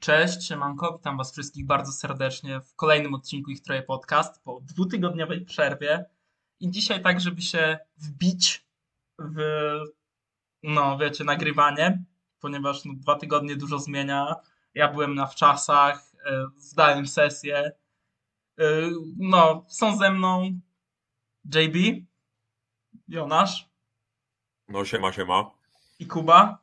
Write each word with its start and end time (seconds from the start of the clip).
Cześć, 0.00 0.48
siemanko, 0.48 0.96
witam 0.98 1.16
was 1.16 1.32
wszystkich 1.32 1.66
bardzo 1.66 1.92
serdecznie 1.92 2.60
w 2.60 2.74
kolejnym 2.74 3.14
odcinku 3.14 3.50
Ich 3.50 3.62
Troje 3.62 3.82
Podcast 3.82 4.42
po 4.44 4.60
dwutygodniowej 4.60 5.44
przerwie. 5.44 6.04
I 6.60 6.70
dzisiaj 6.70 7.02
tak, 7.02 7.20
żeby 7.20 7.42
się 7.42 7.78
wbić 7.96 8.66
w, 9.18 9.38
no 10.62 10.98
wiecie, 10.98 11.24
nagrywanie, 11.24 12.04
ponieważ 12.40 12.84
no, 12.84 12.92
dwa 12.96 13.18
tygodnie 13.18 13.56
dużo 13.56 13.78
zmienia, 13.78 14.34
ja 14.74 14.92
byłem 14.92 15.14
na 15.14 15.26
wczasach, 15.26 16.12
e, 16.26 16.46
zdałem 16.56 17.06
sesję, 17.06 17.72
E, 18.58 18.90
no, 19.18 19.64
są 19.68 19.96
ze 19.96 20.10
mną 20.10 20.60
JB, 21.54 22.06
Jonasz 23.08 23.68
No 24.68 24.84
siema, 24.84 25.12
siema. 25.12 25.50
i 25.98 26.06
Kuba. 26.06 26.58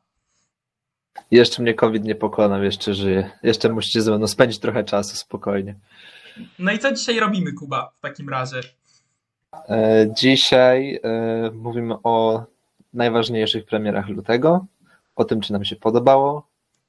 Jeszcze 1.30 1.62
mnie 1.62 1.74
COVID 1.74 2.04
nie 2.04 2.14
pokonał, 2.14 2.62
jeszcze 2.62 2.94
żyję. 2.94 3.30
Jeszcze 3.42 3.68
musicie 3.68 4.02
ze 4.02 4.18
mną 4.18 4.26
spędzić 4.26 4.60
trochę 4.60 4.84
czasu 4.84 5.16
spokojnie. 5.16 5.74
No 6.58 6.72
i 6.72 6.78
co 6.78 6.92
dzisiaj 6.92 7.20
robimy, 7.20 7.52
Kuba, 7.52 7.92
w 7.98 8.00
takim 8.00 8.28
razie? 8.28 8.60
E, 9.68 10.06
Dzisiaj 10.16 11.00
e, 11.04 11.50
mówimy 11.54 11.94
o 12.02 12.44
najważniejszych 12.94 13.64
premierach 13.64 14.08
lutego, 14.08 14.66
o 15.16 15.24
tym, 15.24 15.40
czy 15.40 15.52
nam 15.52 15.64
się 15.64 15.76
podobało, 15.76 16.46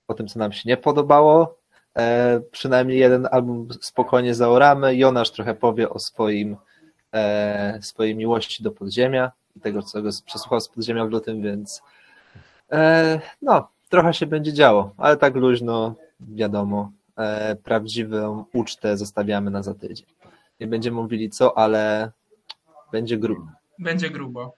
o 0.07 0.13
tym, 0.13 0.27
co 0.27 0.39
nam 0.39 0.53
się 0.53 0.69
nie 0.69 0.77
podobało. 0.77 1.57
E, 1.97 2.39
Przynajmniej 2.51 2.99
jeden 2.99 3.27
album 3.31 3.67
spokojnie 3.81 4.35
zaoramy. 4.35 4.95
Jonasz 4.95 5.31
trochę 5.31 5.55
powie 5.55 5.89
o 5.89 5.99
swoim, 5.99 6.57
e, 7.13 7.79
swojej 7.81 8.15
miłości 8.15 8.63
do 8.63 8.71
podziemia 8.71 9.31
tego, 9.61 9.81
co 9.81 10.01
go 10.01 10.09
przesłuchał 10.25 10.59
z 10.59 10.69
podziemia 10.69 11.05
w 11.05 11.09
lutym, 11.09 11.41
więc 11.41 11.81
e, 12.71 13.19
no, 13.41 13.67
trochę 13.89 14.13
się 14.13 14.25
będzie 14.25 14.53
działo, 14.53 14.93
ale 14.97 15.17
tak 15.17 15.35
luźno, 15.35 15.95
wiadomo, 16.19 16.91
e, 17.17 17.55
prawdziwą 17.55 18.45
ucztę 18.53 18.97
zostawiamy 18.97 19.51
na 19.51 19.63
za 19.63 19.73
tydzień. 19.73 20.07
Nie 20.59 20.67
będziemy 20.67 20.95
mówili 20.97 21.29
co, 21.29 21.57
ale 21.57 22.11
będzie 22.91 23.17
grubo. 23.17 23.47
Będzie 23.79 24.09
grubo. 24.09 24.55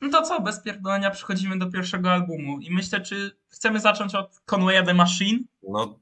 No 0.00 0.10
to 0.10 0.22
co, 0.22 0.40
bez 0.40 0.60
pierdolenia 0.62 1.10
przechodzimy 1.10 1.58
do 1.58 1.70
pierwszego 1.70 2.12
albumu 2.12 2.58
i 2.58 2.70
myślę, 2.70 3.00
czy 3.00 3.36
chcemy 3.48 3.80
zacząć 3.80 4.14
od 4.14 4.40
Conwaya 4.40 4.82
the 4.86 4.94
Machine? 4.94 5.38
No 5.68 5.98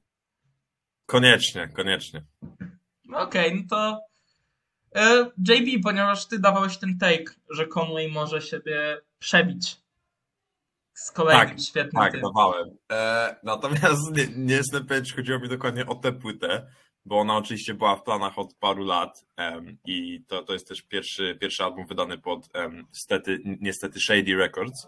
koniecznie, 1.06 1.69
koniecznie. 1.69 2.22
No 3.04 3.19
Okej, 3.19 3.54
no 3.54 3.62
to 3.70 4.00
JB, 5.39 5.83
ponieważ 5.83 6.27
ty 6.27 6.39
dawałeś 6.39 6.78
ten 6.78 6.98
take, 6.98 7.34
że 7.50 7.67
Conway 7.67 8.09
może 8.09 8.42
siebie 8.42 9.00
przebić 9.19 9.77
z 10.95 11.11
kolejnym 11.12 11.48
Tak, 11.48 11.61
świetnym 11.61 12.03
Tak, 12.03 12.12
tym. 12.12 12.20
dawałem. 12.20 12.77
E, 12.92 13.37
natomiast 13.42 14.17
nie, 14.17 14.27
nie 14.37 14.55
jestem 14.55 14.87
pewien, 14.87 15.05
czy 15.05 15.17
chodziło 15.17 15.39
mi 15.39 15.48
dokładnie 15.48 15.87
o 15.87 15.95
tę 15.95 16.12
płytę, 16.12 16.67
bo 17.05 17.19
ona 17.19 17.37
oczywiście 17.37 17.75
była 17.75 17.97
w 17.97 18.03
planach 18.03 18.39
od 18.39 18.55
paru 18.55 18.84
lat 18.84 19.25
em, 19.37 19.78
i 19.84 20.25
to, 20.28 20.42
to 20.42 20.53
jest 20.53 20.69
też 20.69 20.83
pierwszy, 20.83 21.39
pierwszy 21.41 21.65
album 21.65 21.87
wydany 21.87 22.19
pod 22.19 22.48
em, 22.53 22.87
stety, 22.92 23.39
niestety 23.61 24.00
Shady 24.00 24.37
Records. 24.37 24.87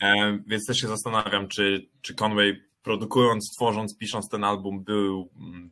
Em, 0.00 0.44
więc 0.46 0.66
też 0.66 0.76
się 0.76 0.88
zastanawiam, 0.88 1.48
czy, 1.48 1.88
czy 2.02 2.14
Conway 2.14 2.62
produkując, 2.82 3.50
tworząc, 3.56 3.96
pisząc 3.96 4.28
ten 4.28 4.44
album 4.44 4.84
był, 4.84 5.30
mm, 5.36 5.70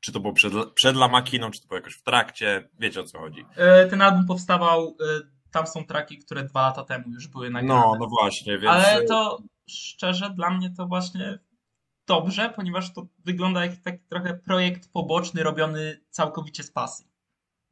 czy, 0.00 0.12
to 0.12 0.20
było 0.20 0.32
przed, 0.32 0.52
przed 0.74 0.96
La 0.96 1.08
Machiną, 1.08 1.50
czy 1.50 1.60
to 1.60 1.68
było 1.68 1.78
jakoś 1.78 1.94
w 1.94 2.02
trakcie, 2.02 2.68
wiecie 2.78 3.00
o 3.00 3.04
co 3.04 3.18
chodzi. 3.18 3.44
E, 3.56 3.86
ten 3.86 4.02
album 4.02 4.26
powstawał, 4.26 4.96
e, 5.00 5.20
tam 5.50 5.66
są 5.66 5.84
traki, 5.84 6.18
które 6.18 6.44
dwa 6.44 6.60
lata 6.60 6.84
temu 6.84 7.04
już 7.10 7.28
były 7.28 7.50
nagrane. 7.50 7.80
No, 7.80 7.96
no 8.00 8.06
właśnie, 8.20 8.58
więc... 8.58 8.72
Ale 8.72 9.04
to 9.04 9.42
szczerze, 9.68 10.30
dla 10.30 10.50
mnie 10.50 10.70
to 10.76 10.86
właśnie 10.86 11.38
dobrze, 12.06 12.52
ponieważ 12.56 12.92
to 12.92 13.06
wygląda 13.24 13.64
jak 13.64 13.76
taki 13.76 14.04
trochę 14.08 14.34
projekt 14.34 14.92
poboczny 14.92 15.42
robiony 15.42 16.00
całkowicie 16.10 16.62
z 16.62 16.70
pasji. 16.70 17.06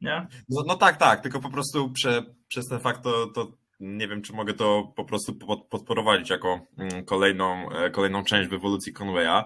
Nie? 0.01 0.27
No, 0.49 0.63
no 0.67 0.75
tak, 0.75 0.97
tak, 0.97 1.21
tylko 1.21 1.39
po 1.39 1.49
prostu 1.49 1.89
prze, 1.89 2.23
przez 2.47 2.67
ten 2.67 2.79
fakt 2.79 3.03
to, 3.03 3.27
to 3.27 3.51
nie 3.79 4.07
wiem, 4.07 4.21
czy 4.21 4.33
mogę 4.33 4.53
to 4.53 4.93
po 4.95 5.05
prostu 5.05 5.35
pod, 5.35 5.67
podprowadzić 5.67 6.29
jako 6.29 6.59
mm, 6.77 7.05
kolejną, 7.05 7.71
e, 7.71 7.89
kolejną 7.89 8.23
część 8.23 8.49
w 8.49 8.53
ewolucji 8.53 8.93
Conwaya. 8.93 9.43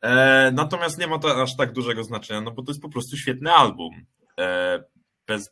E, 0.00 0.50
natomiast 0.52 0.98
nie 0.98 1.06
ma 1.06 1.18
to 1.18 1.42
aż 1.42 1.56
tak 1.56 1.72
dużego 1.72 2.04
znaczenia, 2.04 2.40
no 2.40 2.50
bo 2.50 2.62
to 2.62 2.70
jest 2.70 2.82
po 2.82 2.88
prostu 2.88 3.16
świetny 3.16 3.52
album. 3.52 4.06
E, 4.38 4.82
bez, 5.26 5.50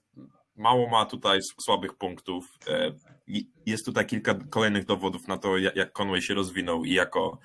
mało 0.57 0.89
ma 0.89 1.07
tutaj 1.07 1.41
słabych 1.61 1.95
punktów. 1.95 2.59
E, 2.69 2.93
jest 3.67 3.85
tutaj 3.85 4.07
kilka 4.07 4.35
kolejnych 4.51 4.85
dowodów 4.85 5.29
na 5.29 5.39
to, 5.39 5.59
jak, 5.59 5.93
Conway 5.93 6.23
się 6.23 6.35
rozwinął 6.35 6.85
i 6.85 6.93
jako 6.93 7.39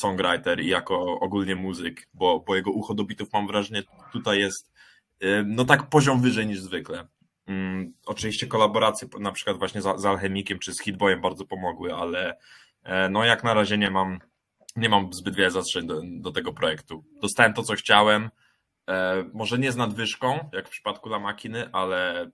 songwriter, 0.00 0.60
i 0.60 0.66
jako 0.66 1.20
ogólnie 1.20 1.56
muzyk, 1.56 2.08
bo, 2.14 2.40
bo 2.46 2.56
jego 2.56 2.70
ucho 2.70 2.94
do 2.94 3.04
bitów 3.04 3.28
mam 3.32 3.46
wrażenie 3.46 3.82
tutaj 4.12 4.38
jest 4.38 4.72
no 5.46 5.64
tak 5.64 5.88
poziom 5.88 6.20
wyżej 6.20 6.46
niż 6.46 6.60
zwykle. 6.60 7.08
Mm, 7.46 7.92
oczywiście 8.06 8.46
kolaboracje 8.46 9.08
na 9.20 9.32
przykład 9.32 9.58
właśnie 9.58 9.82
z, 9.82 10.00
z 10.00 10.04
Alchemikiem 10.04 10.58
czy 10.58 10.74
z 10.74 10.82
Hitboyem 10.82 11.20
bardzo 11.20 11.44
pomogły, 11.44 11.94
ale 11.94 12.38
no 13.10 13.24
jak 13.24 13.44
na 13.44 13.54
razie 13.54 13.78
nie 13.78 13.90
mam, 13.90 14.18
nie 14.78 14.88
mam 14.88 15.12
zbyt 15.12 15.36
wiele 15.36 15.50
zastrzeżeń 15.50 15.88
do, 15.88 16.00
do 16.04 16.32
tego 16.32 16.52
projektu. 16.52 17.04
Dostałem 17.22 17.54
to, 17.54 17.62
co 17.62 17.74
chciałem, 17.74 18.30
e, 18.88 19.24
może 19.34 19.58
nie 19.58 19.72
z 19.72 19.76
nadwyżką, 19.76 20.50
jak 20.52 20.66
w 20.66 20.70
przypadku 20.70 21.08
La 21.08 21.18
Machiny, 21.18 21.70
ale 21.72 22.30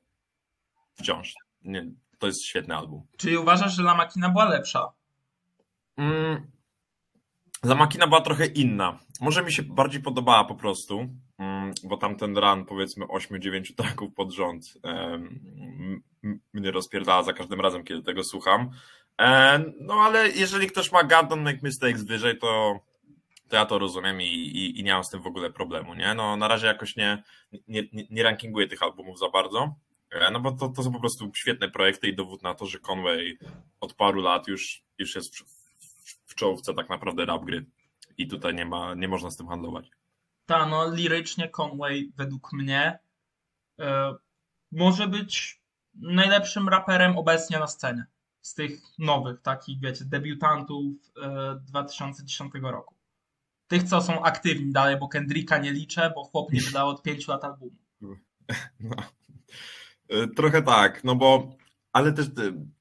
wciąż. 0.95 1.35
Nie, 1.63 1.87
to 2.19 2.27
jest 2.27 2.45
świetny 2.45 2.77
album. 2.77 3.07
Czyli 3.17 3.37
uważasz, 3.37 3.77
że 3.77 3.83
La 3.83 3.95
Machina 3.95 4.31
była 4.31 4.45
lepsza? 4.45 4.93
Mm, 5.97 6.51
La 7.65 7.75
Machina 7.75 8.07
była 8.07 8.21
trochę 8.21 8.47
inna. 8.47 8.99
Może 9.21 9.43
mi 9.43 9.53
się 9.53 9.63
bardziej 9.63 10.03
podobała 10.03 10.45
po 10.45 10.55
prostu, 10.55 11.09
mm, 11.39 11.73
bo 11.85 11.97
tam 11.97 12.17
ten 12.17 12.39
run 12.39 12.65
powiedzmy 12.65 13.05
8-9 13.07 13.75
traków 13.77 14.15
pod 14.15 14.33
rząd 14.33 14.65
mnie 16.53 16.71
rozpierdala 16.71 17.23
za 17.23 17.33
każdym 17.33 17.61
razem, 17.61 17.85
kiedy 17.85 18.03
tego 18.03 18.25
słucham. 18.25 18.71
No 19.81 19.95
ale 19.95 20.29
jeżeli 20.31 20.67
ktoś 20.67 20.93
ma 20.93 21.03
God 21.05 21.27
Don't 21.27 21.43
Make 21.43 21.63
Mistakes 21.63 22.05
wyżej, 22.05 22.39
to, 22.39 22.81
to 23.49 23.57
ja 23.57 23.67
to 23.67 23.79
rozumiem 23.79 24.21
i, 24.23 24.25
i, 24.25 24.81
i 24.81 24.85
nie 24.85 24.93
mam 24.93 25.05
z 25.05 25.11
tym 25.11 25.23
w 25.23 25.27
ogóle 25.27 25.51
problemu, 25.53 25.95
nie? 25.95 26.15
No 26.15 26.37
na 26.37 26.49
razie 26.49 26.67
jakoś 26.67 26.97
nie, 26.97 27.23
nie, 27.69 27.83
nie- 27.93 28.07
nie 28.11 28.23
rankinguję 28.23 28.69
tych 28.69 28.83
albumów 28.83 29.19
za 29.19 29.29
bardzo, 29.29 29.75
e, 30.11 30.31
no 30.31 30.41
bo 30.41 30.53
to, 30.53 30.69
to 30.69 30.83
są 30.83 30.93
po 30.93 31.01
prostu 31.01 31.31
świetne 31.37 31.71
projekty 31.71 32.09
i 32.09 32.17
dowód 32.17 32.43
na 32.43 32.55
to, 32.55 32.67
że 32.67 32.79
Conway 32.79 33.39
od 33.81 33.95
paru 33.95 34.21
lat 34.21 34.49
już, 34.49 34.83
już 34.99 35.15
jest 35.15 35.35
w, 36.35 36.39
czołówce 36.39 36.75
tak 36.75 36.89
naprawdę 36.89 37.25
rap 37.25 37.45
gry 37.45 37.67
i 38.19 38.29
tutaj 38.29 38.55
nie 38.55 38.67
ma, 38.67 38.95
nie 38.95 39.09
można 39.09 39.31
z 39.31 39.37
tym 39.37 39.49
handlować. 39.49 39.91
Ta, 40.47 40.67
no 40.67 40.95
lirycznie 40.95 41.49
Conway 41.49 42.13
według 42.17 42.53
mnie 42.53 42.99
e, 43.81 44.15
może 44.73 45.09
być 45.09 45.63
najlepszym 45.95 46.69
raperem 46.69 47.19
obecnie 47.19 47.59
na 47.59 47.67
scenie. 47.67 48.05
Z 48.41 48.55
tych 48.55 48.81
nowych, 48.99 49.41
takich 49.41 49.81
wiecie, 49.81 50.05
debiutantów 50.05 50.97
e, 51.23 51.61
2010 51.67 52.53
roku. 52.63 52.95
Tych, 53.67 53.83
co 53.83 54.03
są 54.03 54.23
aktywni 54.23 54.73
dalej, 54.73 54.97
bo 54.99 55.09
Kendricka 55.09 55.59
nie 55.59 55.73
liczę, 55.73 56.13
bo 56.15 56.25
chłop 56.25 56.53
nie 56.53 56.61
wydał 56.61 56.89
od 56.89 57.03
5 57.03 57.29
lat 57.29 57.45
albumu. 57.45 57.77
No. 58.81 58.97
E, 60.09 60.27
Trochę 60.27 60.63
tak, 60.63 61.05
no 61.05 61.15
bo 61.15 61.57
ale 61.95 62.13
też, 62.13 62.27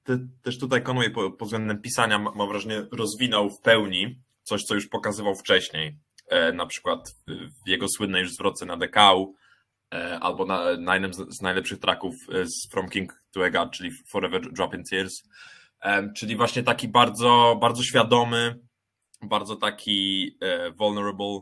te, 0.04 0.20
też 0.44 0.60
tutaj 0.60 0.84
Conway 0.84 1.12
po- 1.12 1.32
pod 1.32 1.48
względem 1.48 1.82
pisania 1.82 2.20
ma- 2.20 2.32
mam 2.36 2.48
wrażenie 2.48 2.86
rozwinął 2.92 3.50
w 3.50 3.62
pełni 3.62 4.20
coś, 4.44 4.64
co 4.64 4.76
już 4.76 4.88
pokazywał 4.88 5.36
wcześniej. 5.36 5.98
E, 6.30 6.52
na 6.54 6.66
przykład 6.66 7.00
w- 7.28 7.68
jego 7.70 7.88
słynnej 7.90 8.22
już 8.22 8.34
zwrotce 8.34 8.66
na 8.66 8.78
Dekau 8.78 9.36
e, 9.94 10.20
albo 10.20 10.46
na, 10.46 10.78
na 10.78 10.94
jednym 10.94 11.14
z, 11.14 11.42
najlepszych 11.42 11.80
tracków 11.80 12.14
e, 12.34 12.46
z 12.46 12.70
From 12.72 12.90
King 12.90 13.22
to 13.32 13.46
a 13.46 13.50
God, 13.50 13.72
czyli 13.72 13.90
Forever 14.12 14.54
Dropping 14.54 14.90
Tears. 14.90 15.24
Czyli 16.18 16.36
właśnie 16.36 16.64
taki 16.64 16.88
bardzo, 16.88 17.58
bardzo 17.62 17.84
świadomy, 17.84 18.60
bardzo 19.22 19.56
taki 19.56 20.32
vulnerable 20.80 21.40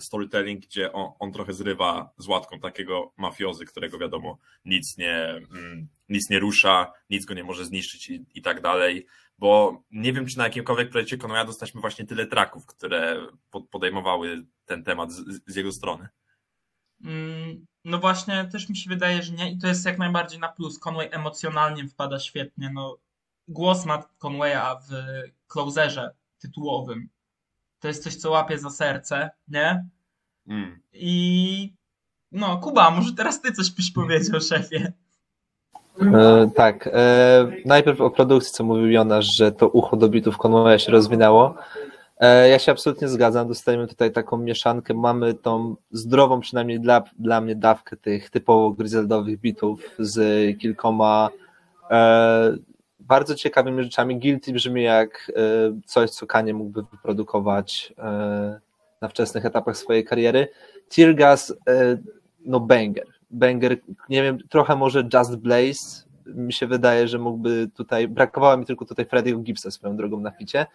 storytelling, 0.00 0.66
gdzie 0.66 0.92
on, 0.92 1.12
on 1.18 1.32
trochę 1.32 1.52
zrywa 1.52 2.10
z 2.18 2.28
łatką 2.28 2.60
takiego 2.60 3.12
mafiozy, 3.16 3.64
którego 3.64 3.98
wiadomo 3.98 4.38
nic 4.64 4.96
nie, 4.98 5.24
mm, 5.28 5.88
nic 6.08 6.30
nie 6.30 6.38
rusza, 6.38 6.92
nic 7.10 7.24
go 7.24 7.34
nie 7.34 7.44
może 7.44 7.64
zniszczyć 7.64 8.10
i, 8.10 8.26
i 8.34 8.42
tak 8.42 8.60
dalej. 8.60 9.06
Bo 9.38 9.82
nie 9.90 10.12
wiem, 10.12 10.26
czy 10.26 10.38
na 10.38 10.44
jakimkolwiek 10.44 10.90
projekcie 10.90 11.18
Konwaya 11.18 11.44
dostaliśmy 11.46 11.80
właśnie 11.80 12.06
tyle 12.06 12.26
traków, 12.26 12.66
które 12.66 13.26
pod, 13.50 13.68
podejmowały 13.68 14.46
ten 14.64 14.84
temat 14.84 15.12
z, 15.12 15.42
z 15.46 15.56
jego 15.56 15.72
strony. 15.72 16.08
Mm, 17.04 17.66
No 17.84 17.98
właśnie, 17.98 18.48
też 18.52 18.68
mi 18.68 18.76
się 18.76 18.90
wydaje, 18.90 19.22
że 19.22 19.32
nie. 19.32 19.50
I 19.50 19.58
to 19.58 19.66
jest 19.66 19.86
jak 19.86 19.98
najbardziej 19.98 20.40
na 20.40 20.48
plus. 20.48 20.78
Conway 20.78 21.08
emocjonalnie 21.12 21.88
wpada 21.88 22.18
świetnie. 22.18 22.70
No, 22.74 22.98
głos 23.48 23.84
ma 23.86 24.02
Conwaya 24.18 24.76
w 24.88 24.92
closerze 25.46 26.14
tytułowym. 26.38 27.08
To 27.80 27.88
jest 27.88 28.02
coś, 28.02 28.16
co 28.16 28.30
łapie 28.30 28.58
za 28.58 28.70
serce, 28.70 29.30
nie? 29.48 29.84
Mm. 30.48 30.80
I 30.92 31.72
no, 32.32 32.58
Kuba, 32.58 32.90
może 32.90 33.12
teraz 33.12 33.40
ty 33.40 33.52
coś 33.52 33.70
byś 33.70 33.92
powiedział, 33.92 34.40
szefie. 34.40 34.92
E, 36.00 36.50
tak. 36.54 36.88
E, 36.92 37.46
najpierw 37.64 38.00
o 38.00 38.10
produkcji, 38.10 38.52
co 38.52 38.64
mówił 38.64 38.90
Jonasz, 38.90 39.36
że 39.36 39.52
to 39.52 39.68
ucho 39.68 39.96
do 39.96 40.08
bitów 40.08 40.38
Conwaya 40.38 40.78
się 40.78 40.92
rozwinęło. 40.92 41.54
E, 42.20 42.48
ja 42.48 42.58
się 42.58 42.72
absolutnie 42.72 43.08
zgadzam. 43.08 43.48
Dostajemy 43.48 43.86
tutaj 43.86 44.12
taką 44.12 44.36
mieszankę. 44.36 44.94
Mamy 44.94 45.34
tą 45.34 45.76
zdrową, 45.90 46.40
przynajmniej 46.40 46.80
dla, 46.80 47.02
dla 47.18 47.40
mnie, 47.40 47.56
dawkę 47.56 47.96
tych 47.96 48.30
typowo 48.30 48.70
griseldowych 48.70 49.40
bitów 49.40 49.80
z 49.98 50.18
kilkoma 50.58 51.28
e, 51.90 52.56
bardzo 53.10 53.34
ciekawymi 53.34 53.82
rzeczami. 53.82 54.20
Guilty 54.20 54.52
brzmi 54.52 54.82
jak 54.82 55.32
e, 55.36 55.42
coś, 55.86 56.10
co 56.10 56.26
Kanye 56.26 56.54
mógłby 56.54 56.82
wyprodukować 56.82 57.92
e, 57.98 58.60
na 59.00 59.08
wczesnych 59.08 59.46
etapach 59.46 59.76
swojej 59.76 60.04
kariery. 60.04 60.48
Tear 60.88 61.14
e, 61.20 61.96
no 62.44 62.60
banger. 62.60 63.06
Banger, 63.30 63.76
nie 64.08 64.22
wiem, 64.22 64.38
trochę 64.48 64.76
może 64.76 65.08
Just 65.14 65.36
Blaze. 65.36 66.04
Mi 66.26 66.52
się 66.52 66.66
wydaje, 66.66 67.08
że 67.08 67.18
mógłby 67.18 67.70
tutaj, 67.74 68.08
brakowało 68.08 68.56
mi 68.56 68.66
tylko 68.66 68.84
tutaj 68.84 69.04
Freddy'ego 69.04 69.42
Gibsa 69.42 69.70
swoją 69.70 69.96
drogą 69.96 70.20
na 70.20 70.30
ficie. 70.30 70.66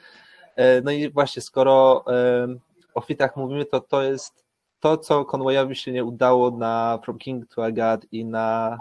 No 0.84 0.92
i 0.92 1.10
właśnie, 1.10 1.42
skoro 1.42 2.06
o 2.94 3.02
fitach 3.02 3.38
mówimy, 3.38 3.66
to 3.66 3.82
to 3.82 4.04
jest 4.04 4.46
to, 4.80 4.98
co 4.98 5.26
Conwayowi 5.26 5.76
się 5.76 5.92
nie 5.92 6.04
udało 6.04 6.52
na 6.52 7.00
From 7.04 7.18
King 7.18 7.56
to 7.56 7.66
Agat 7.66 8.06
i 8.12 8.26
na 8.26 8.80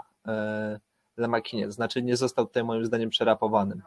La 1.17 1.27
Makinie. 1.27 1.71
Znaczy 1.71 2.01
nie 2.01 2.17
został 2.17 2.45
tutaj 2.45 2.63
moim 2.63 2.85
zdaniem 2.85 3.09
przerapowanym. 3.09 3.81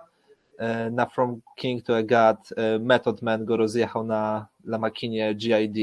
E, 0.59 0.91
Na 0.91 1.07
From 1.07 1.41
King 1.57 1.83
to 1.83 1.97
Agat 1.97 2.49
e, 2.57 2.79
Method 2.79 3.23
Man 3.23 3.45
go 3.45 3.57
rozjechał 3.57 4.05
na 4.05 4.47
La 4.65 4.79
Makinie, 4.79 5.35
GID, 5.35 5.77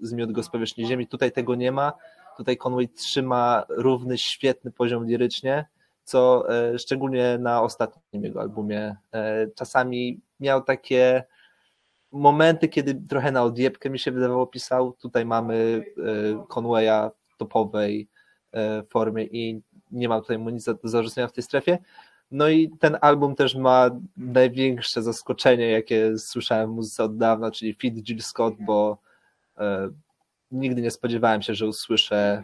zmiótł 0.00 0.32
go 0.32 0.42
z 0.42 0.50
powierzchni 0.50 0.86
ziemi. 0.86 1.06
Tutaj 1.06 1.32
tego 1.32 1.54
nie 1.54 1.72
ma. 1.72 1.92
Tutaj 2.36 2.56
Conway 2.56 2.88
trzyma 2.88 3.64
równy, 3.68 4.18
świetny 4.18 4.70
poziom 4.70 5.06
lirycznie, 5.06 5.66
co 6.04 6.44
e, 6.50 6.78
szczególnie 6.78 7.38
na 7.40 7.62
ostatnim 7.62 8.24
jego 8.24 8.40
albumie. 8.40 8.96
Czasami 9.54 10.20
miał 10.40 10.62
takie 10.62 11.24
momenty, 12.12 12.68
kiedy 12.68 12.94
trochę 12.94 13.32
na 13.32 13.42
odjebkę 13.42 13.90
mi 13.90 13.98
się 13.98 14.12
wydawało 14.12 14.46
pisał. 14.46 14.92
Tutaj 14.92 15.26
mamy 15.26 15.84
Conwaya 16.48 17.10
w 17.28 17.36
topowej 17.36 18.08
formie 18.90 19.24
i 19.24 19.62
nie 19.92 20.08
ma 20.08 20.20
tutaj 20.20 20.38
mu 20.38 20.50
nic 20.50 20.64
do 20.64 20.76
zarzucenia 20.84 21.28
w 21.28 21.32
tej 21.32 21.44
strefie. 21.44 21.78
No 22.30 22.48
i 22.48 22.70
ten 22.80 22.98
album 23.00 23.34
też 23.34 23.54
ma 23.54 23.90
największe 24.16 25.02
zaskoczenie, 25.02 25.70
jakie 25.70 26.18
słyszałem 26.18 26.70
w 26.70 26.74
muzyce 26.74 27.04
od 27.04 27.16
dawna, 27.16 27.50
czyli 27.50 27.74
feat 27.74 27.94
Jill 27.94 28.22
Scott, 28.22 28.54
bo 28.60 28.98
e, 29.58 29.88
nigdy 30.50 30.82
nie 30.82 30.90
spodziewałem 30.90 31.42
się, 31.42 31.54
że 31.54 31.66
usłyszę 31.66 32.42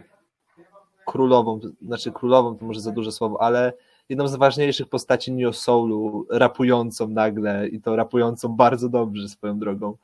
królową, 1.05 1.59
znaczy 1.81 2.11
królową 2.11 2.57
to 2.57 2.65
może 2.65 2.81
za 2.81 2.91
duże 2.91 3.11
słowo, 3.11 3.41
ale 3.41 3.73
jedną 4.09 4.27
z 4.27 4.35
ważniejszych 4.35 4.89
postaci 4.89 5.31
Neo 5.31 5.53
Soulu, 5.53 6.25
rapującą 6.29 7.07
nagle 7.07 7.67
i 7.67 7.81
to 7.81 7.95
rapującą 7.95 8.47
bardzo 8.49 8.89
dobrze 8.89 9.29
swoją 9.29 9.59
drogą. 9.59 9.97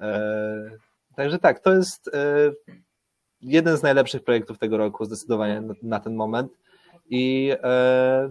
E, 0.00 0.70
także 1.16 1.38
tak, 1.38 1.60
to 1.60 1.74
jest 1.74 2.08
e, 2.08 2.52
jeden 3.42 3.76
z 3.76 3.82
najlepszych 3.82 4.24
projektów 4.24 4.58
tego 4.58 4.76
roku, 4.76 5.04
zdecydowanie 5.04 5.60
na, 5.60 5.74
na 5.82 6.00
ten 6.00 6.14
moment 6.14 6.52
i 7.12 7.52
e, 7.62 8.30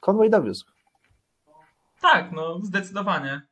Conway 0.00 0.30
dowiózł. 0.30 0.64
Tak, 2.00 2.32
no 2.32 2.60
zdecydowanie. 2.62 3.42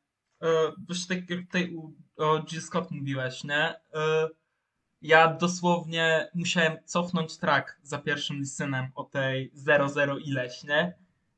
E, 0.42 0.46
Właśnie 0.86 1.16
tak 1.16 1.30
jak 1.30 1.40
tutaj 1.46 1.76
o 2.16 2.38
Jill 2.38 2.62
Scott 2.62 2.90
mówiłeś, 2.90 3.44
nie? 3.44 3.74
E, 3.94 4.28
Ja 5.02 5.28
dosłownie 5.34 6.30
musiałem 6.34 6.76
cofnąć 6.84 7.38
track 7.38 7.78
za 7.82 7.98
pierwszym 7.98 8.36
listenem 8.36 8.86
o 8.94 9.04
tej 9.04 9.50
00 9.88 10.18
ileś, 10.18 10.64
nie? 10.64 10.94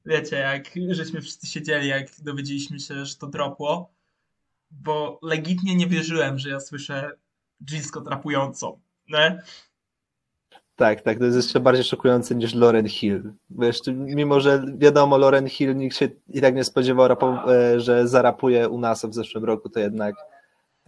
Wiecie, 0.06 0.36
jak 0.36 0.64
żeśmy 0.90 1.20
wszyscy 1.20 1.46
siedzieli, 1.46 1.88
jak 1.88 2.06
dowiedzieliśmy 2.20 2.81
się, 2.81 3.06
że 3.06 3.16
to 3.16 3.26
dropło, 3.26 3.90
bo 4.70 5.19
legitnie 5.22 5.75
nie 5.76 5.86
wierzyłem, 5.86 6.38
że 6.38 6.48
ja 6.50 6.60
słyszę 6.60 7.10
Jill 7.70 7.82
Scott 7.82 8.08
rapującą, 8.08 8.81
nie? 9.08 9.42
Tak, 10.76 11.00
tak, 11.00 11.18
to 11.18 11.24
jest 11.24 11.36
jeszcze 11.36 11.60
bardziej 11.60 11.84
szokujące 11.84 12.34
niż 12.34 12.54
Lauren 12.54 12.88
Hill. 12.88 13.32
Bo 13.50 13.64
jeszcze, 13.64 13.92
mimo 13.92 14.40
że 14.40 14.64
wiadomo, 14.76 15.18
Lauren 15.18 15.48
Hill 15.48 15.76
nikt 15.76 15.96
się 15.96 16.08
i 16.28 16.40
tak 16.40 16.54
nie 16.54 16.64
spodziewał, 16.64 17.08
e, 17.48 17.80
że 17.80 18.08
zarapuje 18.08 18.68
u 18.68 18.78
nas 18.78 19.04
w 19.04 19.14
zeszłym 19.14 19.44
roku, 19.44 19.68
to 19.68 19.80
jednak 19.80 20.14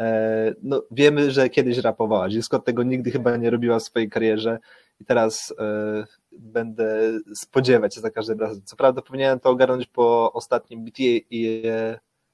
e, 0.00 0.54
no, 0.62 0.82
wiemy, 0.90 1.30
że 1.30 1.48
kiedyś 1.48 1.78
rapowała. 1.78 2.28
Jill 2.28 2.42
Scott 2.42 2.64
tego 2.64 2.82
nigdy 2.82 3.10
chyba 3.10 3.36
nie 3.36 3.50
robiła 3.50 3.78
w 3.78 3.82
swojej 3.82 4.10
karierze 4.10 4.58
i 5.00 5.04
teraz 5.04 5.54
e, 5.58 6.04
będę 6.32 7.12
spodziewać 7.34 7.94
się 7.94 8.00
za 8.00 8.10
każdym 8.10 8.40
razem. 8.40 8.62
Co 8.64 8.76
prawda 8.76 9.02
powinienem 9.02 9.40
to 9.40 9.50
ogarnąć 9.50 9.86
po 9.86 10.32
ostatnim 10.32 10.84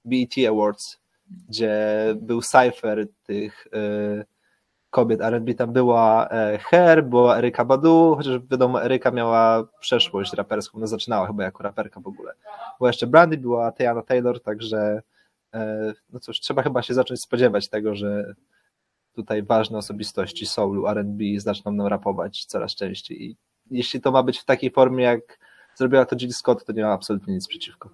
BET 0.04 0.32
Awards, 0.48 0.98
gdzie 1.48 1.74
był 2.16 2.42
cypher 2.42 3.06
tych 3.22 3.68
kobiet 4.92 5.20
R&B, 5.20 5.54
tam 5.54 5.72
była 5.72 6.28
e, 6.28 6.58
Her, 6.58 7.04
była 7.04 7.38
Eryka 7.38 7.64
Badu, 7.64 8.14
chociaż 8.16 8.38
wiadomo, 8.50 8.84
Eryka 8.84 9.10
miała 9.10 9.64
przeszłość 9.80 10.32
raperską, 10.32 10.78
no 10.78 10.86
zaczynała 10.86 11.26
chyba 11.26 11.44
jako 11.44 11.62
raperka 11.62 12.00
w 12.00 12.06
ogóle. 12.06 12.34
Była 12.78 12.90
jeszcze 12.90 13.06
Brandy, 13.06 13.38
była 13.38 13.72
Tiana 13.72 14.02
Taylor, 14.02 14.42
także 14.42 15.02
e, 15.54 15.92
no 16.12 16.20
cóż, 16.20 16.40
trzeba 16.40 16.62
chyba 16.62 16.82
się 16.82 16.94
zacząć 16.94 17.20
spodziewać 17.20 17.68
tego, 17.68 17.94
że 17.94 18.34
tutaj 19.14 19.42
ważne 19.42 19.78
osobistości 19.78 20.46
soulu, 20.46 20.86
R&B 20.86 21.24
zaczną 21.36 21.72
nam 21.72 21.86
rapować 21.86 22.44
coraz 22.44 22.74
częściej 22.74 23.22
i 23.22 23.36
jeśli 23.70 24.00
to 24.00 24.12
ma 24.12 24.22
być 24.22 24.38
w 24.38 24.44
takiej 24.44 24.70
formie, 24.70 25.04
jak 25.04 25.38
zrobiła 25.74 26.04
to 26.04 26.16
Jill 26.16 26.32
Scott, 26.32 26.64
to 26.64 26.72
nie 26.72 26.82
ma 26.82 26.92
absolutnie 26.92 27.34
nic 27.34 27.48
przeciwko. 27.48 27.90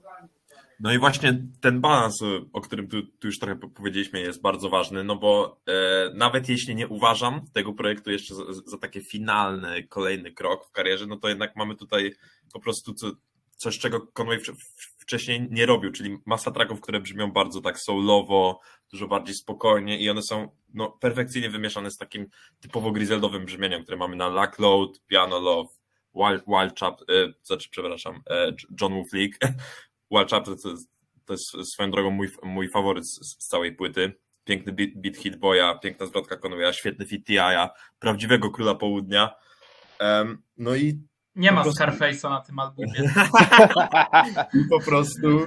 No 0.80 0.92
i 0.92 0.98
właśnie 0.98 1.42
ten 1.60 1.80
balans, 1.80 2.22
o 2.52 2.60
którym 2.60 2.88
tu, 2.88 3.02
tu 3.02 3.26
już 3.26 3.38
trochę 3.38 3.56
powiedzieliśmy, 3.56 4.20
jest 4.20 4.42
bardzo 4.42 4.68
ważny, 4.68 5.04
no 5.04 5.16
bo 5.16 5.60
e, 5.66 6.10
nawet 6.14 6.48
jeśli 6.48 6.74
nie 6.74 6.88
uważam 6.88 7.40
tego 7.52 7.72
projektu 7.72 8.10
jeszcze 8.10 8.34
za, 8.34 8.42
za 8.66 8.78
taki 8.78 9.00
finalny, 9.00 9.82
kolejny 9.82 10.32
krok 10.32 10.66
w 10.66 10.70
karierze, 10.70 11.06
no 11.06 11.16
to 11.16 11.28
jednak 11.28 11.56
mamy 11.56 11.76
tutaj 11.76 12.14
po 12.52 12.60
prostu 12.60 12.94
co, 12.94 13.10
coś, 13.56 13.78
czego 13.78 14.06
Conway 14.06 14.38
wcześniej 14.98 15.48
nie 15.50 15.66
robił, 15.66 15.92
czyli 15.92 16.16
masa 16.26 16.50
tracków, 16.50 16.80
które 16.80 17.00
brzmią 17.00 17.32
bardzo 17.32 17.60
tak 17.60 17.78
soulowo, 17.80 18.60
dużo 18.92 19.08
bardziej 19.08 19.34
spokojnie 19.34 19.98
i 19.98 20.10
one 20.10 20.22
są 20.22 20.48
no, 20.74 20.90
perfekcyjnie 20.90 21.50
wymieszane 21.50 21.90
z 21.90 21.96
takim 21.96 22.26
typowo 22.60 22.92
griseldowym 22.92 23.44
brzmieniem, 23.44 23.82
które 23.82 23.96
mamy 23.96 24.16
na 24.16 24.28
Luck 24.28 24.58
Load, 24.58 25.00
Piano 25.06 25.40
Love, 25.40 25.68
Wild, 26.14 26.44
Wild 26.46 26.80
Chap, 26.80 27.00
e, 27.02 27.32
znaczy, 27.42 27.68
przepraszam, 27.70 28.20
e, 28.30 28.52
John 28.80 28.92
Wolf 28.92 29.12
League, 29.12 29.34
Wild 30.10 30.30
Chapter 30.30 30.54
to, 30.62 30.68
jest- 30.70 30.90
to 31.24 31.32
jest 31.32 31.72
swoją 31.72 31.90
drogą 31.90 32.10
mój, 32.10 32.28
mój 32.42 32.68
faworyt 32.70 33.04
z, 33.06 33.20
z 33.44 33.46
całej 33.48 33.76
płyty. 33.76 34.12
Piękny 34.44 34.72
beat, 34.72 34.90
beat 34.96 35.16
Hit 35.16 35.36
Boya, 35.36 35.78
piękna 35.82 36.06
zwrotka 36.06 36.36
Conwaya, 36.36 36.72
świetny 36.72 37.06
fit 37.06 37.26
T.I.A., 37.26 37.70
prawdziwego 37.98 38.50
króla 38.50 38.74
południa. 38.74 39.30
Em, 39.98 40.42
no 40.56 40.74
i, 40.76 41.02
Nie 41.34 41.52
ma 41.52 41.62
prostu- 41.62 41.84
Scarface'a 41.84 42.30
na 42.30 42.40
tym 42.40 42.58
albumie. 42.58 43.12
po 44.70 44.80
prostu 44.80 45.46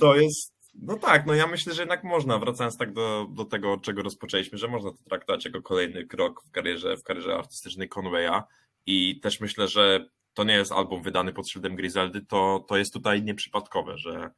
to 0.00 0.16
jest, 0.16 0.54
no 0.82 0.96
tak, 0.96 1.26
no 1.26 1.34
ja 1.34 1.46
myślę, 1.46 1.74
że 1.74 1.82
jednak 1.82 2.04
można, 2.04 2.38
wracając 2.38 2.76
tak 2.78 2.92
do, 2.92 3.26
do 3.30 3.44
tego, 3.44 3.72
od 3.72 3.82
czego 3.82 4.02
rozpoczęliśmy, 4.02 4.58
że 4.58 4.68
można 4.68 4.90
to 4.90 4.96
traktować 5.08 5.44
jako 5.44 5.62
kolejny 5.62 6.06
krok 6.06 6.42
w 6.48 6.50
karierze, 6.50 6.96
w 6.96 7.02
karierze 7.02 7.34
artystycznej 7.34 7.88
Conwaya 7.88 8.42
i 8.86 9.20
też 9.20 9.40
myślę, 9.40 9.68
że 9.68 10.06
to 10.36 10.44
nie 10.44 10.54
jest 10.54 10.72
album 10.72 11.02
wydany 11.02 11.32
pod 11.32 11.48
szyldem 11.48 11.76
Griseldy, 11.76 12.20
to, 12.20 12.64
to 12.68 12.76
jest 12.76 12.92
tutaj 12.92 13.22
nieprzypadkowe, 13.22 13.98
że 13.98 14.30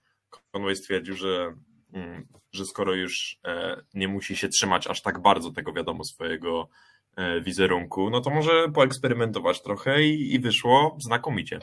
Conway 0.52 0.76
stwierdził, 0.76 1.17
że, 1.17 1.55
mm, 1.93 2.28
że 2.52 2.64
skoro 2.64 2.95
już 2.95 3.38
e, 3.45 3.83
nie 3.95 4.09
musi 4.09 4.37
się 4.37 4.49
trzymać 4.49 4.87
aż 4.87 5.02
tak 5.02 5.23
bardzo 5.23 5.52
tego, 5.52 5.73
wiadomo, 5.73 6.05
swojego 6.05 6.69
e, 7.17 7.40
wizerunku, 7.40 8.11
no 8.11 8.21
to 8.21 8.31
może 8.31 8.69
poeksperymentować 8.75 9.62
trochę 9.62 10.02
i, 10.02 10.35
i 10.35 10.38
wyszło 10.38 10.97
znakomicie. 11.00 11.59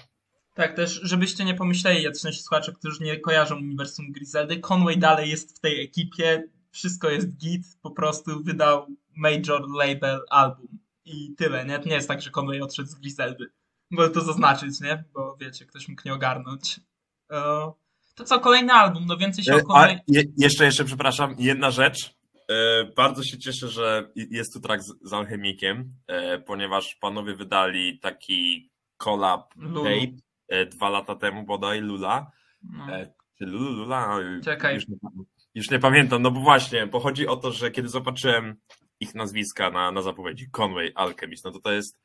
Tak, 0.53 0.75
też 0.75 0.99
żebyście 1.03 1.45
nie 1.45 1.53
pomyśleli, 1.53 2.03
jacyś 2.03 2.41
słuchacze, 2.41 2.73
którzy 2.73 3.03
nie 3.03 3.19
kojarzą 3.19 3.55
uniwersum 3.55 4.11
Griseldy, 4.11 4.59
Conway 4.59 4.97
dalej 4.97 5.29
jest 5.29 5.57
w 5.57 5.59
tej 5.59 5.83
ekipie, 5.83 6.43
wszystko 6.71 7.09
jest 7.09 7.37
git, 7.37 7.63
po 7.81 7.91
prostu 7.91 8.43
wydał 8.43 8.87
major 9.15 9.69
label 9.69 10.19
album 10.29 10.67
i 11.05 11.35
tyle, 11.37 11.65
nie? 11.65 11.79
To 11.79 11.89
nie 11.89 11.95
jest 11.95 12.07
tak, 12.07 12.21
że 12.21 12.31
Conway 12.39 12.61
odszedł 12.61 12.89
z 12.89 12.95
Griseldy. 12.95 13.45
Mogę 13.91 14.09
to 14.09 14.21
zaznaczyć, 14.21 14.81
nie? 14.81 15.03
Bo 15.13 15.37
wiecie, 15.41 15.65
ktoś 15.65 15.87
mógł 15.87 16.01
nie 16.05 16.13
ogarnąć. 16.13 16.79
E, 17.31 17.41
To 18.15 18.23
co, 18.23 18.39
kolejny 18.39 18.73
album, 18.73 19.03
no 19.07 19.17
więcej 19.17 19.43
się 19.43 19.53
o 19.53 19.57
E, 19.57 19.59
A 19.59 19.63
Conway... 19.63 19.99
je, 20.07 20.23
jeszcze, 20.37 20.65
jeszcze, 20.65 20.85
przepraszam, 20.85 21.35
jedna 21.39 21.71
rzecz. 21.71 22.15
E, 22.49 22.83
bardzo 22.95 23.23
się 23.23 23.37
cieszę, 23.37 23.67
że 23.67 24.09
jest 24.15 24.53
tu 24.53 24.59
track 24.59 24.83
z, 24.83 24.93
z 25.01 25.13
Alchemikiem, 25.13 25.93
ponieważ 26.45 26.95
panowie 26.95 27.35
wydali 27.35 27.99
taki 27.99 28.71
collab 28.97 29.53
tape 29.75 30.65
dwa 30.65 30.89
lata 30.89 31.15
temu 31.15 31.43
bodaj, 31.43 31.81
Lula. 31.81 32.31
No. 32.63 32.87
Czy 33.37 33.45
Lulu, 33.45 33.71
Lula? 33.71 34.19
E, 34.19 34.41
Czekaj. 34.41 34.75
Już 34.75 34.87
nie, 34.87 34.97
już 35.55 35.71
nie 35.71 35.79
pamiętam, 35.79 36.21
no 36.21 36.31
bo 36.31 36.39
właśnie, 36.39 36.87
bo 36.87 36.99
chodzi 36.99 37.27
o 37.27 37.35
to, 37.37 37.51
że 37.51 37.71
kiedy 37.71 37.89
zobaczyłem 37.89 38.55
ich 38.99 39.15
nazwiska 39.15 39.69
na, 39.69 39.91
na 39.91 40.01
zapowiedzi, 40.01 40.49
Conway, 40.51 40.91
Alchemist, 40.95 41.45
no 41.45 41.51
to 41.51 41.59
to 41.59 41.71
jest 41.71 41.99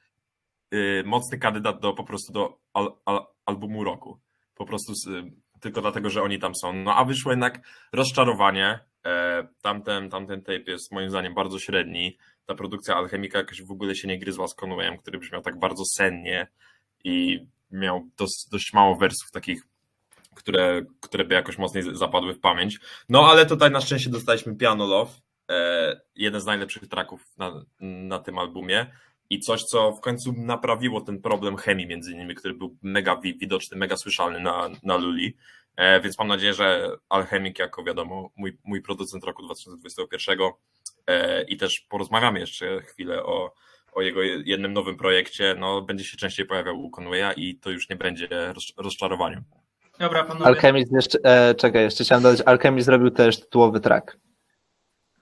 mocny 1.05 1.39
kandydat 1.39 1.81
do 1.81 1.93
po 1.93 2.05
prostu 2.05 2.33
do 2.33 2.59
al, 2.73 2.93
al, 3.05 3.21
albumu 3.47 3.85
roku. 3.85 4.21
Po 4.55 4.67
prostu 4.67 4.95
z, 4.95 5.07
y, 5.07 5.33
tylko 5.61 5.81
dlatego, 5.81 6.11
że 6.11 6.23
oni 6.23 6.39
tam 6.39 6.55
są. 6.55 6.73
No 6.73 6.95
a 6.97 7.05
wyszło 7.05 7.33
jednak 7.33 7.61
rozczarowanie. 7.93 8.79
E, 9.07 9.49
tamten, 9.63 10.11
tamten 10.11 10.43
tape 10.43 10.71
jest 10.71 10.93
moim 10.93 11.11
zdaniem 11.11 11.35
bardzo 11.35 11.59
średni. 11.59 12.19
Ta 12.47 12.55
produkcja 12.55 12.97
Alchemika 12.97 13.39
jakoś 13.39 13.63
w 13.63 13.71
ogóle 13.71 13.95
się 13.95 14.09
nie 14.09 14.19
gryzła 14.19 14.49
z 14.49 14.55
Conwayem, 14.55 14.99
który 14.99 15.19
brzmiał 15.19 15.43
tak 15.43 15.59
bardzo 15.59 15.85
sennie 15.85 16.47
i 17.05 17.47
miał 17.71 18.09
dos, 18.17 18.49
dość 18.51 18.73
mało 18.73 18.97
wersów 18.97 19.31
takich, 19.31 19.63
które, 20.35 20.83
które 21.01 21.25
by 21.25 21.35
jakoś 21.35 21.59
mocniej 21.59 21.85
zapadły 21.93 22.35
w 22.35 22.41
pamięć. 22.41 22.79
No 23.09 23.31
ale 23.31 23.47
tutaj 23.47 23.71
na 23.71 23.81
szczęście 23.81 24.11
dostaliśmy 24.11 24.57
Piano 24.57 24.87
Love, 24.87 25.13
e, 25.51 26.01
jeden 26.17 26.41
z 26.41 26.47
najlepszych 26.47 26.89
tracków 26.89 27.25
na, 27.39 27.65
na 27.81 28.19
tym 28.19 28.39
albumie 28.39 28.87
i 29.31 29.41
coś, 29.41 29.65
co 29.65 29.93
w 29.93 30.01
końcu 30.01 30.33
naprawiło 30.37 31.01
ten 31.01 31.21
problem 31.21 31.57
chemii 31.57 31.87
między 31.87 32.15
nimi, 32.17 32.35
który 32.35 32.55
był 32.55 32.77
mega 32.83 33.17
widoczny, 33.17 33.77
mega 33.77 33.97
słyszalny 33.97 34.41
na, 34.41 34.69
na 34.83 34.97
Luli. 34.97 35.37
E, 35.77 36.01
więc 36.01 36.19
mam 36.19 36.29
nadzieję, 36.29 36.55
że 36.55 36.91
Alchemik, 37.09 37.59
jako 37.59 37.85
wiadomo, 37.85 38.31
mój, 38.37 38.59
mój 38.65 38.83
producent 38.83 39.25
roku 39.25 39.43
2021 39.43 40.39
e, 41.07 41.43
i 41.43 41.57
też 41.57 41.81
porozmawiamy 41.81 42.41
jeszcze 42.41 42.81
chwilę 42.83 43.23
o, 43.25 43.53
o 43.93 44.03
jego 44.03 44.23
jednym 44.23 44.73
nowym 44.73 44.97
projekcie, 44.97 45.57
no 45.59 45.83
będzie 45.83 46.05
się 46.05 46.17
częściej 46.17 46.47
pojawiał 46.47 46.81
u 46.81 46.91
Conwaya 46.91 47.33
i 47.37 47.59
to 47.59 47.71
już 47.71 47.89
nie 47.89 47.97
będzie 47.97 48.29
roz, 48.53 48.73
rozczarowaniem. 48.77 49.43
Dobra, 49.99 50.25
panowie. 50.25 50.47
Alchemist 50.47 50.93
jeszcze, 50.93 51.19
e, 51.25 51.55
czekaj, 51.55 51.83
jeszcze 51.83 52.05
chciałem 52.05 52.23
dodać, 52.23 52.43
Alchemist 52.47 52.87
zrobił 52.87 53.11
też 53.11 53.41
tytułowy 53.41 53.81
track. 53.81 54.17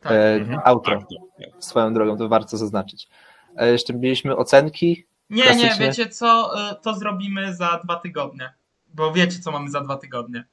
Tak. 0.00 0.12
E, 0.12 0.35
Mhm. 0.35 0.61
Outro, 0.65 0.99
Tak, 0.99 1.09
tak. 1.53 1.65
swoją 1.65 1.95
drogą, 1.95 2.17
to 2.19 2.29
warto 2.29 2.57
zaznaczyć. 2.57 3.09
E, 3.59 3.71
jeszcze 3.73 3.93
mieliśmy 3.95 4.37
ocenki. 4.37 5.07
Nie, 5.31 5.57
nie, 5.57 5.75
wiecie 5.79 6.07
co? 6.09 6.53
Y, 6.71 6.75
To 6.83 6.95
zrobimy 6.95 7.55
za 7.55 7.81
dwa 7.85 7.97
tygodnie. 7.97 8.53
Bo 8.95 9.12
wiecie, 9.12 9.38
co 9.38 9.50
mamy 9.53 9.71
za 9.71 9.81
dwa 9.81 9.97
tygodnie. 9.97 10.45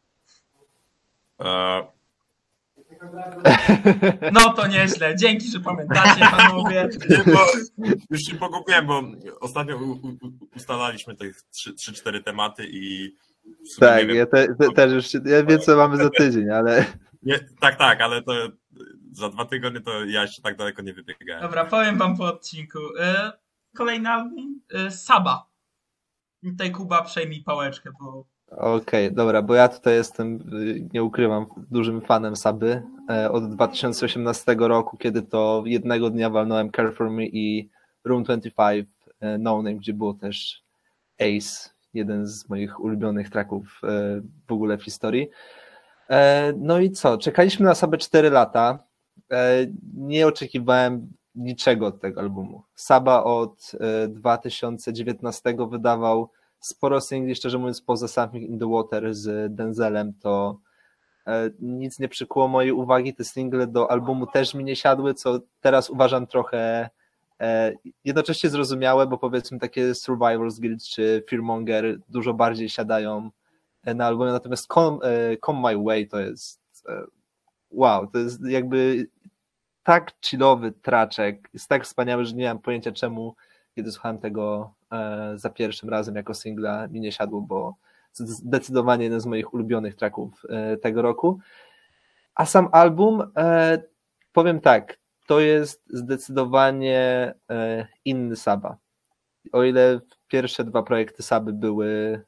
E, 1.41 1.87
No 4.31 4.53
to 4.53 4.67
nieźle. 4.67 5.15
Dzięki, 5.15 5.51
że 5.51 5.59
pamiętacie, 5.59 6.21
panowie. 6.31 6.89
Nie, 7.09 7.33
bo 7.33 7.39
już 8.09 8.21
się 8.21 8.35
pogubiłem, 8.35 8.87
bo 8.87 9.03
ostatnio 9.39 9.79
ustalaliśmy 10.55 11.15
te 11.15 11.25
3-4 11.25 12.23
tematy 12.23 12.67
i 12.69 13.15
Tak, 13.79 14.07
wiem, 14.07 14.15
ja 14.17 14.25
te, 14.25 14.55
te, 14.55 14.71
też 14.75 14.93
już, 14.93 15.07
się- 15.07 15.19
ja 15.25 15.43
wiem 15.43 15.59
co 15.59 15.75
mamy 15.77 15.97
za 15.97 16.09
tydzień, 16.19 16.49
ale 16.49 16.85
nie, 17.23 17.39
tak, 17.59 17.75
tak, 17.77 18.01
ale 18.01 18.21
to 18.21 18.33
za 19.11 19.29
dwa 19.29 19.45
tygodnie 19.45 19.81
to 19.81 20.05
ja 20.05 20.21
jeszcze 20.21 20.41
tak 20.41 20.57
daleko 20.57 20.81
nie 20.81 20.93
wybiegałem. 20.93 21.41
Dobra, 21.43 21.65
powiem 21.65 21.97
wam 21.97 22.17
po 22.17 22.23
odcinku. 22.25 22.79
Kolejny 23.75 24.09
album 24.09 24.61
y, 24.87 24.91
Saba. 24.91 25.45
Tutaj 26.43 26.71
Kuba 26.71 27.01
przejmij 27.03 27.43
pałeczkę, 27.43 27.89
bo 28.01 28.25
Okej, 28.51 29.11
dobra, 29.13 29.41
bo 29.41 29.55
ja 29.55 29.67
tutaj 29.67 29.93
jestem, 29.95 30.35
y, 30.53 30.87
nie 30.93 31.03
ukrywam, 31.03 31.45
dużym 31.71 32.01
fanem 32.01 32.35
Saby. 32.35 32.83
E, 33.09 33.31
Od 33.31 33.49
2018 33.55 34.55
roku, 34.59 34.97
kiedy 34.97 35.21
to 35.21 35.63
jednego 35.65 36.09
dnia 36.09 36.29
walnąłem 36.29 36.71
Care 36.71 36.93
For 36.93 37.09
Me 37.09 37.25
i 37.25 37.69
Room 38.03 38.23
25 38.23 38.87
e, 39.19 39.37
No 39.37 39.57
Name, 39.57 39.75
gdzie 39.75 39.93
było 39.93 40.13
też 40.13 40.63
Ace, 41.19 41.69
jeden 41.93 42.27
z 42.27 42.49
moich 42.49 42.79
ulubionych 42.79 43.29
tracków 43.29 43.81
e, 43.83 44.21
w 44.47 44.51
ogóle 44.51 44.77
w 44.77 44.83
historii. 44.83 45.29
E, 46.09 46.53
No 46.57 46.79
i 46.79 46.91
co, 46.91 47.17
czekaliśmy 47.17 47.65
na 47.65 47.75
Sabę 47.75 47.97
4 47.97 48.29
lata. 48.29 48.79
E, 49.31 49.67
Nie 49.93 50.27
oczekiwałem 50.27 51.13
niczego 51.35 51.87
od 51.87 52.01
tego 52.01 52.21
albumu. 52.21 52.63
Saba 52.75 53.23
od 53.23 53.71
e, 53.79 54.07
2019 54.07 55.55
wydawał 55.69 56.29
sporo 56.59 57.01
singli, 57.01 57.35
szczerze 57.35 57.57
mówiąc, 57.57 57.81
poza 57.81 58.07
Something 58.07 58.49
in 58.49 58.59
the 58.59 58.69
Water 58.69 59.15
z 59.15 59.55
Denzelem, 59.55 60.13
to 60.21 60.59
e, 61.27 61.49
nic 61.59 61.99
nie 61.99 62.07
przykuło 62.07 62.47
mojej 62.47 62.71
uwagi. 62.71 63.13
Te 63.13 63.23
single 63.23 63.67
do 63.67 63.91
albumu 63.91 64.27
też 64.27 64.53
mi 64.53 64.63
nie 64.63 64.75
siadły, 64.75 65.13
co 65.13 65.39
teraz 65.61 65.89
uważam 65.89 66.27
trochę 66.27 66.89
e, 67.41 67.73
jednocześnie 68.03 68.49
zrozumiałe, 68.49 69.07
bo 69.07 69.17
powiedzmy 69.17 69.59
takie 69.59 69.91
Survivor's 69.91 70.59
Guild 70.59 70.83
czy 70.83 71.23
Fearmonger 71.29 71.99
dużo 72.09 72.33
bardziej 72.33 72.69
siadają 72.69 73.29
e, 73.83 73.93
na 73.93 74.05
albumie, 74.05 74.31
natomiast 74.31 74.67
Come, 74.67 74.97
e, 75.03 75.37
Come 75.37 75.61
My 75.61 75.83
Way 75.83 76.07
to 76.07 76.19
jest 76.19 76.61
e, 76.89 77.03
wow, 77.71 78.07
to 78.07 78.19
jest 78.19 78.45
jakby 78.45 79.07
tak 79.85 80.11
chillowy 80.25 80.71
traczek, 80.71 81.49
jest 81.53 81.69
tak 81.69 81.83
wspaniały, 81.83 82.25
że 82.25 82.35
nie 82.35 82.47
mam 82.47 82.59
pojęcia 82.59 82.91
czemu 82.91 83.35
kiedy 83.75 83.91
słuchałem 83.91 84.17
tego 84.17 84.73
e, 84.91 85.31
za 85.35 85.49
pierwszym 85.49 85.89
razem 85.89 86.15
jako 86.15 86.33
singla, 86.33 86.87
mi 86.87 87.01
nie 87.01 87.11
siadło, 87.11 87.41
bo 87.41 87.75
zdecydowanie 88.13 89.03
jeden 89.03 89.19
z 89.19 89.25
moich 89.25 89.53
ulubionych 89.53 89.95
tracków 89.95 90.41
e, 90.49 90.77
tego 90.77 91.01
roku. 91.01 91.39
A 92.35 92.45
sam 92.45 92.69
album, 92.71 93.31
e, 93.37 93.81
powiem 94.33 94.61
tak, 94.61 94.97
to 95.27 95.39
jest 95.39 95.83
zdecydowanie 95.89 97.33
inny 98.05 98.35
Saba. 98.35 98.77
O 99.51 99.63
ile 99.63 99.99
pierwsze 100.27 100.63
dwa 100.63 100.83
projekty 100.83 101.23
Saby 101.23 101.53
były 101.53 102.21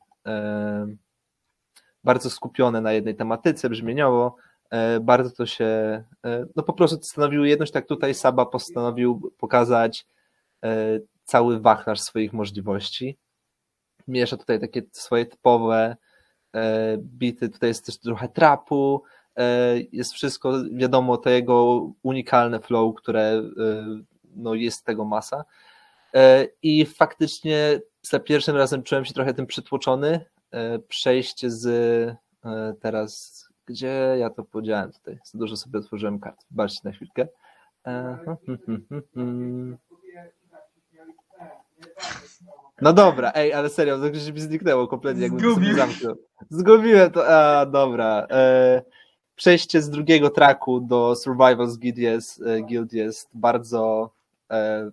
bardzo 2.03 2.29
skupione 2.29 2.81
na 2.81 2.93
jednej 2.93 3.15
tematyce 3.15 3.69
brzmieniowo, 3.69 4.35
bardzo 5.01 5.31
to 5.31 5.45
się, 5.45 5.65
e, 6.25 6.45
no 6.55 6.63
po 6.63 6.73
prostu 6.73 7.03
stanowiły 7.03 7.47
jedność, 7.47 7.71
tak 7.71 7.87
tutaj 7.87 8.13
Saba 8.13 8.45
postanowił 8.45 9.33
pokazać 9.37 10.05
e, 10.63 10.99
cały 11.23 11.59
wachlarz 11.59 12.01
swoich 12.01 12.33
możliwości. 12.33 13.17
Miesza 14.07 14.37
tutaj 14.37 14.59
takie 14.59 14.81
swoje 14.91 15.25
typowe 15.25 15.97
e, 16.55 16.97
bity, 16.97 17.49
tutaj 17.49 17.69
jest 17.69 17.85
też 17.85 17.97
trochę 17.99 18.29
trapu, 18.29 19.03
e, 19.35 19.77
jest 19.91 20.13
wszystko, 20.13 20.53
wiadomo, 20.71 21.17
to 21.17 21.29
jego 21.29 21.89
unikalne 22.03 22.59
flow, 22.59 22.95
które 22.95 23.21
e, 23.21 23.43
no, 24.35 24.53
jest 24.53 24.85
tego 24.85 25.05
masa. 25.05 25.45
E, 26.13 26.47
I 26.61 26.85
faktycznie 26.85 27.81
za 28.01 28.19
pierwszym 28.19 28.55
razem 28.55 28.83
czułem 28.83 29.05
się 29.05 29.13
trochę 29.13 29.33
tym 29.33 29.47
przytłoczony. 29.47 30.25
E, 30.51 30.79
Przejście 30.79 31.51
z 31.51 31.65
e, 32.45 32.73
teraz, 32.81 33.43
gdzie 33.67 34.15
ja 34.19 34.29
to 34.29 34.43
podziałem 34.43 34.91
tutaj, 34.91 35.19
za 35.23 35.39
dużo 35.39 35.57
sobie 35.57 35.79
otworzyłem 35.79 36.19
kart, 36.19 36.45
wybaczcie 36.51 36.81
na 36.83 36.91
chwilkę. 36.91 37.27
No 42.81 42.93
dobra, 42.93 43.31
ej, 43.35 43.53
ale 43.53 43.69
serio, 43.69 43.97
to 43.99 44.07
już 44.07 44.31
mi 44.31 44.39
zniknęło 44.39 44.87
kompletnie, 44.87 45.23
jakbym 45.23 45.41
to 45.41 45.45
sobie 45.45 45.55
Zgubił. 45.55 45.77
zamknął. 45.77 46.15
Zgubiłem 46.49 47.11
to, 47.11 47.27
a 47.27 47.65
dobra. 47.65 48.27
E, 48.29 48.81
przejście 49.35 49.81
z 49.81 49.89
drugiego 49.89 50.29
traku 50.29 50.79
do 50.79 51.15
Survivors 51.15 51.77
Guild 51.77 51.97
jest, 51.97 52.41
e, 52.41 52.61
Guild 52.61 52.93
jest 52.93 53.29
bardzo 53.33 54.11
e, 54.51 54.91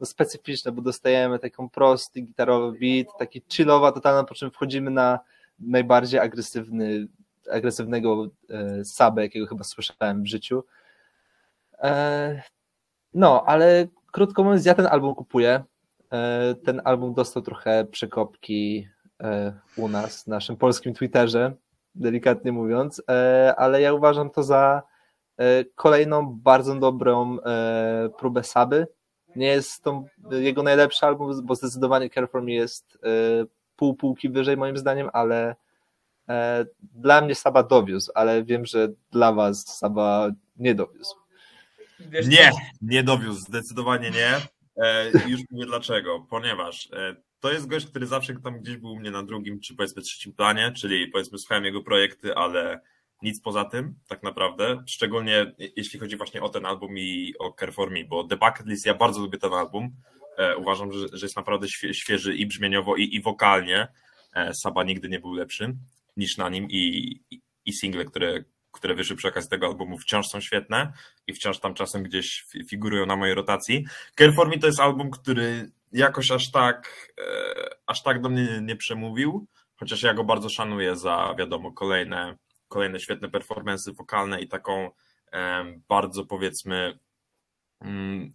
no, 0.00 0.06
specyficzne, 0.06 0.72
bo 0.72 0.82
dostajemy 0.82 1.38
taką 1.38 1.68
prosty 1.68 2.20
gitarowy 2.20 2.78
beat, 2.78 3.18
taki 3.18 3.42
chillowa 3.52 3.92
totalna, 3.92 4.24
po 4.24 4.34
czym 4.34 4.50
wchodzimy 4.50 4.90
na 4.90 5.20
najbardziej 5.58 6.20
agresywny, 6.20 7.06
agresywnego 7.52 8.26
e, 8.50 8.84
sabę, 8.84 9.22
jakiego 9.22 9.46
chyba 9.46 9.64
słyszałem 9.64 10.22
w 10.22 10.26
życiu. 10.26 10.64
E, 11.78 12.42
no, 13.14 13.44
ale 13.46 13.86
krótko 14.12 14.44
mówiąc, 14.44 14.64
ja 14.64 14.74
ten 14.74 14.86
album 14.86 15.14
kupuję. 15.14 15.64
E, 16.12 16.54
Ten 16.64 16.82
album 16.84 17.14
dostał 17.14 17.42
trochę 17.42 17.84
przekopki 17.84 18.88
u 19.76 19.88
nas, 19.88 20.24
w 20.24 20.26
naszym 20.26 20.56
polskim 20.56 20.94
Twitterze, 20.94 21.54
delikatnie 21.94 22.52
mówiąc, 22.52 23.02
ale 23.56 23.80
ja 23.80 23.92
uważam 23.92 24.30
to 24.30 24.42
za 24.42 24.82
kolejną 25.74 26.36
bardzo 26.36 26.74
dobrą 26.74 27.38
próbę 28.18 28.44
Saby. 28.44 28.86
Nie 29.36 29.46
jest 29.46 29.82
to 29.82 30.04
jego 30.30 30.62
najlepszy 30.62 31.06
album, 31.06 31.46
bo 31.46 31.54
zdecydowanie 31.54 32.10
Care 32.10 32.28
For 32.30 32.42
Me 32.42 32.52
jest 32.52 32.98
pół 33.76 33.94
półki 33.94 34.28
wyżej 34.28 34.56
moim 34.56 34.76
zdaniem, 34.76 35.10
ale 35.12 35.56
dla 36.80 37.20
mnie 37.20 37.34
Saba 37.34 37.62
dowiózł, 37.62 38.12
ale 38.14 38.44
wiem, 38.44 38.66
że 38.66 38.88
dla 39.12 39.32
was 39.32 39.78
Saba 39.78 40.30
nie 40.56 40.74
dowiózł. 40.74 41.14
Nie, 42.28 42.50
nie 42.82 43.02
dowiózł, 43.02 43.40
zdecydowanie 43.40 44.10
nie. 44.10 44.36
E, 44.84 45.10
już 45.28 45.40
mówię 45.50 45.66
dlaczego, 45.66 46.26
ponieważ 46.30 46.88
e, 46.92 47.16
to 47.40 47.52
jest 47.52 47.66
gość, 47.66 47.86
który 47.86 48.06
zawsze 48.06 48.34
tam 48.44 48.60
gdzieś 48.60 48.76
był 48.76 48.92
u 48.92 48.98
mnie 48.98 49.10
na 49.10 49.22
drugim, 49.22 49.60
czy 49.60 49.74
powiedzmy 49.74 50.02
trzecim 50.02 50.32
planie, 50.32 50.72
czyli 50.76 51.08
powiedzmy 51.08 51.38
słuchałem 51.38 51.64
jego 51.64 51.82
projekty, 51.82 52.34
ale 52.34 52.80
nic 53.22 53.40
poza 53.40 53.64
tym 53.64 53.94
tak 54.08 54.22
naprawdę, 54.22 54.82
szczególnie 54.86 55.54
jeśli 55.76 55.98
chodzi 56.00 56.16
właśnie 56.16 56.42
o 56.42 56.48
ten 56.48 56.66
album 56.66 56.98
i 56.98 57.34
o 57.38 57.52
Care 57.52 57.72
For 57.72 57.90
Me, 57.90 58.04
bo 58.04 58.24
The 58.24 58.36
Bucket 58.36 58.66
List, 58.66 58.86
ja 58.86 58.94
bardzo 58.94 59.20
lubię 59.20 59.38
ten 59.38 59.52
album, 59.52 59.90
e, 60.36 60.56
uważam, 60.56 60.92
że, 60.92 61.06
że 61.12 61.26
jest 61.26 61.36
naprawdę 61.36 61.68
świe, 61.68 61.94
świeży 61.94 62.34
i 62.34 62.46
brzmieniowo 62.46 62.96
i, 62.96 63.14
i 63.14 63.22
wokalnie, 63.22 63.88
e, 64.34 64.54
Saba 64.54 64.84
nigdy 64.84 65.08
nie 65.08 65.20
był 65.20 65.32
lepszy 65.32 65.76
niż 66.16 66.36
na 66.36 66.48
nim 66.48 66.66
i, 66.70 67.20
i, 67.64 67.72
single, 67.72 68.04
które, 68.04 68.44
które 68.72 68.94
wyszły 68.94 69.16
przy 69.16 69.28
okazji 69.28 69.50
tego 69.50 69.66
albumu 69.66 69.98
wciąż 69.98 70.26
są 70.26 70.40
świetne 70.40 70.92
i 71.26 71.32
wciąż 71.32 71.60
tam 71.60 71.74
czasem 71.74 72.02
gdzieś 72.02 72.44
fi- 72.52 72.64
figurują 72.64 73.06
na 73.06 73.16
mojej 73.16 73.34
rotacji. 73.34 73.84
Care 74.18 74.34
For 74.34 74.48
Me 74.48 74.58
to 74.58 74.66
jest 74.66 74.80
album, 74.80 75.10
który 75.10 75.70
jakoś 75.92 76.30
aż 76.30 76.50
tak, 76.50 77.12
e, 77.18 77.24
aż 77.86 78.02
tak 78.02 78.20
do 78.20 78.28
mnie 78.28 78.42
nie, 78.42 78.60
nie 78.60 78.76
przemówił, 78.76 79.46
chociaż 79.76 80.02
ja 80.02 80.14
go 80.14 80.24
bardzo 80.24 80.48
szanuję 80.48 80.96
za, 80.96 81.34
wiadomo, 81.38 81.72
kolejne, 81.72 82.36
kolejne 82.68 83.00
świetne 83.00 83.30
performance 83.30 83.92
wokalne 83.92 84.40
i 84.40 84.48
taką 84.48 84.90
e, 85.32 85.64
bardzo, 85.88 86.26
powiedzmy, 86.26 86.98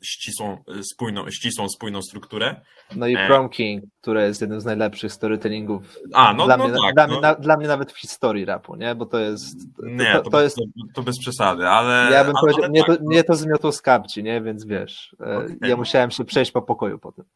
ścisłą, 0.03 0.58
spójną, 0.93 1.29
ścisłą, 1.31 1.70
spójną 1.70 2.01
strukturę. 2.01 2.62
No 2.96 3.08
i 3.08 3.15
E. 3.15 3.27
Prom 3.27 3.50
King, 3.50 3.84
które 4.01 4.27
jest 4.27 4.41
jednym 4.41 4.62
z 4.62 4.65
najlepszych 4.65 5.13
storytellingów 5.13 5.96
A, 6.13 6.34
no, 6.34 6.46
dla, 6.46 6.58
no 6.58 6.67
mnie, 6.67 6.77
tak. 6.81 6.93
dla, 6.93 7.08
no, 7.08 7.13
mnie, 7.13 7.22
na, 7.22 7.36
dla 7.36 7.58
mnie 7.58 7.67
nawet 7.67 7.91
w 7.91 7.98
historii 8.00 8.46
rapu, 8.46 8.75
nie? 8.75 8.96
Bo 8.96 9.05
to 9.05 9.20
jest. 9.20 9.55
To, 9.77 9.86
nie, 9.86 10.13
to, 10.13 10.22
to, 10.22 10.29
to 10.29 10.41
jest. 10.41 10.55
to, 10.55 10.63
to 10.93 11.03
bez 11.03 11.20
przesady, 11.20 11.67
ale... 11.67 12.12
Ja 12.12 12.24
bym 12.24 12.36
ale, 12.36 12.41
powiedział, 12.41 12.63
ale 12.63 12.70
mnie, 12.70 12.84
to, 12.84 12.91
tak, 12.91 13.01
no. 13.01 13.08
mnie 13.10 13.24
to 13.24 13.36
zmiotło 13.36 13.72
z 13.72 13.81
kapci, 13.81 14.24
nie? 14.24 14.41
Więc 14.41 14.65
wiesz, 14.65 15.15
e, 15.20 15.38
Okej. 15.38 15.58
ja 15.62 15.77
musiałem 15.77 16.12
się 16.12 16.25
przejść 16.25 16.51
po 16.51 16.62
pokoju 16.62 17.00
potem. 17.00 17.25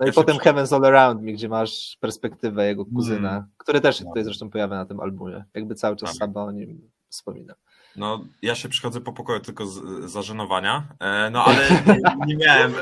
No 0.00 0.06
i 0.06 0.08
Ja 0.08 0.12
potem 0.12 0.36
Heaven's 0.36 0.74
All 0.74 0.84
Around 0.84 1.22
Me, 1.22 1.32
gdzie 1.32 1.48
masz 1.48 1.96
perspektywę 2.00 2.66
jego 2.66 2.84
kuzyna, 2.86 3.30
Mm. 3.30 3.44
który 3.56 3.80
też 3.80 3.98
się 3.98 4.04
tutaj 4.04 4.24
zresztą 4.24 4.50
pojawia 4.50 4.76
na 4.76 4.86
tym 4.86 5.00
albumie. 5.00 5.44
Jakby 5.54 5.74
cały 5.74 5.96
czas 5.96 6.08
Tak. 6.10 6.18
Saba 6.18 6.42
o 6.44 6.50
nim 6.52 6.90
wspomina. 7.08 7.54
No, 7.96 8.24
ja 8.42 8.54
się 8.54 8.68
przychodzę 8.68 9.00
po 9.00 9.12
pokoju 9.12 9.40
tylko 9.40 9.66
z 9.66 10.10
zażenowania, 10.10 10.86
e, 11.00 11.30
no 11.30 11.44
ale 11.44 11.68
nie, 12.26 12.36
miałem, 12.36 12.74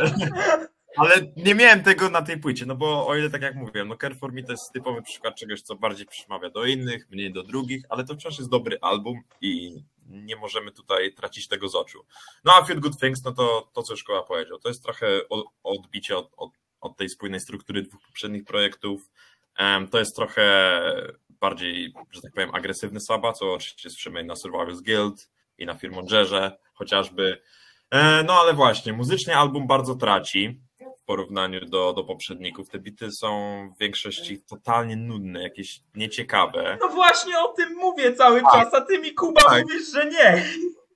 ale 0.97 1.33
nie 1.37 1.55
miałem 1.55 1.83
tego 1.83 2.11
na 2.11 2.23
tej 2.23 2.39
płycie, 2.39 2.67
no 2.67 2.75
bo 2.75 3.07
o 3.07 3.17
ile 3.17 3.31
tak 3.31 3.43
jak 3.43 3.55
mówiłem, 3.55 3.89
no 3.89 3.97
Care 3.97 4.17
For 4.17 4.33
Me 4.33 4.43
to 4.43 4.53
jest 4.53 4.73
typowy 4.73 5.03
przykład 5.03 5.35
czegoś, 5.35 5.63
co 5.63 5.77
bardziej 5.77 6.07
przemawia 6.07 6.51
do 6.51 6.65
innych, 6.65 7.11
mniej 7.11 7.33
do 7.33 7.43
drugich, 7.43 7.85
ale 7.89 8.05
to 8.05 8.15
wciąż 8.15 8.39
jest 8.39 8.51
dobry 8.51 8.79
album 8.81 9.23
i 9.41 9.83
nie 10.07 10.37
możemy 10.37 10.73
tutaj 10.73 11.15
tracić 11.15 11.49
tego 11.49 11.69
z 11.69 11.75
oczu. 11.75 12.05
No 12.45 12.53
a 12.53 12.65
Feel 12.65 12.81
Good 12.81 13.01
Things, 13.01 13.25
no 13.25 13.33
to 13.33 13.71
to, 13.73 13.83
co 13.83 13.97
szkoła 13.97 14.23
powiedział, 14.23 14.59
to 14.59 14.69
jest 14.69 14.83
trochę 14.83 15.07
odbicie 15.63 16.17
od, 16.17 16.31
od, 16.37 16.51
od 16.81 16.97
tej 16.97 17.09
spójnej 17.09 17.41
struktury 17.41 17.83
dwóch 17.83 18.01
poprzednich 18.07 18.45
projektów, 18.45 19.11
To 19.91 19.99
jest 19.99 20.17
trochę 20.17 20.83
bardziej, 21.41 21.93
że 22.11 22.23
tak 22.23 22.33
powiem, 22.33 22.55
agresywny 22.55 23.01
Saba, 23.01 23.33
co 23.33 23.53
oczywiście 23.53 23.91
słyszymy 23.91 24.25
na 24.25 24.35
Survivor's 24.35 24.83
Guild 24.83 25.29
i 25.59 25.67
na 25.67 25.75
Firmongerze 25.75 26.59
chociażby. 26.75 27.43
E, 27.91 28.23
No 28.25 28.33
ale 28.41 28.55
właśnie, 28.55 28.93
muzycznie 28.93 29.37
album 29.37 29.67
bardzo 29.67 29.95
traci 29.95 30.61
w 31.03 31.05
porównaniu 31.05 31.61
do, 31.67 31.93
do 31.93 32.05
poprzedników. 32.05 32.69
Te 32.69 32.79
bity 32.79 33.11
są 33.13 33.31
w 33.77 33.81
większości 33.81 34.43
totalnie 34.43 34.97
nudne, 34.97 35.43
jakieś 35.43 35.81
nieciekawe. 35.95 36.79
No 36.81 36.89
właśnie 36.89 37.39
o 37.39 37.49
tym 37.49 37.75
mówię 37.77 38.13
cały 38.13 38.41
Tak. 38.43 38.53
czas, 38.53 38.75
a 38.75 38.81
ty 38.81 38.99
mi 38.99 39.15
Kuba 39.15 39.41
Tak. 39.43 39.63
mówisz, 39.63 39.93
że 39.93 40.07
nie. 40.07 40.45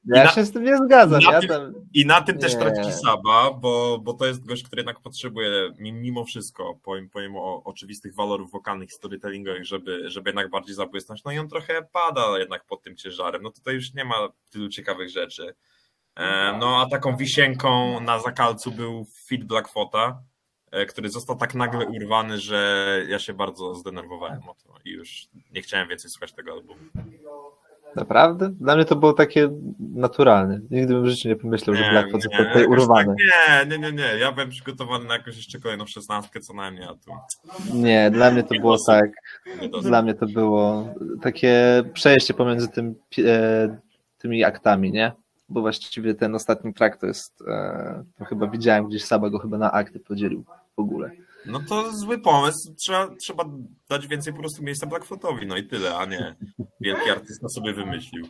Ja 0.07 0.25
na- 0.25 0.31
się 0.31 0.45
z 0.45 0.53
tym 0.53 0.65
nie 0.65 0.77
zgadzam. 0.77 1.21
na 1.23 1.33
Ja 1.33 1.41
tym- 1.41 1.49
tam, 1.49 1.73
I 1.95 2.07
na 2.07 2.21
tym 2.21 2.39
też 2.39 2.55
Nie. 2.55 2.61
traci 2.61 2.93
Saba, 2.93 3.51
bo, 3.51 3.99
bo 4.03 4.15
to 4.15 4.27
jest 4.27 4.47
gość, 4.47 4.63
który 4.63 4.81
jednak 4.81 5.01
potrzebuje 5.01 5.71
mi- 5.79 5.93
mimo 5.93 6.25
wszystko, 6.25 6.79
pomimo, 6.83 7.09
pomimo 7.13 7.63
oczywistych 7.65 8.15
walorów 8.15 8.53
wokalnych 8.53 8.93
storytellingowych, 8.93 9.65
żeby, 9.67 10.11
żeby 10.11 10.29
jednak 10.31 10.51
bardziej 10.51 10.75
zabłysnąć. 10.75 11.25
No 11.25 11.33
i 11.33 11.39
on 11.39 11.49
trochę 11.49 11.83
pada 11.93 12.39
jednak 12.39 12.65
pod 12.65 12.83
tym 12.83 12.97
ciężarem. 12.97 13.43
No 13.43 13.51
tutaj 13.51 13.75
już 13.75 13.95
nie 13.95 14.05
ma 14.05 14.29
tylu 14.51 14.69
ciekawych 14.69 15.11
rzeczy. 15.11 15.55
E, 16.17 16.57
No 16.59 16.81
a 16.83 16.87
taką 16.91 17.17
wisienką 17.17 18.01
na 18.01 18.19
zakalcu 18.19 18.71
był 18.71 19.07
fit 19.27 19.45
Blackfota, 19.45 20.23
e, 20.71 20.87
który 20.87 21.09
został 21.11 21.37
tak 21.37 21.55
nagle 21.55 21.87
urwany, 21.87 22.39
że 22.39 22.87
ja 23.09 23.19
się 23.19 23.35
bardzo 23.35 23.75
zdenerwowałem 23.75 24.49
o 24.49 24.55
to 24.55 24.75
i 24.85 24.91
już 24.91 25.27
nie 25.53 25.63
chciałem 25.63 25.89
więcej 25.89 26.11
słuchać 26.11 26.33
tego 26.33 26.53
albumu. 26.53 26.81
Naprawdę? 27.97 28.51
Dla 28.61 28.77
mnie 28.77 28.85
to 28.85 28.97
było 28.97 29.13
takie 29.13 29.51
naturalne. 29.95 30.61
Nigdy 30.71 30.95
bym 30.95 31.03
w 31.03 31.07
życiu 31.07 31.29
nie 31.29 31.37
pomyślał, 31.37 31.77
że 31.77 31.91
Blackfoot 31.91 32.23
został 32.23 32.47
tutaj 32.47 32.63
jakoś 32.63 32.79
urwany. 32.79 33.15
Tak, 33.47 33.71
nie, 33.71 33.79
nie, 33.79 33.93
nie, 33.93 33.93
nie. 33.93 34.19
Ja 34.19 34.33
byłem 34.33 34.51
przygotowany 34.51 35.05
na 35.05 35.15
jakąś 35.15 35.37
jeszcze 35.37 35.61
kolejną 35.61 35.87
szesnastkę 35.87 36.41
co 36.41 36.55
najmniej, 36.55 36.85
a 36.85 36.95
tu 36.95 37.11
Nie, 37.75 38.11
dla 38.11 38.31
mnie 38.31 38.43
to 38.43 38.55
było 38.61 38.77
tak. 38.87 39.11
Dla 39.83 40.03
mnie 40.03 40.15
to 40.15 40.27
było 40.27 40.95
takie 41.23 41.83
przejście 41.93 42.35
pomiędzy 42.35 42.69
tym, 42.69 42.95
e, 43.19 43.79
tymi 44.19 44.45
aktami, 44.45 44.93
nie? 44.93 45.13
Bo 45.49 45.61
właściwie 45.61 46.15
ten 46.15 46.35
ostatni 46.35 46.75
track 46.75 47.01
to 47.01 47.07
jest, 47.07 47.43
e, 47.49 48.05
to 48.19 48.25
chyba 48.25 48.47
widziałem 48.47 48.89
gdzieś 48.89 49.05
Saba 49.05 49.31
go 49.31 49.39
chyba 49.39 49.59
na 49.59 49.73
akty 49.73 50.01
podzielił 50.01 50.45
w 50.77 50.81
ogóle. 50.81 51.11
No 51.47 51.61
to 51.69 51.93
zły 51.93 52.19
pomysł. 52.19 52.75
Trzeba, 52.75 53.09
trzeba 53.21 53.45
dać 53.89 54.07
więcej 54.07 54.33
po 54.33 54.39
prostu 54.39 54.63
miejsca 54.63 54.87
Blackfootowi, 54.87 55.47
no 55.47 55.57
i 55.57 55.67
tyle, 55.69 55.97
a 55.97 56.05
nie 56.05 56.37
wielki 56.81 57.11
artysta 57.11 57.49
sobie 57.49 57.73
wymyślił. 57.73 58.29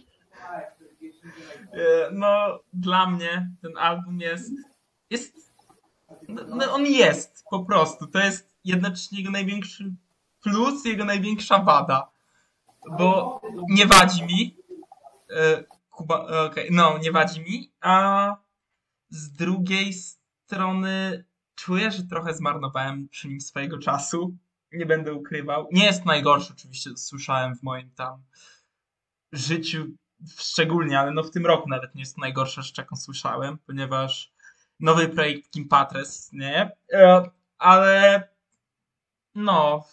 E, 1.72 2.10
No, 2.12 2.60
dla 2.72 3.10
mnie 3.10 3.50
ten 3.62 3.76
album 3.78 4.20
jest. 4.20 4.52
jest 5.10 5.54
no, 6.28 6.42
no, 6.48 6.72
on 6.72 6.86
jest 6.86 7.44
po 7.50 7.64
prostu. 7.64 8.06
To 8.06 8.18
jest 8.18 8.50
jednocześnie 8.64 9.18
jego 9.18 9.30
największy 9.30 9.92
plus, 10.42 10.84
jego 10.84 11.04
największa 11.04 11.58
wada. 11.58 12.08
Bo 12.98 13.40
nie 13.68 13.86
wadzi 13.86 14.22
mi. 14.24 14.56
e, 15.30 15.64
Kuba, 15.90 16.26
e, 16.30 16.42
okej, 16.42 16.68
no, 16.72 16.98
nie 16.98 17.12
wadzi 17.12 17.40
mi, 17.40 17.70
a 17.80 18.36
z 19.10 19.32
drugiej 19.32 19.92
strony 19.92 21.24
czuję, 21.54 21.90
że 21.90 22.02
trochę 22.02 22.34
zmarnowałem 22.34 23.08
przy 23.08 23.28
nim 23.28 23.40
swojego 23.40 23.78
czasu. 23.78 24.36
Nie 24.72 24.86
będę 24.86 25.14
ukrywał. 25.14 25.68
Nie 25.72 25.84
jest 25.84 26.04
najgorszy, 26.04 26.52
oczywiście, 26.52 26.90
słyszałem 26.96 27.56
w 27.56 27.62
moim 27.62 27.90
tam 27.90 28.22
życiu 29.32 29.86
szczególnie, 30.38 31.00
ale 31.00 31.10
no 31.10 31.22
w 31.22 31.30
tym 31.30 31.46
roku 31.46 31.68
nawet 31.68 31.94
nie 31.94 32.02
jest 32.02 32.18
najgorsza 32.18 32.62
rzecz, 32.62 32.78
jaką 32.78 32.96
słyszałem, 32.96 33.58
ponieważ 33.58 34.32
nowy 34.80 35.08
projekt 35.08 35.50
Kim 35.50 35.68
Patres, 35.68 36.32
nie? 36.32 36.70
E, 36.92 37.30
Ale 37.58 38.22
no, 39.34 39.84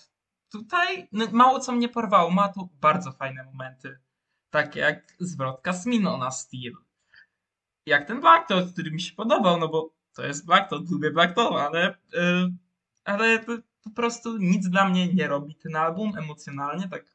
tutaj 0.52 1.08
no, 1.12 1.26
mało 1.32 1.60
co 1.60 1.72
mnie 1.72 1.90
porwało. 1.90 2.30
Ma 2.30 2.50
tu 2.50 2.70
bardzo 2.82 3.12
fajne 3.12 3.44
momenty, 3.44 4.00
takie 4.50 4.80
jak 4.80 5.14
zwrotka 5.20 5.74
z 5.74 5.86
Mino 5.86 6.18
na 6.18 6.32
Steel. 6.32 6.74
Jak 7.86 8.08
ten 8.08 8.22
Thought, 8.22 8.74
który 8.74 8.92
mi 8.92 9.02
się 9.02 9.16
podobał, 9.16 9.60
no 9.60 9.68
bo 9.68 9.90
to 10.14 10.26
jest 10.26 10.46
Black 10.46 10.70
Thought, 10.70 10.92
lubię 10.92 11.12
Black 11.12 11.36
Thought, 11.36 11.60
ale, 11.60 11.88
e, 12.14 12.50
ale 13.04 13.40
po, 13.84 13.90
prostu 13.96 14.38
nic 14.38 14.70
dla 14.70 14.90
mnie 14.90 15.14
nie 15.14 15.28
robi 15.28 15.56
ten 15.56 15.76
album 15.76 16.18
emocjonalnie, 16.18 16.90
tak 16.90 17.06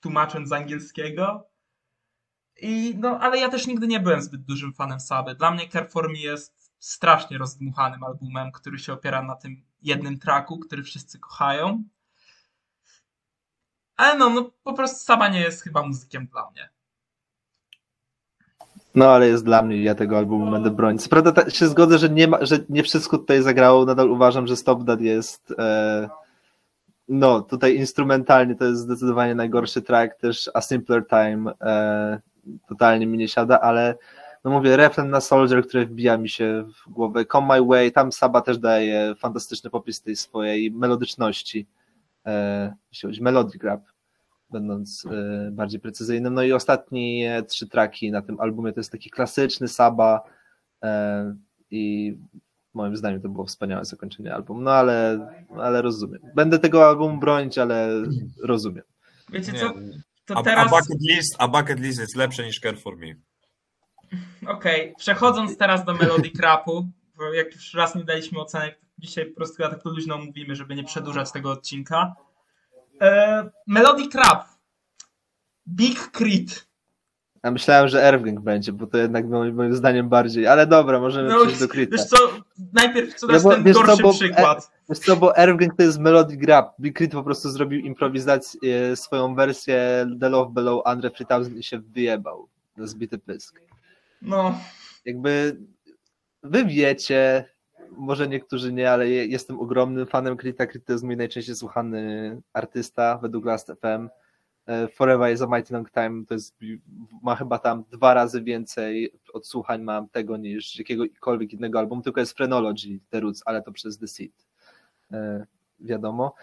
tłumacząc 0.00 0.48
z 0.48 0.52
angielskiego. 0.52 1.46
I 2.62 2.94
no, 2.98 3.18
ale 3.20 3.38
ja 3.38 3.48
też 3.48 3.66
nigdy 3.66 3.86
nie 3.86 4.00
byłem 4.00 4.22
zbyt 4.22 4.42
dużym 4.42 4.74
fanem 4.74 5.00
Saby. 5.00 5.34
Dla 5.34 5.50
mnie 5.50 5.68
Me 6.08 6.18
jest 6.18 6.72
strasznie 6.78 7.38
rozdmuchanym 7.38 8.04
albumem, 8.04 8.52
który 8.52 8.78
się 8.78 8.92
opiera 8.92 9.22
na 9.22 9.36
tym 9.36 9.62
jednym 9.82 10.18
tracku, 10.18 10.58
który 10.58 10.82
wszyscy 10.82 11.18
kochają. 11.18 11.84
Ale 13.96 14.18
no, 14.18 14.30
no 14.30 14.50
po 14.62 14.72
prostu 14.72 15.04
Saba 15.04 15.28
nie 15.28 15.40
jest 15.40 15.62
chyba 15.62 15.82
muzykiem 15.82 16.26
dla 16.26 16.50
mnie. 16.50 16.70
No 18.94 19.10
ale 19.10 19.28
jest 19.28 19.44
dla 19.44 19.62
mnie, 19.62 19.82
ja 19.82 19.94
tego 19.94 20.18
albumu 20.18 20.50
będę 20.50 20.70
bronić. 20.70 21.08
Prawda 21.08 21.32
ta, 21.32 21.50
się 21.50 21.66
zgodzę, 21.66 21.98
że 21.98 22.10
nie, 22.10 22.28
ma, 22.28 22.38
że 22.44 22.58
nie 22.68 22.82
wszystko 22.82 23.18
tutaj 23.18 23.42
zagrało, 23.42 23.84
nadal 23.84 24.10
uważam, 24.10 24.46
że 24.46 24.56
Stop 24.56 24.86
That 24.86 25.00
jest 25.00 25.54
e, 25.58 26.08
no 27.10 27.40
tutaj 27.40 27.76
instrumentalnie 27.76 28.54
to 28.54 28.64
jest 28.64 28.80
zdecydowanie 28.80 29.34
najgorszy 29.34 29.82
track, 29.82 30.20
też 30.20 30.50
A 30.54 30.60
Simpler 30.60 31.06
Time 31.06 31.52
e, 31.60 32.20
totalnie 32.68 33.06
mi 33.06 33.18
nie 33.18 33.28
siada, 33.28 33.60
ale 33.60 33.94
no 34.44 34.50
mówię, 34.50 34.76
refren 34.76 35.10
na 35.10 35.20
Soldier, 35.20 35.66
który 35.66 35.86
wbija 35.86 36.18
mi 36.18 36.28
się 36.28 36.64
w 36.64 36.90
głowę, 36.90 37.24
Come 37.24 37.46
My 37.46 37.66
Way, 37.66 37.92
tam 37.92 38.12
Saba 38.12 38.40
też 38.40 38.58
daje 38.58 39.14
fantastyczny 39.14 39.70
popis 39.70 40.02
tej 40.02 40.16
swojej 40.16 40.70
melodyczności, 40.70 41.66
e, 42.26 42.74
jeśli 42.92 43.08
chodzi 43.08 43.22
Melodic 43.22 43.62
Rap, 43.62 43.80
będąc 44.52 45.06
e, 45.06 45.50
bardziej 45.50 45.80
precyzyjnym. 45.80 46.34
No 46.34 46.42
i 46.42 46.52
ostatnie 46.52 47.42
trzy 47.42 47.68
traki 47.68 48.10
na 48.10 48.22
tym 48.22 48.40
albumie 48.40 48.72
to 48.72 48.80
jest 48.80 48.92
taki 48.92 49.10
klasyczny 49.10 49.68
Saba 49.68 50.22
e, 50.82 51.34
i 51.70 52.16
moim 52.74 52.96
zdaniem 52.96 53.20
to 53.20 53.28
było 53.28 53.46
wspaniałe 53.46 53.84
zakończenie 53.84 54.34
albumu, 54.34 54.60
no 54.60 54.70
ale, 54.70 55.28
ale 55.56 55.82
rozumiem. 55.82 56.20
Będę 56.34 56.58
tego 56.58 56.88
albumu 56.88 57.18
bronić, 57.18 57.58
ale 57.58 58.02
rozumiem. 58.42 58.84
Wiecie 59.32 59.52
co? 59.52 59.72
To 60.24 60.38
a, 60.38 60.42
teraz. 60.42 60.66
a, 60.66 60.76
bucket 60.76 61.00
list, 61.00 61.36
a 61.38 61.48
Bucket 61.48 61.80
List 61.80 62.00
jest 62.00 62.16
lepsze 62.16 62.44
niż 62.44 62.60
Care 62.60 62.78
For 62.78 62.96
Me. 62.96 63.14
Okej, 64.46 64.94
przechodząc 64.98 65.56
teraz 65.56 65.84
do 65.84 65.94
Melodic 65.94 66.40
Rapu, 66.40 66.88
bo 67.16 67.32
jak 67.32 67.54
już 67.54 67.74
raz 67.74 67.94
nie 67.94 68.04
daliśmy 68.04 68.40
ocenek, 68.40 68.78
to 68.80 68.86
dzisiaj 68.98 69.26
po 69.26 69.36
prostu 69.36 69.62
tak 69.62 69.82
to 69.82 69.90
luźno 69.90 70.18
mówimy, 70.18 70.56
żeby 70.56 70.74
nie 70.74 70.84
przedłużać 70.84 71.32
tego 71.32 71.50
odcinka. 71.50 72.14
E, 73.00 73.50
Melodic 73.66 74.14
Rap. 74.14 74.44
Big 75.68 76.10
Crit. 76.10 76.70
Ja 77.44 77.50
myślałem, 77.50 77.88
że 77.88 78.02
Erwgang 78.04 78.40
będzie, 78.40 78.72
bo 78.72 78.86
to 78.86 78.98
jednak 78.98 79.26
moim, 79.26 79.74
zdaniem 79.74 80.08
bardziej, 80.08 80.46
ale 80.46 80.66
dobra, 80.66 81.00
możemy 81.00 81.28
No, 81.28 81.40
przejść 81.40 81.60
do 81.60 81.68
Krita. 81.68 81.96
Wiesz 81.96 82.06
co, 82.06 82.16
najpierw 82.72 83.14
co 83.14 83.26
to 83.26 83.32
No 83.32 83.50
ten 83.50 83.64
wiesz 83.64 83.76
co, 83.76 83.82
gorszy 83.82 84.02
bo- 84.02 84.12
przykład. 84.12 84.70
Wiesz 84.88 84.98
co, 84.98 85.16
bo 85.16 85.36
Erwgang 85.36 85.76
to 85.76 85.82
jest 85.82 85.98
Melodic 85.98 86.42
Rap. 86.46 86.74
Big 86.80 86.96
Crit 86.98 87.12
po 87.12 87.22
prostu 87.22 87.50
zrobił 87.50 87.80
improwizację, 87.80 88.96
swoją 88.96 89.34
wersję 89.34 90.06
The 90.20 90.28
Love 90.28 90.52
Below 90.52 90.82
Andre 90.86 91.10
3000 91.10 91.50
i 91.58 91.62
się 91.62 91.78
wyjebał 91.78 92.48
zbity 92.76 93.18
pysk. 93.18 93.60
No, 94.22 94.58
Jakby 95.04 95.56
wy 96.42 96.64
wiecie, 96.64 97.44
może 97.96 98.28
niektórzy 98.28 98.72
nie, 98.72 98.90
ale 98.90 99.08
je- 99.08 99.26
jestem 99.26 99.60
ogromnym 99.60 100.06
fanem 100.06 100.36
Creed'a. 100.36 100.66
Creed 100.66 100.84
to 100.86 100.92
jest 100.92 101.04
mój 101.04 101.16
najczęściej 101.16 101.54
słuchany 101.56 102.40
artysta 102.52 103.18
według 103.18 103.44
Last.fm. 103.44 104.08
E, 104.66 104.88
Forever 104.88 105.34
is 105.34 105.42
a 105.42 105.46
Mighty 105.46 105.74
Long 105.74 105.90
Time 105.90 106.24
to 106.26 106.34
jest, 106.34 106.56
ma 107.22 107.36
chyba 107.36 107.58
tam 107.58 107.84
dwa 107.90 108.14
razy 108.14 108.42
więcej 108.42 109.12
odsłuchań 109.32 109.82
mam 109.82 110.08
tego 110.08 110.36
niż 110.36 110.78
jakiegokolwiek 110.78 111.52
innego 111.52 111.78
albumu, 111.78 112.02
tylko 112.02 112.20
jest 112.20 112.36
Phrenology, 112.36 112.98
The 113.10 113.20
Roots, 113.20 113.42
ale 113.46 113.62
to 113.62 113.72
przez 113.72 113.98
The 113.98 114.06
Seed. 114.08 114.32
E, 115.12 115.46
Wiadomo. 115.80 116.34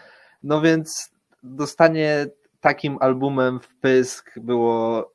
No 0.42 0.60
więc 0.60 1.10
dostanie 1.42 2.26
takim 2.60 2.96
albumem 3.00 3.60
w 3.60 3.68
pysk 3.74 4.38
było 4.40 5.10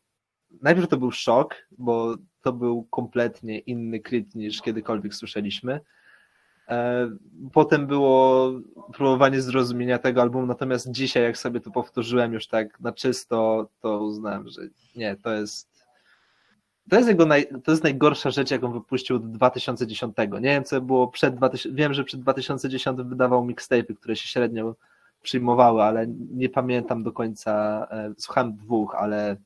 najpierw 0.62 0.88
to 0.88 0.98
był 0.98 1.12
szok, 1.12 1.56
bo 1.78 2.16
to 2.42 2.54
był 2.54 2.84
kompletnie 2.84 3.60
inny 3.60 4.00
Creed 4.00 4.36
niż 4.36 4.62
kiedykolwiek 4.62 5.16
słyszeliśmy. 5.16 5.80
E, 6.74 7.10
Potem 7.54 7.88
było 7.88 8.52
próbowanie 8.94 9.42
zrozumienia 9.42 10.00
tego 10.00 10.22
albumu, 10.22 10.46
natomiast 10.46 10.92
dzisiaj, 10.92 11.24
jak 11.24 11.38
sobie 11.38 11.60
to 11.60 11.72
powtórzyłem 11.72 12.34
już 12.34 12.48
tak 12.48 12.80
na 12.80 12.92
czysto, 12.92 13.68
to 13.82 14.00
uznałem, 14.04 14.48
że 14.48 14.62
nie, 14.96 15.16
to 15.16 15.34
jest. 15.34 15.74
To 16.90 16.96
jest 16.96 17.10
jego 17.10 17.26
naj, 17.26 17.48
to 17.64 17.72
jest 17.72 17.84
najgorsza 17.84 18.30
rzecz, 18.32 18.52
jaką 18.52 18.72
wypuścił 18.72 19.16
od 19.16 19.32
2010. 19.32 20.18
Nie 20.18 20.40
wiem, 20.42 20.64
co 20.64 20.82
było 20.82 21.08
przed 21.08 21.36
2000. 21.36 21.76
Wiem, 21.76 21.94
że 21.94 22.04
przed 22.04 22.22
2010 22.22 23.02
wydawał 23.02 23.46
mixtape'y, 23.48 23.96
które 23.96 24.16
się 24.16 24.28
średnio 24.28 24.76
przyjmowały, 25.22 25.84
ale 25.84 26.08
nie 26.34 26.50
pamiętam 26.50 27.04
do 27.04 27.12
końca. 27.12 27.88
e, 27.92 28.14
Słuchałem 28.18 28.56
dwóch, 28.56 28.96
ale 28.96 29.38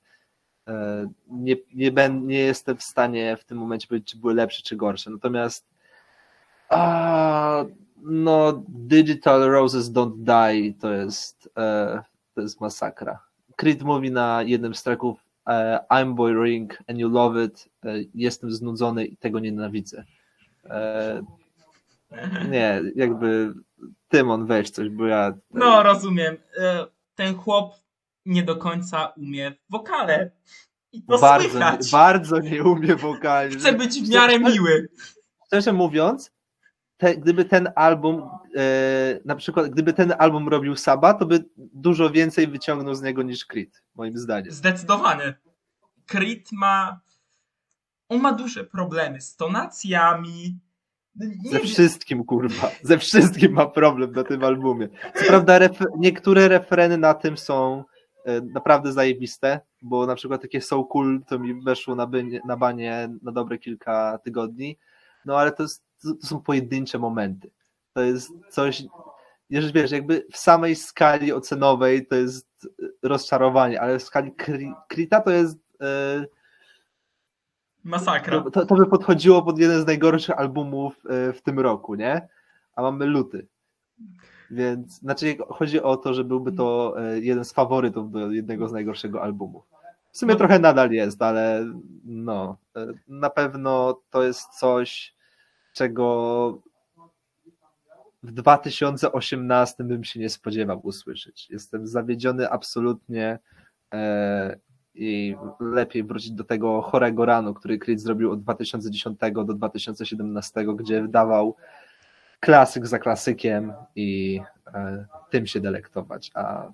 e, 0.68 1.08
nie, 1.28 1.56
nie, 1.74 1.92
ben, 1.92 2.28
nie 2.28 2.40
jestem 2.40 2.78
w 2.78 2.84
stanie 2.84 3.38
w 3.38 3.44
tym 3.44 3.58
momencie 3.58 3.88
powiedzieć, 3.88 4.12
czy 4.12 4.18
były 4.18 4.34
lepsze, 4.34 4.64
czy 4.64 4.76
gorsze. 4.76 5.10
Natomiast 5.12 5.77
a, 6.70 7.66
no, 8.04 8.64
Digital 8.68 9.42
Roses 9.50 9.92
Don't 9.92 10.18
Die 10.18 10.74
to 10.74 10.94
jest, 10.94 11.50
e, 11.58 12.02
to 12.36 12.42
jest 12.42 12.62
masakra. 12.62 13.20
Creed 13.56 13.84
mówi 13.84 14.12
na 14.12 14.44
jednym 14.44 14.76
z 14.76 14.84
tracków 14.84 15.20
e, 15.48 15.80
I'm 15.90 16.14
Boy 16.14 16.34
Ring 16.44 16.84
and 16.88 17.00
you 17.00 17.10
love 17.10 17.44
it. 17.46 17.70
E, 17.86 17.94
jestem 18.14 18.52
znudzony 18.52 19.06
i 19.06 19.18
tego 19.18 19.40
nienawidzę. 19.40 20.04
E, 20.66 21.22
nie, 22.50 22.82
jakby 22.96 23.54
Tymon 24.08 24.46
weź 24.46 24.70
coś, 24.70 24.90
bo 24.90 25.06
ja... 25.06 25.34
No, 25.54 25.84
rozumiem. 25.84 26.38
E, 26.60 26.86
Ten 27.16 27.36
chłop 27.36 27.76
nie 28.26 28.44
do 28.44 28.56
końca 28.56 29.08
umie 29.18 29.54
wokale. 29.70 30.32
I 30.92 31.04
to 31.04 31.20
bardzo, 31.20 31.50
słychać. 31.50 31.92
bardzo 31.92 32.40
nie 32.40 32.64
umie 32.64 32.96
wokalnie. 32.96 33.56
Chce 33.56 33.74
być 33.74 34.02
w 34.02 34.10
miarę 34.10 34.40
miły. 34.40 34.90
szczerze 35.48 35.74
mówiąc, 35.74 36.32
te, 36.98 37.18
gdyby 37.18 37.46
ten 37.46 37.70
album, 37.76 38.30
e, 38.56 39.20
na 39.26 39.36
przykład, 39.36 39.70
gdyby 39.70 39.94
ten 39.94 40.14
album 40.20 40.48
robił 40.48 40.76
Saba, 40.76 41.14
to 41.14 41.26
by 41.26 41.46
dużo 41.58 42.10
więcej 42.10 42.48
wyciągnął 42.48 42.96
z 42.96 43.02
niego 43.02 43.24
niż 43.24 43.46
Creed, 43.46 43.84
moim 43.96 44.18
zdaniem. 44.18 44.52
Zdecydowanie. 44.52 45.34
Creed 46.06 46.52
ma. 46.52 47.00
On 48.10 48.22
ma 48.22 48.34
duże 48.34 48.64
problemy 48.64 49.22
z 49.22 49.36
tonacjami. 49.36 50.60
Nie 51.16 51.52
Ze 51.52 51.58
wiem. 51.58 51.68
wszystkim, 51.68 52.24
kurwa. 52.24 52.72
Ze 52.84 52.98
wszystkim 52.98 53.54
ma 53.54 53.66
problem 53.66 54.12
na 54.12 54.24
tym 54.24 54.44
albumie. 54.44 54.90
Co 55.16 55.26
prawda, 55.26 55.60
ref, 55.60 55.80
niektóre 55.98 56.48
refreny 56.48 56.98
na 56.98 57.14
tym 57.14 57.38
są 57.38 57.84
e, 58.26 58.42
naprawdę 58.42 58.94
zajebiste, 58.94 59.62
bo 59.82 60.06
na 60.06 60.16
przykład 60.16 60.42
takie 60.42 60.62
So 60.62 60.84
Cool 60.84 61.22
to 61.28 61.40
mi 61.40 61.64
weszło 61.64 61.96
na, 61.96 62.08
bynie, 62.08 62.42
na 62.46 62.58
banie 62.58 63.10
na 63.22 63.32
dobre 63.32 63.58
kilka 63.58 64.20
tygodni, 64.24 64.78
no 65.26 65.38
ale 65.38 65.52
to, 65.52 65.64
jest, 65.64 65.84
to, 66.02 66.28
są 66.28 66.42
pojedyncze 66.42 67.00
momenty. 67.00 67.52
To 67.94 68.02
jest 68.02 68.32
coś, 68.50 68.84
jeżeli 69.50 69.74
wiesz, 69.74 69.92
jakby 69.92 70.26
w 70.32 70.38
samej 70.38 70.76
skali 70.76 71.34
ocenowej 71.34 72.08
to 72.08 72.16
jest 72.16 72.48
rozczarowanie, 73.04 73.82
ale 73.82 74.00
w 74.00 74.04
skali 74.04 74.32
Creed'a 74.94 75.24
to 75.24 75.32
jest 75.32 75.58
e, 75.82 76.26
Masakra. 77.84 78.42
to, 78.52 78.66
to, 78.66 78.76
by 78.76 78.86
podchodziło 78.86 79.42
pod 79.44 79.60
jeden 79.60 79.82
z 79.82 79.86
najgorszych 79.86 80.40
albumów 80.40 81.06
e, 81.10 81.34
w 81.34 81.42
tym 81.42 81.60
roku, 81.60 81.96
nie? 81.96 82.28
A 82.76 82.82
mamy 82.82 83.06
luty. 83.06 83.48
Więc 84.52 85.00
znaczy 85.00 85.38
chodzi 85.50 85.82
o 85.82 85.98
to, 85.98 86.14
że 86.14 86.24
byłby 86.24 86.52
to 86.52 86.96
e, 87.00 87.20
jeden 87.20 87.46
z 87.46 87.54
faworytów 87.54 88.12
do 88.12 88.32
jednego 88.32 88.68
z 88.68 88.72
najgorszego 88.72 89.24
albumów. 89.24 89.64
W 90.12 90.18
sumie 90.18 90.34
No. 90.34 90.38
trochę 90.38 90.60
nadal 90.60 90.92
jest, 90.92 91.22
ale 91.22 91.66
no, 92.06 92.58
na 93.08 93.30
pewno 93.30 94.02
to 94.10 94.24
jest 94.24 94.50
coś, 94.50 95.16
czego 95.78 96.62
w 98.24 98.32
2018 98.32 99.84
bym 99.84 100.04
się 100.04 100.20
nie 100.20 100.30
spodziewał 100.30 100.80
usłyszeć. 100.84 101.50
Jestem 101.50 101.88
zawiedziony 101.88 102.50
absolutnie 102.50 103.40
e, 103.94 104.58
i 104.96 105.36
lepiej 105.60 106.04
wrócić 106.04 106.32
do 106.32 106.44
tego 106.44 106.82
chorego 106.82 107.26
ranu, 107.26 107.54
który 107.54 107.78
Creed 107.78 108.02
zrobił 108.02 108.32
od 108.32 108.42
2010 108.42 109.20
do 109.34 109.44
2017, 109.44 110.66
gdzie 110.76 111.02
wydawał 111.02 111.56
klasyk 112.40 112.88
za 112.88 113.00
klasykiem 113.00 113.74
i 113.96 114.40
e, 114.74 115.06
tym 115.30 115.48
się 115.48 115.60
delektować. 115.60 116.32
A 116.34 116.72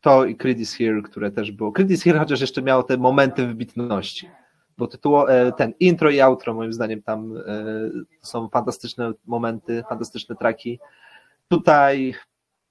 to 0.00 0.24
i 0.24 0.36
Creed 0.36 0.60
is 0.60 0.74
Here, 0.74 1.02
które 1.02 1.30
też 1.30 1.52
było. 1.52 1.72
Creed 1.72 1.90
is 1.90 2.02
Here 2.02 2.18
chociaż 2.18 2.40
jeszcze 2.40 2.62
miało 2.62 2.82
te 2.82 2.96
momenty 2.96 3.46
wybitności. 3.46 4.28
Bo 4.80 4.86
tytuł, 4.86 5.28
e, 5.28 5.52
ten 5.52 5.72
intro 5.80 6.10
i 6.10 6.20
outro, 6.20 6.54
moim 6.54 6.72
zdaniem, 6.72 7.02
tam 7.02 7.36
e, 7.36 7.42
są 8.22 8.48
fantastyczne 8.48 9.12
momenty, 9.26 9.84
fantastyczne 9.88 10.36
traki. 10.36 10.80
Tutaj, 11.48 12.14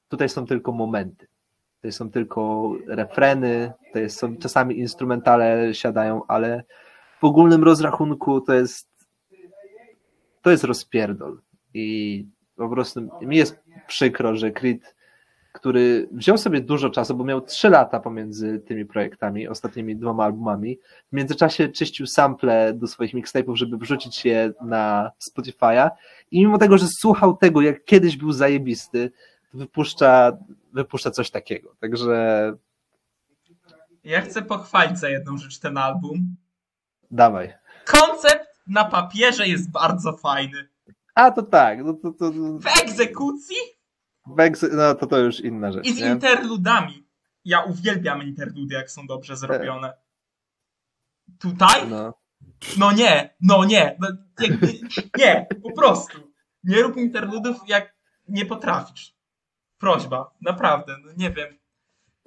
tutaj 0.07 0.29
są 0.29 0.45
tylko 0.45 0.71
momenty. 0.71 1.27
Tutaj 1.75 1.91
są 1.91 2.11
tylko 2.11 2.71
refreny, 2.87 3.71
to 3.93 3.99
są 4.09 4.37
czasami 4.37 4.79
instrumentale 4.79 5.73
siadają, 5.73 6.21
ale 6.27 6.63
w 7.21 7.23
ogólnym 7.23 7.63
rozrachunku 7.63 8.41
to 8.41 8.53
jest 8.53 8.89
to 10.41 10.51
jest 10.51 10.63
rozpierdol. 10.63 11.41
I 11.73 12.25
po 12.55 12.69
prostu 12.69 13.09
mi 13.21 13.37
jest 13.37 13.59
przykro, 13.87 14.35
że 14.35 14.51
Creed, 14.51 14.95
który 15.51 16.09
wziął 16.11 16.37
sobie 16.37 16.61
dużo 16.61 16.89
czasu, 16.89 17.15
bo 17.15 17.23
miał 17.23 17.41
3 17.41 17.69
lata 17.69 17.99
pomiędzy 17.99 18.59
tymi 18.59 18.85
projektami, 18.85 19.47
ostatnimi 19.47 19.95
dwoma 19.95 20.23
albumami, 20.23 20.79
w 21.11 21.15
międzyczasie 21.15 21.69
czyścił 21.69 22.07
sample 22.07 22.73
do 22.73 22.87
swoich 22.87 23.13
mixtape'ów, 23.13 23.55
żeby 23.55 23.77
wrzucić 23.77 24.25
je 24.25 24.53
na 24.61 25.11
Spotify'a 25.29 25.89
i 26.31 26.39
mimo 26.39 26.57
tego, 26.57 26.77
że 26.77 26.87
słuchał 26.87 27.37
tego, 27.37 27.61
jak 27.61 27.85
kiedyś 27.85 28.17
był 28.17 28.31
zajebisty, 28.31 29.11
wypuszcza, 29.53 30.37
wypuszcza 30.73 31.11
coś 31.11 31.31
takiego. 31.31 31.75
Także 31.79 32.53
Ja 34.03 34.21
chcę 34.21 34.41
pochwalić 34.41 34.99
za 34.99 35.09
jedną 35.09 35.37
rzecz 35.37 35.59
ten 35.59 35.77
album. 35.77 36.35
dawaj. 37.11 37.53
Koncept 37.85 38.47
na 38.67 38.85
papierze 38.85 39.47
jest 39.47 39.71
bardzo 39.71 40.17
fajny. 40.17 40.67
A 41.15 41.31
to 41.31 41.41
tak, 41.41 41.83
no 41.83 41.93
to, 41.93 42.11
to, 42.11 42.31
W 42.59 42.81
egzekucji 42.83 43.55
No 44.71 44.95
to 44.95 45.07
to 45.07 45.19
już 45.19 45.39
inna 45.39 45.71
rzecz. 45.71 45.85
i 45.85 45.93
z 45.93 46.01
nie? 46.01 46.07
interludami. 46.07 47.07
Ja 47.45 47.61
uwielbiam 47.61 48.23
interludy, 48.23 48.75
jak 48.75 48.91
są 48.91 49.07
dobrze 49.07 49.37
zrobione. 49.37 49.93
Tutaj? 51.39 51.87
No. 51.89 52.13
No 52.77 52.91
nie, 52.91 53.35
no 53.41 53.65
nie. 53.65 53.97
No, 53.99 54.07
jakby, 54.39 54.67
nie, 55.17 55.47
po 55.63 55.71
prostu. 55.71 56.17
Nie 56.63 56.81
rób 56.81 56.97
interludów, 56.97 57.57
jak 57.67 57.95
nie 58.27 58.45
potrafisz. 58.45 59.15
Prośba, 59.77 60.33
naprawdę, 60.41 60.95
no 61.05 61.11
nie 61.17 61.31
wiem. 61.31 61.59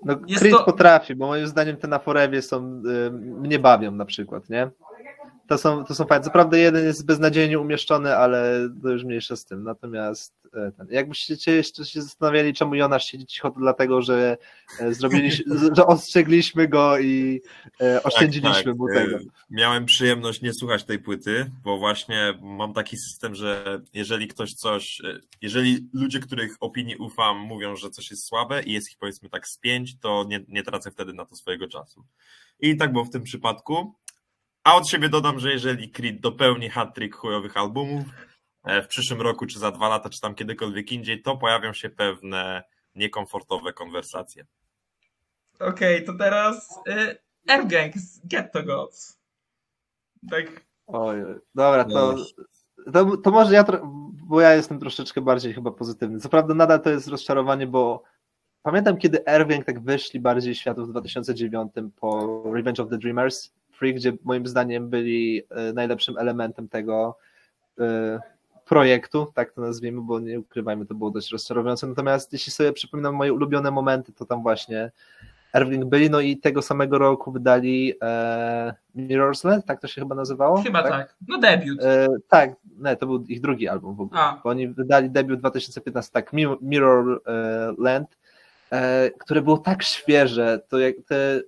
No, 0.05 0.17
Creed 0.17 0.57
to- 0.57 0.65
potrafi, 0.65 1.15
bo 1.15 1.27
moim 1.27 1.47
zdaniem 1.47 1.77
te 1.77 1.89
na 1.89 1.99
Forewie 1.99 2.43
są, 2.43 2.83
y, 3.07 3.11
mnie 3.11 3.59
bawią 3.59 3.91
na 3.93 4.05
przykład, 4.05 4.51
nie? 4.51 4.71
To 5.53 5.59
są, 5.59 5.85
to 5.85 5.95
są 5.95 6.05
fajne. 6.05 6.25
Co 6.25 6.31
prawda 6.31 6.57
jeden 6.57 6.85
jest 6.85 7.07
beznadziejnie 7.07 7.59
umieszczony, 7.59 8.17
ale 8.17 8.69
to 8.83 8.89
już 8.91 9.05
mniejsza 9.05 9.37
z 9.37 9.45
tym. 9.45 9.65
Natomiast 9.65 10.35
e, 10.55 10.73
ten, 10.73 10.87
jakbyście 10.91 11.37
się 11.37 11.51
jeszcze 11.51 11.85
się 11.85 12.03
zastanawiali, 12.03 12.55
czemu 12.55 12.75
Jonasz 12.75 13.05
siedzi 13.05 13.27
cicho, 13.27 13.51
to 13.51 13.61
dlatego, 13.61 14.03
że 14.03 14.37
e, 14.81 14.95
zrobiliśmy, 14.95 15.45
że 15.77 15.87
ostrzegliśmy 15.87 16.69
go 16.69 16.99
i 16.99 17.41
e, 17.81 18.03
oszczędziliśmy 18.03 18.65
Tak, 18.65 18.77
mu 18.77 18.89
tak. 18.89 18.97
tego. 18.97 19.17
E, 19.17 19.21
Miałem 19.51 19.85
przyjemność 19.85 20.43
nie 20.43 20.53
słuchać 20.53 20.85
tej 20.85 20.99
płyty, 20.99 21.51
bo 21.65 21.79
właśnie 21.79 22.35
mam 22.43 22.73
taki 22.73 22.97
system, 22.97 23.35
że 23.35 23.81
jeżeli 23.95 24.29
ktoś 24.29 24.55
coś, 24.55 25.03
jeżeli 25.43 25.89
ludzie, 25.93 26.21
których 26.21 26.57
opinii 26.61 26.97
ufam, 26.97 27.39
mówią, 27.39 27.77
że 27.77 27.91
coś 27.91 28.11
jest 28.11 28.25
słabe 28.25 28.63
i 28.63 28.73
jest 28.73 28.91
ich 28.91 28.99
powiedzmy 28.99 29.29
tak 29.29 29.49
z 29.49 29.59
pięć, 29.59 29.99
to 30.01 30.25
nie, 30.29 30.41
nie 30.49 30.63
tracę 30.63 30.91
wtedy 30.91 31.13
na 31.13 31.25
to 31.27 31.37
swojego 31.37 31.69
czasu. 31.69 32.05
I 32.61 32.77
tak 32.77 32.93
było 32.93 33.05
w 33.05 33.11
tym 33.11 33.23
przypadku. 33.23 33.95
A 34.65 34.77
od 34.77 34.89
siebie 34.89 35.09
dodam, 35.09 35.39
że 35.39 35.51
jeżeli 35.51 35.91
Creed 35.91 36.21
dopełni 36.21 36.69
hat-trick 36.71 37.17
chujowych 37.17 37.57
albumów 37.57 38.05
e, 38.65 38.83
w 38.83 38.89
przyszłym 38.89 39.21
roku, 39.21 39.47
czy 39.47 39.59
za 39.59 39.71
dwa 39.71 39.89
lata, 39.89 40.09
czy 40.09 40.21
tam 40.21 40.35
kiedykolwiek 40.35 40.93
indziej, 40.93 41.23
to 41.23 41.37
pojawią 41.37 41.73
się 41.73 41.91
pewne 41.91 42.63
niekomfortowe 42.95 43.73
konwersacje. 43.73 44.47
Okej, 45.61 46.05
to 46.05 46.13
teraz 46.15 46.81
y, 46.89 47.19
Airgang 47.49 47.95
z 47.97 48.27
Ghetto 48.27 48.63
Gods. 48.63 49.19
Tak, 50.31 50.65
Oj, 50.87 51.17
dobra, 51.55 51.85
to 51.85 52.17
to, 52.93 53.17
to 53.17 53.31
może 53.31 53.55
ja, 53.55 53.65
bo 54.27 54.41
ja 54.41 54.55
jestem 54.55 54.79
troszeczkę 54.79 55.21
bardziej 55.21 55.55
chyba 55.55 55.71
pozytywny. 55.71 56.21
Co 56.21 56.29
prawda 56.29 56.55
nadal 56.55 56.83
to 56.83 56.91
jest 56.91 57.09
rozczarowanie, 57.09 57.67
bo 57.67 58.03
pamiętam 58.63 58.97
kiedy 58.97 59.27
Erwin 59.27 59.65
tak 59.65 59.81
wyszli 59.81 60.21
bardziej 60.21 60.55
światów 60.55 60.89
w 60.89 60.91
2009 60.91 61.73
po 61.97 62.43
Revenge 62.53 62.83
of 62.83 62.89
the 62.91 62.99
Dreamers, 62.99 63.53
Free, 63.83 63.95
gdzie 63.95 64.13
moim 64.25 64.47
zdaniem 64.47 64.89
byli 64.89 65.43
e, 65.51 65.73
najlepszym 65.73 66.19
elementem 66.19 66.69
tego 66.69 67.19
e, 67.81 68.21
projektu, 68.65 69.33
tak 69.35 69.53
to 69.53 69.61
nazwijmy, 69.61 70.01
bo 70.01 70.21
nie 70.21 70.41
ukrywajmy, 70.41 70.87
to 70.87 70.95
było 70.95 71.11
dość 71.11 71.33
rozczarowujące. 71.33 71.87
Natomiast 71.87 72.33
jeśli 72.33 72.53
sobie 72.53 72.73
przypominam 72.73 73.15
moje 73.15 73.33
ulubione 73.33 73.71
momenty, 73.71 74.13
to 74.13 74.25
tam 74.25 74.43
właśnie 74.43 74.91
Erwin 75.55 75.89
byli, 75.89 76.11
no 76.11 76.21
i 76.21 76.37
tego 76.37 76.63
samego 76.63 76.99
roku 76.99 77.33
wydali 77.33 77.95
e, 78.03 78.75
Mirror's 78.97 79.45
Land, 79.45 79.65
tak 79.67 79.81
to 79.81 79.89
się 79.89 80.01
chyba 80.01 80.15
nazywało? 80.15 80.63
Chyba 80.63 80.83
tak. 80.83 81.17
No 81.29 81.39
debiut. 81.39 81.83
E, 81.83 82.09
tak, 82.29 82.51
nie, 82.79 82.97
to 82.97 83.07
był 83.07 83.25
ich 83.29 83.41
drugi 83.41 83.69
album 83.69 83.95
w 83.97 84.01
ogóle, 84.01 84.21
A. 84.21 84.41
bo 84.45 84.51
oni 84.51 84.69
wydali 84.69 85.11
debiut 85.11 85.41
2015, 85.41 86.13
tak, 86.13 86.33
Mi- 86.33 86.57
Mirror 86.61 87.23
e, 87.27 87.75
Land, 87.79 88.19
e, 88.71 89.11
które 89.11 89.43
było 89.43 89.59
tak 89.59 89.83
świeże, 89.83 90.61
to 90.69 90.79
jak 90.79 90.95
te 91.09 91.17
e, 91.37 91.41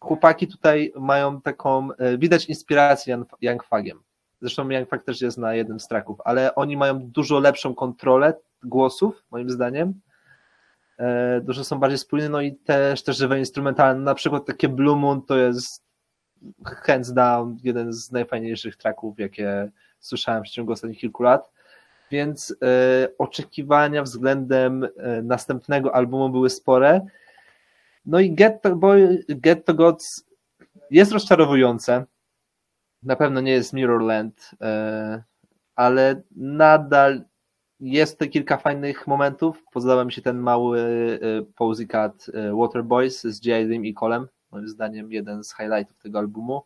chłopaki 0.00 0.48
tutaj 0.48 0.92
mają 0.96 1.40
taką, 1.40 1.88
e, 1.92 2.18
widać 2.18 2.44
inspirację 2.44 3.24
Young, 3.40 3.64
Fagiem, 3.64 4.02
zresztą 4.40 4.70
Young 4.70 4.88
Fag 4.88 5.04
też 5.04 5.20
jest 5.20 5.38
na 5.38 5.54
jednym 5.54 5.80
z 5.80 5.88
tracków, 5.88 6.18
ale 6.24 6.54
oni 6.54 6.76
mają 6.76 6.98
dużo 6.98 7.38
lepszą 7.38 7.74
kontrolę 7.74 8.34
głosów, 8.62 9.24
moim 9.30 9.50
zdaniem, 9.50 10.00
e, 10.98 11.40
dużo 11.40 11.64
są 11.64 11.78
bardziej 11.78 11.98
spójne, 11.98 12.28
no 12.28 12.40
i 12.40 12.54
też 12.54 13.02
te 13.02 13.12
żywe 13.12 13.38
instrumentalne, 13.38 14.02
na 14.02 14.14
przykład 14.14 14.46
takie 14.46 14.68
Blue 14.68 14.96
Moon 14.96 15.22
to 15.22 15.36
jest 15.36 15.86
hands 16.64 17.12
down 17.12 17.56
jeden 17.64 17.92
z 17.92 18.12
najfajniejszych 18.12 18.76
tracków, 18.76 19.18
jakie 19.18 19.70
słyszałem 20.00 20.44
w 20.44 20.48
ciągu 20.48 20.72
ostatnich 20.72 20.98
kilku 20.98 21.22
lat. 21.22 21.50
Więc 22.10 22.56
e, 22.62 23.08
oczekiwania 23.18 24.02
względem 24.02 24.88
następnego 25.22 25.94
albumu 25.94 26.28
były 26.28 26.50
spore. 26.50 27.00
No 28.06 28.20
i 28.20 28.34
Get 28.34 28.62
to, 28.62 28.76
Boy, 28.76 29.24
Get 29.28 29.64
to 29.64 29.74
Gods 29.74 30.24
jest 30.90 31.12
rozczarowujące. 31.12 32.04
Na 33.02 33.16
pewno 33.16 33.40
nie 33.40 33.52
jest 33.52 33.72
Mirrorland, 33.72 34.50
e, 34.60 35.22
ale 35.76 36.22
nadal 36.36 37.24
jest 37.80 38.12
tutaj 38.12 38.30
kilka 38.30 38.56
fajnych 38.56 39.06
momentów. 39.06 39.64
Podoba 39.72 40.04
mi 40.04 40.12
się 40.12 40.22
ten 40.22 40.38
mały 40.38 40.80
e, 41.22 41.42
Posy 41.56 41.86
Cat 41.86 42.30
e, 42.34 42.54
Water 42.56 42.84
Boys 42.84 43.22
z 43.22 43.44
Jadim 43.46 43.86
i 43.86 43.94
Colem. 43.94 44.28
Moim 44.50 44.68
zdaniem 44.68 45.12
jeden 45.12 45.44
z 45.44 45.56
highlightów 45.56 45.98
tego 45.98 46.18
albumu. 46.18 46.62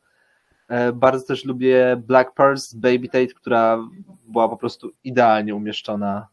E, 0.68 0.92
Bardzo 0.92 1.26
też 1.26 1.44
lubię 1.44 2.02
Black 2.06 2.34
Pearls 2.34 2.74
Baby 2.74 3.08
Tate, 3.08 3.26
która 3.26 3.88
była 4.28 4.48
po 4.48 4.56
prostu 4.56 4.90
idealnie 5.04 5.54
umieszczona 5.54 6.28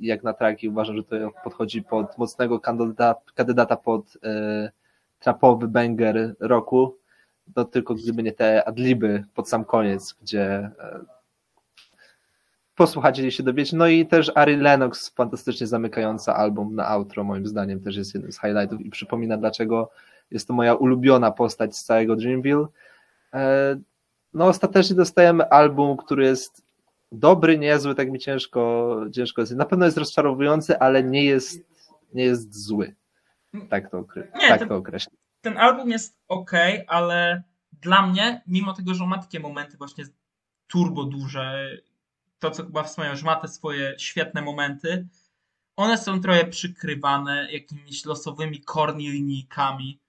jak 0.00 0.22
na 0.22 0.32
traki. 0.32 0.68
Uważam, 0.68 0.96
że 0.96 1.02
to 1.04 1.16
podchodzi 1.44 1.82
pod 1.82 2.18
mocnego 2.18 2.60
kandydata, 2.60 3.20
kandydata 3.34 3.76
pod 3.76 4.18
e, 4.24 4.70
trapowy 5.18 5.68
banger 5.68 6.34
roku. 6.40 6.96
No 7.56 7.64
tylko 7.64 7.94
gdyby 7.94 8.22
nie 8.22 8.32
te 8.32 8.64
adliby 8.68 9.24
pod 9.34 9.48
sam 9.48 9.64
koniec, 9.64 10.16
gdzie 10.22 10.70
e, 10.78 11.00
posłuchacie 12.74 13.30
się 13.30 13.42
dowiecie. 13.42 13.76
No 13.76 13.86
i 13.86 14.06
też 14.06 14.32
Ari 14.34 14.56
Lennox, 14.56 15.08
fantastycznie 15.08 15.66
zamykająca 15.66 16.36
album 16.36 16.74
na 16.74 16.88
outro, 16.88 17.24
moim 17.24 17.46
zdaniem 17.46 17.80
też 17.80 17.96
jest 17.96 18.14
jednym 18.14 18.32
z 18.32 18.40
highlightów 18.40 18.80
i 18.80 18.90
przypomina, 18.90 19.36
dlaczego 19.36 19.90
jest 20.30 20.48
to 20.48 20.54
moja 20.54 20.74
ulubiona 20.74 21.30
postać 21.30 21.76
z 21.76 21.84
całego 21.84 22.16
Dreamville. 22.16 22.66
E, 23.34 23.76
No 24.34 24.46
ostatecznie 24.46 24.96
dostajemy 24.96 25.48
album, 25.50 25.96
który 25.96 26.24
jest 26.24 26.65
dobry, 27.12 27.58
niezły, 27.58 27.94
tak 27.94 28.10
mi 28.10 28.18
ciężko, 28.18 28.96
ciężko 29.14 29.42
jest. 29.42 29.52
Na 29.56 29.64
pewno 29.66 29.84
jest 29.84 29.98
rozczarowujący, 29.98 30.78
ale 30.78 31.02
nie 31.04 31.24
jest, 31.24 31.68
nie 32.14 32.24
jest 32.24 32.54
zły. 32.66 32.94
Tak 33.70 33.90
to, 33.90 34.02
okre- 34.02 34.28
Nie, 34.40 34.48
tak 34.48 34.60
to- 34.60 34.66
to 34.66 34.76
określę. 34.76 35.12
Ten 35.40 35.58
album 35.58 35.90
jest 35.90 36.18
ok, 36.28 36.50
ale 36.86 37.42
dla 37.82 38.06
mnie, 38.06 38.42
mimo 38.46 38.72
tego, 38.72 38.94
że 38.94 39.04
on 39.04 39.10
ma 39.10 39.18
takie 39.18 39.40
momenty 39.40 39.76
właśnie 39.76 40.04
turbo 40.66 41.04
duże, 41.04 41.70
to 42.38 42.50
co 42.50 42.62
chyba 42.64 42.82
wspomniał, 42.82 43.16
że 43.16 43.24
ma 43.24 43.36
te 43.36 43.48
swoje 43.48 43.94
świetne 43.98 44.42
momenty, 44.42 45.08
one 45.76 45.98
są 45.98 46.20
trochę 46.20 46.46
przykrywane 46.46 47.48
jakimiś 47.52 48.04
losowymi 48.04 48.60
corny 48.64 49.02
linijkami, 49.02 50.00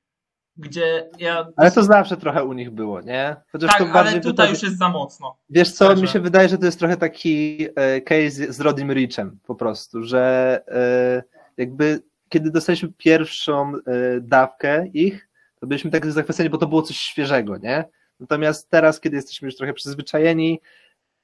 gdzie 0.57 1.09
ja... 1.19 1.47
Ale 1.55 1.71
to 1.71 1.83
zawsze 1.83 2.17
trochę 2.17 2.43
u 2.43 2.53
nich 2.53 2.71
było, 2.71 3.01
nie? 3.01 3.35
Chociaż 3.51 3.77
tak, 3.77 3.95
ale 3.95 4.19
tutaj 4.19 4.49
już 4.49 4.63
jest 4.63 4.77
za 4.77 4.89
mocno. 4.89 5.37
Wiesz 5.49 5.71
co, 5.71 5.95
mi 5.95 6.07
się 6.07 6.19
wydaje, 6.19 6.49
że 6.49 6.57
to 6.57 6.65
jest 6.65 6.79
trochę 6.79 6.97
taki 6.97 7.67
e, 7.75 8.01
case 8.01 8.53
z 8.53 8.59
Rodim 8.59 8.91
Richem 8.91 9.39
po 9.47 9.55
prostu, 9.55 10.03
że 10.03 10.61
e, 10.67 11.23
jakby 11.57 12.01
kiedy 12.29 12.51
dostaliśmy 12.51 12.89
pierwszą 12.97 13.73
e, 13.75 13.81
dawkę 14.21 14.87
ich, 14.87 15.29
to 15.59 15.67
byliśmy 15.67 15.91
tak 15.91 16.11
zachwyceni, 16.11 16.49
bo 16.49 16.57
to 16.57 16.67
było 16.67 16.81
coś 16.81 16.97
świeżego, 16.97 17.57
nie? 17.57 17.85
Natomiast 18.19 18.69
teraz, 18.69 18.99
kiedy 18.99 19.15
jesteśmy 19.15 19.45
już 19.45 19.55
trochę 19.55 19.73
przyzwyczajeni, 19.73 20.61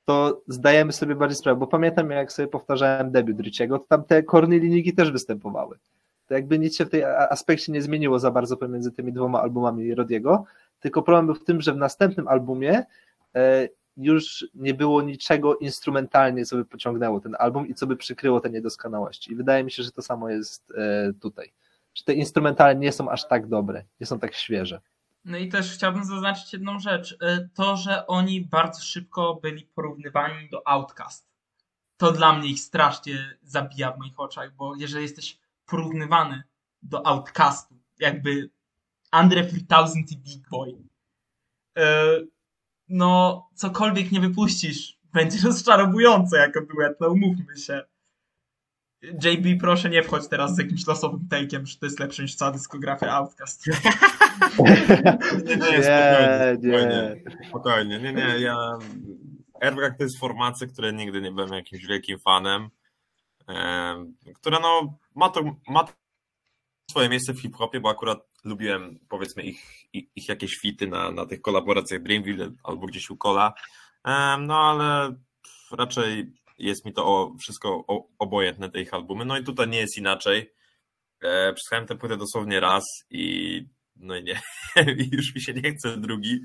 to 0.06 0.42
zdajemy 0.48 0.94
sobie 0.94 1.16
bardziej 1.16 1.36
sprawę, 1.36 1.60
bo 1.60 1.68
pamiętam 1.68 2.10
jak 2.10 2.32
sobie 2.32 2.48
powtarzałem 2.48 3.12
debiut 3.12 3.40
Richiego, 3.40 3.80
to 3.80 3.86
tam 3.86 4.04
te 4.04 4.24
korny 4.24 4.60
linijki 4.60 4.94
też 4.94 5.12
występowały. 5.12 5.78
To 6.28 6.34
jakby 6.34 6.60
nic 6.60 6.76
się 6.76 6.86
w 6.86 6.90
tej 6.90 7.04
aspekcie 7.04 7.72
nie 7.72 7.82
zmieniło 7.82 8.20
za 8.20 8.32
bardzo 8.32 8.58
pomiędzy 8.58 8.92
tymi 8.92 9.14
dwoma 9.14 9.42
albumami 9.42 9.96
Rodiego, 9.96 10.46
tylko 10.80 11.02
problem 11.02 11.26
był 11.26 11.36
w 11.36 11.44
tym, 11.44 11.62
że 11.62 11.74
w 11.74 11.78
następnym 11.78 12.28
albumie 12.28 12.84
e, 13.36 13.70
już 13.98 14.46
nie 14.54 14.74
było 14.74 15.02
niczego 15.02 15.56
instrumentalnie, 15.56 16.46
co 16.46 16.56
by 16.56 16.66
pociągnęło 16.66 17.20
ten 17.20 17.36
album 17.40 17.68
i 17.68 17.74
co 17.74 17.88
by 17.88 17.96
przykryło 17.96 18.40
te 18.40 18.50
niedoskonałości. 18.50 19.32
I 19.32 19.36
wydaje 19.36 19.64
mi 19.64 19.72
się, 19.72 19.84
że 19.84 19.92
to 19.92 20.02
samo 20.02 20.30
jest 20.30 20.74
e, 20.78 21.14
tutaj. 21.22 21.54
Że 21.94 22.04
te 22.04 22.14
instrumentalne 22.14 22.80
nie 22.80 22.92
są 22.92 23.10
aż 23.10 23.28
tak 23.28 23.48
dobre, 23.48 23.84
nie 24.00 24.06
są 24.08 24.20
tak 24.20 24.36
świeże. 24.36 24.82
No 25.26 25.38
i 25.38 25.50
też 25.50 25.74
chciałbym 25.74 26.06
zaznaczyć 26.06 26.54
jedną 26.54 26.80
rzecz. 26.80 27.12
Y, 27.12 27.50
To, 27.56 27.78
że 27.78 28.08
oni 28.08 28.42
bardzo 28.42 28.82
szybko 28.82 29.40
byli 29.42 29.66
porównywani 29.76 30.50
do 30.50 30.68
Outcast. 30.68 31.28
To 31.98 32.12
dla 32.12 32.34
mnie 32.34 32.50
ich 32.50 32.60
strasznie 32.60 33.38
zabija 33.44 33.92
w 33.92 33.98
moich 33.98 34.20
oczach, 34.20 34.56
bo 34.56 34.76
jeżeli 34.76 35.04
jesteś 35.04 35.38
porównywany 35.74 36.44
do 36.82 37.08
Outcastu, 37.08 37.76
jakby 38.00 38.50
Andre 39.12 39.46
3000 39.46 40.14
i 40.14 40.18
Big 40.18 40.50
Boy, 40.50 40.70
y, 40.70 41.82
no 42.90 43.44
cokolwiek 43.56 44.12
nie 44.12 44.20
wypuścisz, 44.20 45.00
będzie 45.14 45.38
rozczarowujące 45.48 46.38
jako 46.38 46.62
duet, 46.62 46.98
no 47.00 47.08
umówmy 47.10 47.58
się. 47.58 47.82
JB, 49.02 49.60
proszę 49.60 49.90
nie 49.90 50.04
wchodź 50.04 50.28
teraz 50.28 50.56
z 50.56 50.58
jakimś 50.58 50.88
losowym 50.88 51.28
take'iem, 51.32 51.66
że 51.66 51.78
to 51.78 51.86
jest 51.86 52.00
lepsze 52.00 52.24
niż 52.24 52.36
cała 52.36 52.52
dyskografia 52.52 53.12
Outcast. 53.12 53.68
Nie, 55.46 55.56
nie, 55.56 55.84
spokojnie, 55.84 56.58
nie, 56.62 56.82
spokojnie, 56.82 57.48
spokojnie. 57.50 58.00
Nie, 58.00 58.14
nie, 58.14 58.40
ja... 58.40 58.56
Airbag 59.62 59.98
to 59.98 60.04
jest 60.04 60.20
formacja, 60.20 60.68
której 60.68 60.94
nigdy 60.94 61.22
nie 61.22 61.32
byłem 61.32 61.54
jakimś 61.54 61.86
wielkim 61.86 62.20
fanem, 62.20 62.70
em, 63.48 64.16
która 64.36 64.60
no 64.60 64.98
ma 65.16 65.30
to, 65.30 65.56
ma 65.70 65.88
swoje 66.92 67.10
miejsce 67.10 67.34
w 67.34 67.42
hip-hopie, 67.42 67.80
bo 67.80 67.90
akurat 67.90 68.20
lubiłem 68.44 69.00
powiedzmy 69.10 69.44
ich, 69.44 69.86
ich, 69.94 70.06
ich 70.16 70.30
jakieś 70.30 70.58
fity 70.58 70.88
na, 70.88 71.12
na 71.12 71.26
tych 71.26 71.42
kolaboracjach 71.42 72.04
Dreamville 72.04 72.52
albo 72.64 72.88
gdzieś 72.88 73.10
u 73.10 73.18
Kola, 73.18 73.54
no 74.40 74.58
ale 74.58 75.16
raczej 75.72 76.34
jest 76.58 76.86
mi 76.86 76.94
to 76.94 77.06
o, 77.06 77.36
wszystko 77.42 77.70
o, 77.88 78.08
obojętne, 78.20 78.70
te 78.70 78.82
ich 78.82 78.94
albumy, 78.94 79.26
no 79.26 79.38
i 79.38 79.44
tutaj 79.44 79.68
nie 79.68 79.78
jest 79.78 79.98
inaczej. 79.98 80.54
E, 81.22 81.54
Przesłuchałem 81.54 81.88
tę 81.88 81.96
płytę 81.96 82.18
dosłownie 82.18 82.60
raz 82.60 82.84
i 83.10 83.66
no 83.96 84.16
i 84.16 84.24
nie, 84.24 84.42
już 85.12 85.36
mi 85.36 85.42
się 85.42 85.54
nie 85.54 85.72
chce 85.72 85.98
drugi 85.98 86.40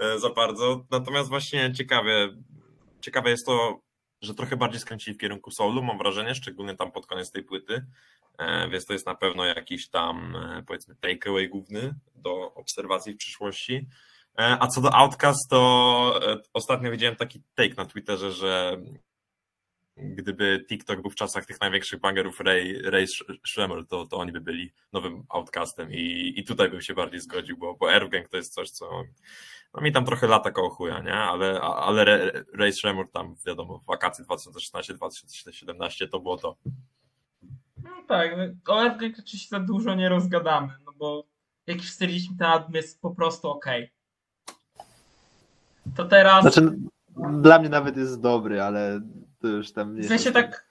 e, 0.00 0.18
za 0.18 0.30
bardzo. 0.30 0.84
Natomiast 0.90 1.28
właśnie 1.28 1.72
ciekawe, 1.72 2.28
ciekawe 3.00 3.30
jest 3.30 3.46
to, 3.46 3.80
że 4.20 4.34
trochę 4.34 4.56
bardziej 4.56 4.80
skręcili 4.80 5.14
w 5.14 5.20
kierunku 5.20 5.50
soulu, 5.50 5.82
mam 5.82 5.98
wrażenie, 5.98 6.34
szczególnie 6.34 6.76
tam 6.76 6.92
pod 6.92 7.06
koniec 7.06 7.30
tej 7.30 7.44
płyty. 7.44 7.86
E, 8.38 8.68
Więc 8.68 8.86
to 8.86 8.92
jest 8.92 9.06
na 9.06 9.14
pewno 9.14 9.44
jakiś 9.44 9.88
tam, 9.88 10.36
e, 10.36 10.62
powiedzmy, 10.66 10.94
takeaway 10.96 11.48
główny 11.48 11.94
do 12.14 12.54
obserwacji 12.54 13.14
w 13.14 13.16
przyszłości. 13.16 13.86
E, 14.38 14.56
A 14.60 14.66
co 14.66 14.80
do 14.80 14.94
Outcast, 14.94 15.50
to 15.50 16.20
ostatnio 16.52 16.90
widziałem 16.90 17.16
taki 17.16 17.42
take 17.54 17.74
na 17.74 17.86
Twitterze, 17.86 18.32
że 18.32 18.82
gdyby 19.96 20.64
TikTok 20.68 21.02
był 21.02 21.10
w 21.10 21.14
czasach 21.14 21.46
tych 21.46 21.60
największych 21.60 22.00
bangerów 22.00 22.40
Ray, 22.40 22.82
Ray 22.82 23.06
to, 23.88 24.06
to 24.06 24.16
oni 24.16 24.32
by 24.32 24.40
byli 24.40 24.72
nowym 24.92 25.24
Outcastem 25.28 25.92
i, 25.92 26.34
i 26.36 26.44
tutaj 26.44 26.70
bym 26.70 26.80
się 26.82 26.94
bardziej 26.94 27.20
zgodził, 27.20 27.56
bo, 27.56 27.74
bo 27.74 27.86
to 28.30 28.36
jest 28.36 28.54
coś, 28.54 28.70
co 28.70 29.02
no 29.74 29.82
mi 29.82 29.92
tam 29.92 30.04
trochę 30.04 30.26
lata 30.26 30.50
koło 30.50 30.70
chuja, 30.70 31.00
nie? 31.00 31.14
Ale, 31.14 31.60
ale 31.60 32.32
Ray 32.54 32.72
Schremer 32.72 33.08
tam, 33.12 33.34
wiadomo, 33.46 33.78
w 33.78 33.86
wakacje 33.86 34.24
2016-2017 34.24 36.08
to 36.12 36.20
było 36.20 36.36
to. 36.36 36.56
No 37.82 37.90
tak, 38.08 38.30
no, 38.36 38.74
o 38.74 38.90
FG 38.90 39.02
oczywiście 39.18 39.48
za 39.48 39.60
dużo 39.60 39.94
nie 39.94 40.08
rozgadamy, 40.08 40.72
no 40.86 40.92
bo 40.98 41.24
jak 41.66 41.76
już 41.76 41.90
stwierdziliśmy, 41.90 42.36
ten 42.38 42.46
album 42.46 42.74
jest 42.74 43.00
po 43.00 43.10
prostu 43.10 43.48
ok. 43.48 43.66
To 45.96 46.04
teraz... 46.04 46.42
Znaczy, 46.42 46.78
dla 47.32 47.58
mnie 47.58 47.68
nawet 47.68 47.96
jest 47.96 48.20
dobry, 48.20 48.62
ale 48.62 49.00
to 49.40 49.48
już 49.48 49.72
tam 49.72 49.96
nie 49.96 50.02
W 50.02 50.06
sensie 50.06 50.32
tak, 50.32 50.66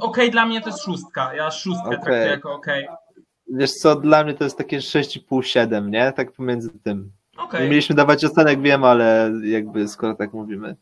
okej, 0.00 0.30
dla 0.30 0.46
mnie 0.46 0.60
to 0.60 0.68
jest 0.68 0.82
szóstka. 0.82 1.34
Ja 1.34 1.50
szóstkę 1.50 1.86
Okej. 1.86 1.98
traktuję 1.98 2.26
jako 2.26 2.54
okej. 2.54 2.88
Wiesz 3.52 3.72
co, 3.72 3.96
dla 3.96 4.24
mnie 4.24 4.34
to 4.34 4.44
jest 4.44 4.58
takie 4.58 4.78
6,5-7, 4.78 5.88
nie? 5.88 6.12
Tak 6.12 6.32
pomiędzy 6.32 6.70
tym. 6.78 7.12
Okej. 7.38 7.62
Nie 7.62 7.68
mieliśmy 7.68 7.94
dawać 7.94 8.24
ocenek, 8.24 8.62
wiem, 8.62 8.84
ale 8.84 9.32
jakby 9.44 9.88
skoro 9.88 10.14
tak 10.14 10.32
mówimy. 10.32 10.76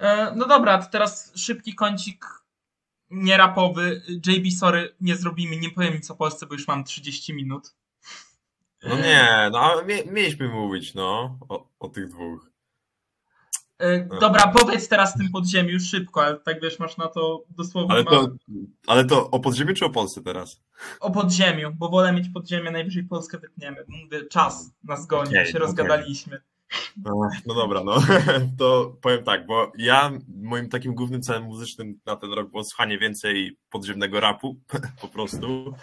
E, 0.00 0.32
No 0.36 0.46
dobra, 0.46 0.78
to 0.78 0.90
teraz 0.90 1.32
szybki 1.36 1.74
kącik 1.74 2.24
nierapowy. 3.10 4.02
JB, 4.26 4.52
sorry, 4.58 4.94
nie 5.00 5.16
zrobimy, 5.16 5.56
nie 5.56 5.70
powiem 5.70 5.94
nic 5.94 6.10
o 6.10 6.16
Polsce, 6.16 6.46
bo 6.46 6.54
już 6.54 6.68
mam 6.68 6.84
30 6.84 7.34
minut. 7.34 7.74
No 8.82 8.96
nie, 8.96 9.48
no 9.52 9.60
ale 9.60 9.84
mie, 9.84 10.04
mieliśmy 10.04 10.48
mówić, 10.48 10.94
no, 10.94 11.38
o, 11.48 11.68
o 11.78 11.88
tych 11.88 12.08
dwóch. 12.08 12.50
E, 13.78 14.08
Dobra, 14.20 14.46
powiedz 14.46 14.88
teraz 14.88 15.14
tym 15.14 15.30
podziemiu 15.32 15.80
szybko, 15.80 16.24
ale 16.24 16.40
tak 16.40 16.60
wiesz, 16.62 16.78
masz 16.78 16.96
na 16.96 17.08
to 17.08 17.44
dosłownie 17.50 17.94
Ale 17.94 18.04
to, 18.04 18.28
ale 18.86 19.04
to 19.04 19.30
o 19.30 19.40
podziemiu 19.40 19.74
czy 19.74 19.84
o 19.84 19.90
Polsce 19.90 20.22
teraz? 20.22 20.62
o 21.00 21.10
podziemiu, 21.10 21.72
bo 21.74 21.88
wolę 21.88 22.12
mieć 22.12 22.28
podziemie, 22.28 22.70
najwyżej 22.70 23.04
Polskę 23.04 23.38
wytniemy. 23.38 23.84
Mówię, 23.88 24.26
czas 24.26 24.70
nas 24.84 25.06
goni, 25.06 25.28
Okej, 25.28 25.44
się 25.44 25.50
okej. 25.50 25.60
rozgadaliśmy. 25.60 26.40
No, 27.04 27.28
no 27.46 27.54
dobra, 27.54 27.84
no 27.84 27.96
to 28.58 28.96
powiem 29.00 29.24
tak, 29.24 29.46
bo 29.46 29.72
ja 29.78 30.12
moim 30.28 30.68
takim 30.68 30.94
głównym 30.94 31.22
celem 31.22 31.42
muzycznym 31.42 32.00
na 32.06 32.16
ten 32.16 32.32
rok 32.32 32.50
było 32.50 32.64
słuchanie 32.64 32.98
więcej 32.98 33.58
podziemnego 33.70 34.20
rapu, 34.20 34.56
po 35.00 35.08
prostu. 35.08 35.74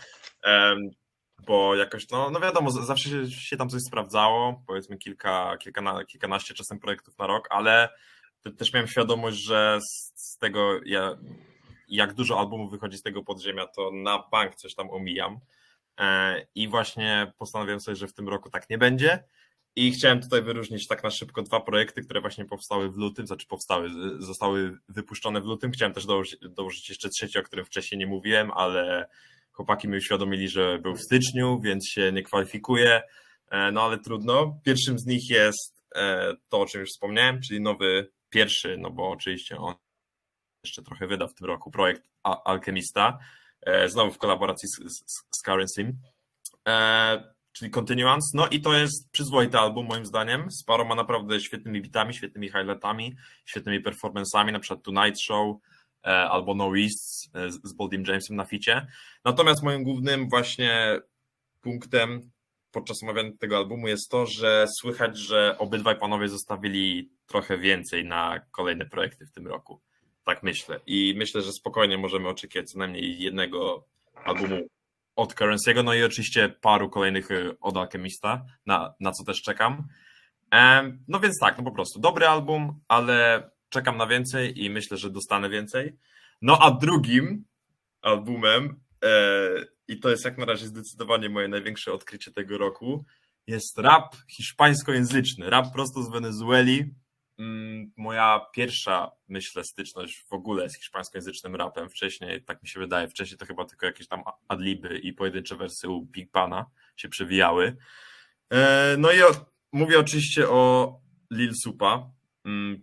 Bo 1.45 1.75
jakoś, 1.75 2.09
no, 2.09 2.29
no 2.29 2.39
wiadomo, 2.39 2.71
zawsze 2.71 3.09
się, 3.09 3.31
się 3.31 3.57
tam 3.57 3.69
coś 3.69 3.81
sprawdzało, 3.81 4.63
powiedzmy 4.67 4.97
kilka, 4.97 5.57
kilkana, 5.57 6.05
kilkanaście 6.05 6.53
czasem 6.53 6.79
projektów 6.79 7.17
na 7.17 7.27
rok, 7.27 7.47
ale 7.51 7.89
te- 8.41 8.51
też 8.51 8.73
miałem 8.73 8.87
świadomość, 8.87 9.37
że 9.37 9.79
z, 9.81 10.13
z 10.15 10.37
tego, 10.37 10.79
ja, 10.85 11.17
jak 11.87 12.13
dużo 12.13 12.39
albumów 12.39 12.71
wychodzi 12.71 12.97
z 12.97 13.01
tego 13.01 13.23
podziemia, 13.23 13.67
to 13.67 13.91
na 13.91 14.23
bank 14.31 14.55
coś 14.55 14.75
tam 14.75 14.89
omijam. 14.89 15.39
E, 15.99 16.45
I 16.55 16.67
właśnie 16.67 17.33
postanowiłem 17.37 17.79
sobie, 17.79 17.95
że 17.95 18.07
w 18.07 18.13
tym 18.13 18.29
roku 18.29 18.49
tak 18.49 18.69
nie 18.69 18.77
będzie. 18.77 19.23
I 19.75 19.91
chciałem 19.91 20.21
tutaj 20.21 20.41
wyróżnić 20.41 20.87
tak 20.87 21.03
na 21.03 21.09
szybko 21.09 21.41
dwa 21.41 21.59
projekty, 21.59 22.01
które 22.01 22.21
właśnie 22.21 22.45
powstały 22.45 22.91
w 22.91 22.97
lutym, 22.97 23.27
znaczy 23.27 23.47
powstały, 23.47 23.89
zostały 24.19 24.77
wypuszczone 24.89 25.41
w 25.41 25.45
lutym. 25.45 25.71
Chciałem 25.71 25.93
też 25.93 26.05
dołożyć, 26.05 26.39
dołożyć 26.49 26.89
jeszcze 26.89 27.09
trzeci, 27.09 27.39
o 27.39 27.43
którym 27.43 27.65
wcześniej 27.65 27.99
nie 27.99 28.07
mówiłem, 28.07 28.51
ale 28.51 29.07
chłopaki 29.51 29.87
mi 29.87 29.97
uświadomili, 29.97 30.49
że 30.49 30.79
był 30.79 30.95
w 30.95 31.01
styczniu, 31.01 31.59
więc 31.59 31.87
się 31.87 32.11
nie 32.11 32.23
kwalifikuje. 32.23 33.01
No 33.73 33.83
ale 33.83 33.99
trudno. 33.99 34.59
Pierwszym 34.63 34.99
z 34.99 35.05
nich 35.05 35.29
jest 35.29 35.83
e, 35.95 36.33
to, 36.49 36.61
o 36.61 36.65
czym 36.65 36.81
już 36.81 36.89
wspomniałem, 36.89 37.41
czyli 37.41 37.61
nowy, 37.61 38.11
pierwszy, 38.29 38.77
no 38.77 38.91
bo 38.91 39.09
oczywiście 39.09 39.57
on 39.57 39.75
jeszcze 40.63 40.83
trochę 40.83 41.07
wyda 41.07 41.27
w 41.27 41.33
tym 41.33 41.47
roku, 41.47 41.71
projekt 41.71 42.03
Alchemista, 42.23 43.17
e, 43.61 43.89
znowu 43.89 44.11
w 44.11 44.17
kolaboracji 44.17 44.69
z, 44.69 44.71
z, 44.71 45.23
z 45.31 45.41
Currencym. 45.41 45.99
E, 46.67 47.33
czyli 47.51 47.71
Continuance. 47.71 48.31
No 48.33 48.47
i 48.47 48.61
to 48.61 48.73
jest 48.73 49.11
przyzwoity 49.11 49.57
album 49.57 49.85
moim 49.85 50.05
zdaniem, 50.05 50.51
z 50.51 50.63
paroma 50.63 50.95
naprawdę 50.95 51.39
świetnymi 51.39 51.81
bitami, 51.81 52.13
świetnymi 52.13 52.49
highlightami, 52.49 53.15
świetnymi 53.45 53.83
performance'ami, 53.83 54.51
na 54.51 54.59
przykład 54.59 54.83
Tonight 54.83 55.21
Show 55.21 55.57
albo 56.09 56.55
No 56.55 56.77
East 56.77 57.35
e, 57.35 57.51
z 57.51 57.59
z 57.63 57.73
Boldim 57.73 58.03
Jamesem 58.07 58.35
na 58.35 58.45
ficie. 58.45 58.87
Natomiast 59.25 59.63
moim 59.63 59.83
głównym 59.83 60.29
właśnie 60.29 60.99
punktem 61.61 62.31
podczas 62.71 63.03
omawiania 63.03 63.31
tego 63.39 63.57
albumu 63.57 63.87
jest 63.87 64.09
to, 64.11 64.25
że 64.25 64.65
słychać, 64.79 65.17
że 65.17 65.55
obydwaj 65.57 65.99
panowie 65.99 66.29
zostawili 66.29 67.11
trochę 67.27 67.57
więcej 67.57 68.05
na 68.05 68.41
kolejne 68.51 68.85
projekty 68.85 69.25
w 69.25 69.31
tym 69.31 69.47
roku. 69.47 69.81
Tak 70.25 70.43
myślę. 70.43 70.79
I 70.87 71.13
myślę, 71.17 71.41
że 71.41 71.51
spokojnie 71.51 71.97
możemy 71.97 72.27
oczekiwać 72.27 72.69
co 72.69 72.79
najmniej 72.79 73.19
jednego 73.19 73.87
albumu 74.25 74.67
od 75.15 75.33
Currency'ego, 75.33 75.83
no 75.83 75.93
i 75.93 76.03
oczywiście 76.03 76.49
paru 76.49 76.89
kolejnych 76.89 77.31
y, 77.31 77.59
od 77.59 77.77
Alchemista, 77.77 78.45
na, 78.65 78.93
na 78.99 79.11
co 79.11 79.23
też 79.23 79.41
czekam. 79.41 79.87
Em, 80.51 81.03
No 81.07 81.19
więc 81.19 81.39
tak, 81.39 81.57
no 81.57 81.63
po 81.63 81.71
prostu 81.71 81.99
dobry 81.99 82.27
album, 82.27 82.79
ale 82.87 83.49
czekam 83.71 83.97
na 83.97 84.07
więcej 84.07 84.63
i 84.63 84.69
myślę, 84.69 84.97
że 84.97 85.09
dostanę 85.09 85.49
więcej. 85.49 85.93
No 86.41 86.57
a 86.61 86.71
drugim 86.71 87.45
albumem, 88.01 88.79
e, 89.03 89.09
i 89.87 89.99
to 89.99 90.09
jest 90.09 90.25
jak 90.25 90.37
na 90.37 90.45
razie 90.45 90.67
zdecydowanie 90.67 91.29
moje 91.29 91.47
największe 91.47 91.93
odkrycie 91.93 92.31
tego 92.31 92.57
roku, 92.57 93.05
jest 93.47 93.77
rap 93.77 94.15
hiszpańskojęzyczny, 94.31 95.49
rap 95.49 95.73
prosto 95.73 96.03
z 96.03 96.11
Wenezueli. 96.11 96.93
Mm, 97.39 97.91
Moja 97.97 98.41
pierwsza, 98.53 99.11
myślę, 99.27 99.63
styczność 99.63 100.25
w 100.29 100.33
ogóle 100.33 100.69
z 100.69 100.77
hiszpańskojęzycznym 100.77 101.55
rapem. 101.55 101.89
Wcześniej, 101.89 102.43
tak 102.43 102.63
mi 102.63 102.69
się 102.69 102.79
wydaje, 102.79 103.07
wcześniej 103.07 103.37
to 103.37 103.45
chyba 103.45 103.65
tylko 103.65 103.85
jakieś 103.85 104.07
tam 104.07 104.23
adliby 104.47 104.97
i 104.99 105.13
pojedyncze 105.13 105.55
wersy 105.55 105.89
u 105.89 106.05
Big 106.05 106.31
Pana 106.31 106.65
się 106.95 107.09
przewijały. 107.09 107.77
E, 108.49 108.95
No 108.97 109.11
i 109.11 109.21
o, 109.21 109.31
mówię 109.71 109.99
oczywiście 109.99 110.49
o 110.49 110.93
Lil 111.31 111.51
Supa, 111.63 112.09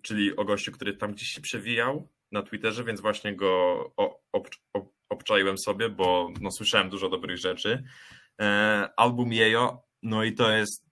czyli 0.03 0.37
o 0.37 0.45
gościu, 0.45 0.73
który 0.73 0.97
tam 0.97 1.13
gdzieś 1.13 1.29
się 1.29 1.41
przewijał 1.41 2.09
na 2.33 2.43
Twitterze, 2.43 2.85
więc 2.85 3.01
właśnie 3.01 3.37
go 3.37 3.81
ob, 3.97 4.49
ob, 4.73 4.93
obczaiłem 5.09 5.59
sobie, 5.59 5.89
bo 5.89 6.31
no, 6.41 6.51
słyszałem 6.51 6.91
dużo 6.91 7.09
dobrych 7.09 7.39
rzeczy. 7.39 7.85
E, 8.41 8.89
Album 8.97 9.33
Jejo, 9.33 9.83
no 10.03 10.25
i 10.25 10.33
to 10.33 10.51
jest 10.51 10.87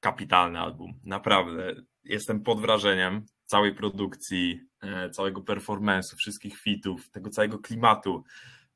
kapitalny 0.00 0.58
album, 0.58 1.00
naprawdę. 1.04 1.74
Jestem 2.04 2.42
pod 2.42 2.60
wrażeniem 2.60 3.26
całej 3.44 3.74
produkcji, 3.74 4.60
e, 4.82 5.10
całego 5.10 5.40
performance'u, 5.40 6.16
wszystkich 6.16 6.58
fitów, 6.58 7.10
tego 7.10 7.30
całego 7.30 7.58
klimatu. 7.58 8.24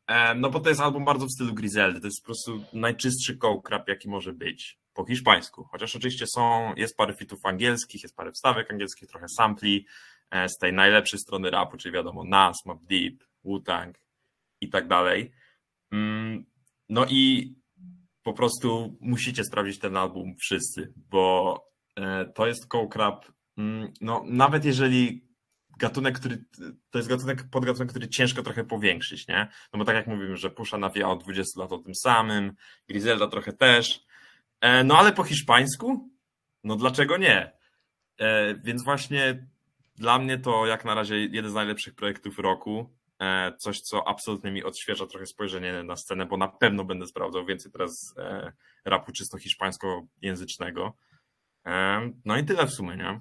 E, 0.06 0.34
No 0.34 0.50
bo 0.50 0.60
to 0.60 0.68
jest 0.68 0.80
album 0.80 1.04
bardzo 1.04 1.26
w 1.26 1.32
stylu 1.32 1.54
Griseldy, 1.54 2.00
to 2.00 2.06
jest 2.06 2.22
po 2.22 2.26
prostu 2.26 2.64
najczystszy 2.72 3.36
kołkrap, 3.36 3.88
jaki 3.88 4.08
może 4.08 4.32
być 4.32 4.83
po 4.94 5.04
hiszpańsku. 5.04 5.64
Chociaż 5.64 5.96
oczywiście 5.96 6.26
są, 6.26 6.74
jest 6.76 6.96
parę 6.96 7.14
fitów 7.14 7.46
angielskich, 7.46 8.02
jest 8.02 8.16
parę 8.16 8.32
wstawek 8.32 8.70
angielskich, 8.70 9.08
trochę 9.08 9.26
sampli 9.28 9.86
e, 10.30 10.48
z 10.48 10.58
tej 10.58 10.72
najlepszej 10.72 11.18
strony 11.18 11.50
rapu, 11.50 11.76
czyli 11.76 11.94
wiadomo 11.94 12.24
Nas, 12.24 12.56
Mobb 12.66 12.84
Deep, 12.84 13.24
Wu-Tang 13.44 13.92
i 14.60 14.68
tak 14.68 14.88
dalej. 14.88 15.32
Mm, 15.92 16.44
No 16.88 17.06
i 17.06 17.54
po 18.22 18.32
prostu 18.32 18.98
musicie 19.00 19.44
sprawdzić 19.44 19.78
ten 19.78 19.96
album 19.96 20.36
wszyscy, 20.40 20.92
bo 20.96 21.58
e, 21.96 22.24
to 22.24 22.46
jest 22.46 22.66
kołkrap, 22.66 23.26
mm, 23.58 23.92
no 24.00 24.24
nawet 24.26 24.64
jeżeli 24.64 25.28
gatunek, 25.78 26.18
który, 26.18 26.44
to 26.90 26.98
jest 26.98 27.08
gatunek, 27.08 27.50
podgatunek, 27.50 27.90
który 27.90 28.08
ciężko 28.08 28.42
trochę 28.42 28.64
powiększyć, 28.64 29.28
nie? 29.28 29.48
No 29.72 29.78
bo 29.78 29.84
tak 29.84 29.96
jak 29.96 30.06
mówimy, 30.06 30.36
że 30.36 30.50
Pusza 30.50 30.78
nawija 30.78 31.08
od 31.08 31.22
20 31.22 31.60
lat 31.60 31.72
o 31.72 31.78
tym 31.78 31.94
samym, 31.94 32.52
Griselda 32.88 33.28
trochę 33.28 33.52
też, 33.52 34.04
no 34.84 34.98
ale 34.98 35.12
po 35.12 35.24
hiszpańsku? 35.24 36.10
No 36.64 36.76
dlaczego 36.76 37.16
nie? 37.16 37.52
E, 38.18 38.54
Więc 38.54 38.84
właśnie 38.84 39.46
dla 39.96 40.18
mnie 40.18 40.38
to 40.38 40.66
jak 40.66 40.84
na 40.84 40.94
razie 40.94 41.16
jeden 41.24 41.50
z 41.50 41.54
najlepszych 41.54 41.94
projektów 41.94 42.38
roku. 42.38 42.94
E, 43.20 43.52
Coś, 43.58 43.80
co 43.80 44.08
absolutnie 44.08 44.50
mi 44.52 44.64
odświeża 44.64 45.06
trochę 45.06 45.26
spojrzenie 45.26 45.82
na 45.82 45.96
scenę, 45.96 46.26
bo 46.26 46.36
na 46.36 46.48
pewno 46.48 46.84
będę 46.84 47.06
sprawdzał 47.06 47.44
więcej 47.46 47.72
teraz 47.72 48.14
e, 48.18 48.52
rapu 48.84 49.12
czysto 49.12 49.38
hiszpańskojęzycznego. 49.38 50.92
E, 51.66 52.00
No 52.24 52.36
i 52.36 52.44
tyle 52.44 52.66
w 52.66 52.70
sumie, 52.72 52.96
nie? 52.96 53.20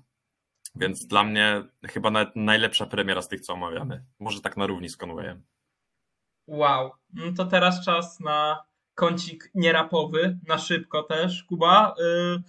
Więc 0.76 1.08
dla 1.08 1.24
mnie 1.24 1.64
chyba 1.84 2.12
nawet 2.12 2.36
najlepsza 2.36 2.86
premiera 2.86 3.22
z 3.22 3.28
tych, 3.28 3.42
co 3.42 3.54
omawiamy. 3.54 4.04
Może 4.20 4.42
tak 4.42 4.58
na 4.58 4.68
równi 4.68 4.90
z 4.90 4.98
Conwayem. 4.98 5.44
Wow. 6.48 6.92
No 7.14 7.24
to 7.38 7.46
teraz 7.46 7.86
czas 7.86 8.20
na 8.20 8.64
kącik 8.96 9.52
nierapowy, 9.56 10.38
na 10.48 10.58
szybko 10.58 11.04
też. 11.04 11.44
Kuba, 11.44 11.96
y, 12.00 12.44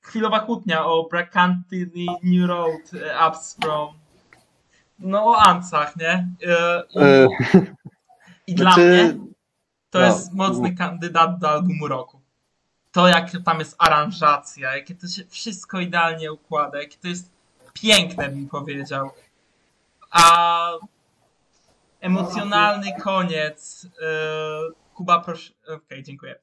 chwilowa 0.00 0.40
kłótnia 0.40 0.86
o 0.86 1.08
Bracanty 1.08 1.90
New 2.22 2.48
Road 2.48 2.94
y, 2.94 3.28
Ups 3.28 3.56
from 3.62 4.00
no 4.98 5.24
o 5.24 5.36
Ancach, 5.36 5.96
nie? 5.96 6.28
Y, 6.42 6.82
I, 6.94 6.98
E, 6.98 7.28
i 8.46 8.54
dla 8.54 8.72
znaczy, 8.72 8.88
mnie 8.90 9.30
to 9.90 9.98
no, 9.98 10.06
jest 10.06 10.32
mocny 10.32 10.74
kandydat 10.74 11.38
do 11.38 11.50
albumu 11.50 11.88
roku. 11.88 12.20
To 12.92 13.08
jak 13.08 13.30
tam 13.44 13.58
jest 13.58 13.76
aranżacja, 13.78 14.76
jakie 14.76 14.94
to 14.94 15.08
się 15.08 15.24
wszystko 15.24 15.80
idealnie 15.80 16.32
układa, 16.32 16.78
jakie 16.82 16.98
to 16.98 17.08
jest 17.08 17.30
piękne, 17.72 18.28
bym 18.28 18.48
powiedział. 18.48 19.10
A 20.10 20.72
emocjonalny 22.00 22.92
koniec. 23.02 23.86
e, 24.02 24.80
Kuba, 25.00 25.20
proszę. 25.20 25.52
Okej, 25.76 26.02
dziękuję. 26.02 26.34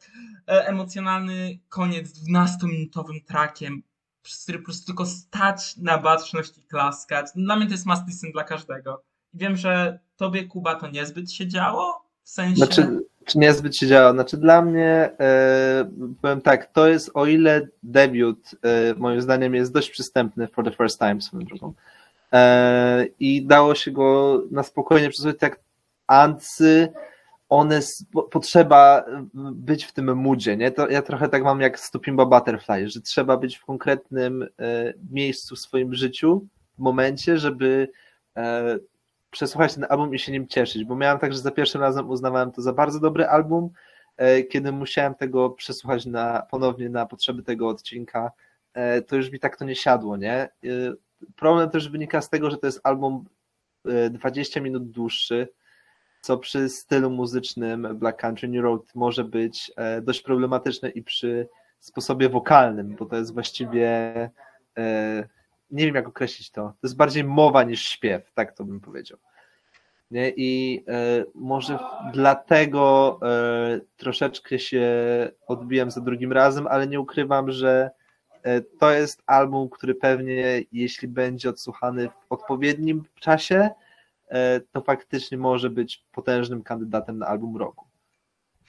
E, 0.48 0.68
Emocjonalny 0.68 1.60
koniec 1.70 2.08
12-minutowym 2.30 3.26
trakiem, 3.28 3.82
przez 4.22 4.44
który 4.44 4.60
po 4.60 4.66
prostu 4.66 4.86
tylko 4.86 5.06
stać 5.06 5.78
na 5.78 5.98
baczność 5.98 6.58
i 6.58 6.64
klaskać. 6.64 7.28
Dla 7.36 7.56
mnie 7.56 7.66
to 7.66 7.72
jest 7.72 7.86
must 7.86 8.08
listen 8.08 8.32
dla 8.32 8.44
każdego. 8.44 9.04
I 9.34 9.38
wiem, 9.38 9.58
że 9.58 10.00
tobie, 10.16 10.44
Kuba, 10.44 10.76
to 10.76 10.88
niezbyt 10.88 11.32
się 11.32 11.48
działo. 11.48 12.06
W 12.24 12.30
sensie. 12.30 12.56
Znaczy, 12.56 13.00
czy 13.26 13.38
niezbyt 13.38 13.78
się 13.78 13.88
działo. 13.88 14.14
Znaczy 14.14 14.38
dla 14.38 14.62
mnie, 14.62 15.10
e, 15.20 15.90
powiem 16.22 16.42
tak, 16.42 16.72
to 16.72 16.88
jest 16.88 17.12
o 17.14 17.26
ile 17.26 17.68
debiut 17.84 18.52
e, 18.62 18.94
moim 18.96 19.22
zdaniem 19.22 19.56
jest 19.56 19.74
dość 19.74 19.90
przystępny 19.90 20.48
for 20.48 20.66
the 20.66 20.72
first 20.72 21.00
time 21.00 21.22
swoją 21.22 21.44
drogą 21.44 21.74
e, 22.34 23.06
i 23.20 23.46
dało 23.46 23.76
się 23.76 23.92
go 23.92 24.42
na 24.52 24.64
spokojnie 24.64 25.10
przesłuchać 25.10 25.42
jak 25.42 25.60
Ancy, 26.08 26.94
one 27.50 27.80
potrzeba 28.32 29.06
być 29.54 29.86
w 29.86 29.94
tym 29.94 30.18
moodzie, 30.18 30.58
nie? 30.58 30.72
To 30.72 30.90
ja 30.90 31.02
trochę 31.02 31.30
tak 31.30 31.44
mam 31.44 31.62
jak 31.62 31.80
z 31.80 31.84
Stupimba 31.84 32.26
Butterfly, 32.26 32.90
że 32.90 33.02
trzeba 33.02 33.38
być 33.38 33.58
w 33.58 33.66
konkretnym 33.66 34.44
e, 34.60 34.94
miejscu 35.12 35.56
w 35.56 35.60
swoim 35.60 35.94
życiu, 35.94 36.48
w 36.78 36.80
momencie, 36.80 37.38
żeby 37.38 37.90
e, 38.38 38.78
przesłuchać 39.32 39.76
ten 39.76 39.86
album 39.90 40.16
i 40.16 40.20
się 40.20 40.32
nim 40.32 40.48
cieszyć, 40.48 40.86
bo 40.86 40.96
miałem 40.96 41.20
tak, 41.20 41.34
że 41.34 41.40
za 41.40 41.52
pierwszym 41.52 41.82
razem 41.82 42.10
uznawałem 42.10 42.52
to 42.52 42.62
za 42.62 42.74
bardzo 42.74 43.00
dobry 43.00 43.26
album, 43.26 43.70
e, 44.18 44.44
kiedy 44.44 44.72
musiałem 44.72 45.16
tego 45.16 45.50
przesłuchać 45.50 46.06
na, 46.06 46.42
ponownie 46.52 46.90
na 46.90 47.06
potrzeby 47.06 47.44
tego 47.44 47.68
odcinka, 47.68 48.32
e, 48.74 49.02
to 49.02 49.16
już 49.16 49.32
mi 49.32 49.40
tak 49.40 49.58
to 49.58 49.66
nie 49.66 49.76
siadło, 49.76 50.18
nie? 50.18 50.50
Problem 51.36 51.70
też 51.70 51.90
wynika 51.90 52.22
z 52.22 52.30
tego, 52.30 52.52
że 52.52 52.58
to 52.58 52.68
jest 52.68 52.80
album 52.84 53.26
e, 53.86 54.10
20 54.10 54.62
minut 54.62 54.90
dłuższy, 54.92 55.48
co 56.22 56.38
przy 56.38 56.70
stylu 56.70 57.10
muzycznym 57.10 57.88
Black 57.94 58.20
Country 58.20 58.48
New 58.48 58.64
Road 58.64 58.96
może 58.96 59.24
być 59.24 59.72
e, 59.76 60.02
dość 60.02 60.22
problematyczne 60.22 60.90
i 60.90 61.04
przy 61.04 61.50
sposobie 61.80 62.30
wokalnym, 62.30 62.96
bo 63.00 63.06
to 63.06 63.16
jest 63.16 63.34
właściwie 63.34 63.90
e, 64.78 65.28
nie 65.72 65.86
wiem 65.86 65.96
jak 65.96 66.08
określić 66.08 66.52
to. 66.52 66.62
To 66.62 66.88
jest 66.88 66.98
bardziej 66.98 67.24
mowa 67.24 67.64
niż 67.64 67.90
śpiew, 67.90 68.32
tak 68.34 68.58
to 68.58 68.66
bym 68.66 68.80
powiedział. 68.80 69.18
Nie? 70.12 70.30
I 70.30 70.84
e, 70.88 71.24
może 71.36 71.80
dlatego 72.14 73.20
troszeczkę 73.98 74.60
się 74.60 74.86
odbiłem 75.48 75.92
za 75.92 76.02
drugim 76.02 76.32
razem, 76.34 76.68
ale 76.68 76.88
nie 76.88 77.00
ukrywam, 77.00 77.52
że 77.52 77.92
to 78.80 78.92
jest 78.92 79.24
album, 79.26 79.70
który 79.70 79.96
pewnie, 79.96 80.62
jeśli 80.72 81.08
będzie 81.08 81.50
odsłuchany 81.50 82.10
w 82.10 82.32
odpowiednim 82.32 83.04
czasie, 83.20 83.70
to 84.72 84.82
faktycznie 84.82 85.38
może 85.38 85.70
być 85.70 86.06
potężnym 86.12 86.64
kandydatem 86.64 87.18
na 87.18 87.28
album 87.28 87.58
roku. 87.58 87.88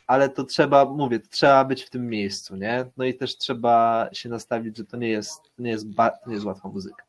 Ale 0.06 0.28
to 0.28 0.44
trzeba, 0.44 0.84
mówię, 0.84 1.20
to 1.20 1.28
trzeba 1.30 1.64
być 1.64 1.82
w 1.82 1.90
tym 1.90 2.06
miejscu, 2.08 2.56
nie? 2.56 2.86
No 2.96 3.04
i 3.04 3.14
też 3.14 3.36
trzeba 3.36 4.08
się 4.12 4.28
nastawić, 4.28 4.76
że 4.76 4.84
to 4.84 4.96
nie 4.96 5.08
jest, 5.08 5.42
to 5.56 5.62
nie 5.62 5.70
jest, 5.70 5.94
ba- 5.94 6.10
to 6.10 6.28
nie 6.28 6.34
jest 6.34 6.46
łatwa 6.46 6.68
muzyka. 6.68 7.04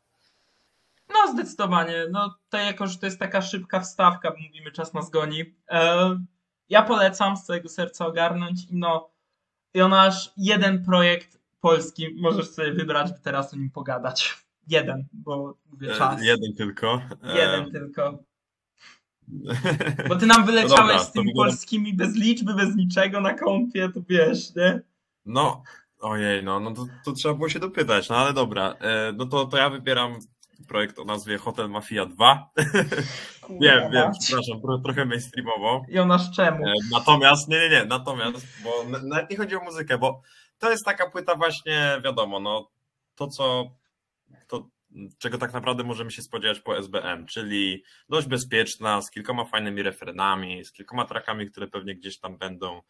No, 1.08 1.32
zdecydowanie. 1.32 2.06
No, 2.10 2.34
to 2.48 2.58
jako, 2.58 2.86
że 2.86 2.98
to 2.98 3.06
jest 3.06 3.18
taka 3.18 3.42
szybka 3.42 3.80
wstawka, 3.80 4.30
bo 4.30 4.36
mówimy, 4.46 4.72
czas 4.72 4.94
nas 4.94 5.10
goni. 5.10 5.44
E, 5.70 6.16
ja 6.68 6.82
polecam 6.82 7.36
z 7.36 7.44
całego 7.44 7.68
serca 7.68 8.06
ogarnąć 8.06 8.64
i 8.70 8.76
no, 8.76 9.10
Jonasz, 9.74 10.32
jeden 10.36 10.84
projekt 10.84 11.38
polski 11.60 12.14
możesz 12.20 12.50
sobie 12.50 12.72
wybrać, 12.72 13.12
by 13.12 13.18
teraz 13.18 13.54
o 13.54 13.56
nim 13.56 13.70
pogadać. 13.70 14.38
Jeden, 14.68 15.04
bo 15.12 15.54
mówię 15.70 15.92
E, 15.92 15.96
czas. 15.98 16.22
Jeden 16.22 16.54
tylko. 16.56 17.02
E, 17.24 17.38
Jeden 17.38 17.72
tylko. 17.72 18.18
Bo 20.08 20.16
ty 20.16 20.26
nam 20.26 20.46
wyleciałeś 20.46 20.70
No 20.70 20.76
dobra, 20.86 20.98
z 20.98 21.12
tymi 21.12 21.26
wygląda- 21.26 21.50
polskimi 21.50 21.94
bez 21.94 22.14
liczby, 22.16 22.54
bez 22.54 22.76
niczego 22.76 23.20
na 23.20 23.34
kompie, 23.34 23.88
to 23.94 24.00
wiesz, 24.08 24.54
nie? 24.56 24.80
No, 25.26 25.62
ojej, 26.00 26.44
no, 26.44 26.60
no 26.60 26.70
to, 26.74 26.86
to 27.04 27.12
trzeba 27.12 27.34
było 27.34 27.48
się 27.48 27.58
dopytać, 27.58 28.08
no 28.08 28.16
ale 28.16 28.32
dobra. 28.32 28.74
E, 28.80 29.12
no 29.16 29.26
to, 29.26 29.46
to 29.46 29.56
ja 29.56 29.70
wybieram 29.70 30.18
projekt 30.68 30.98
o 30.98 31.04
nazwie 31.04 31.38
Hotel 31.38 31.68
Mafia 31.70 32.06
2. 32.06 32.50
wiem, 33.60 33.90
wiem, 33.92 34.12
przepraszam, 34.20 34.60
tro, 34.60 34.78
trochę 34.78 35.04
mainstreamowo. 35.04 35.84
Jonasz, 35.88 36.30
czemu? 36.36 36.68
E, 36.68 36.72
Natomiast, 36.92 37.48
nie, 37.48 37.58
nie, 37.60 37.68
nie, 37.70 37.84
natomiast, 37.84 38.46
bo 38.64 38.98
nawet 39.08 39.30
nie 39.30 39.36
chodzi 39.36 39.56
o 39.56 39.60
muzykę, 39.64 39.98
bo 39.98 40.20
to 40.58 40.70
jest 40.70 40.84
taka 40.84 41.10
płyta 41.10 41.34
właśnie, 41.34 42.00
wiadomo, 42.04 42.40
no, 42.40 42.70
to 43.14 43.26
co, 43.26 43.70
czego 45.18 45.38
tak 45.38 45.52
naprawdę 45.52 45.84
możemy 45.84 46.10
się 46.10 46.22
spodziewać 46.22 46.60
po 46.60 46.78
SBM, 46.78 47.26
czyli 47.26 47.82
dość 48.08 48.26
bezpieczna, 48.28 49.02
z 49.02 49.10
kilkoma 49.10 49.44
fajnymi 49.44 49.82
refrenami, 49.82 50.64
z 50.64 50.72
kilkoma 50.72 51.04
trackami, 51.04 51.50
które 51.50 51.68
pewnie 51.68 51.94
gdzieś 51.94 52.18
tam 52.18 52.38
będą 52.38 52.80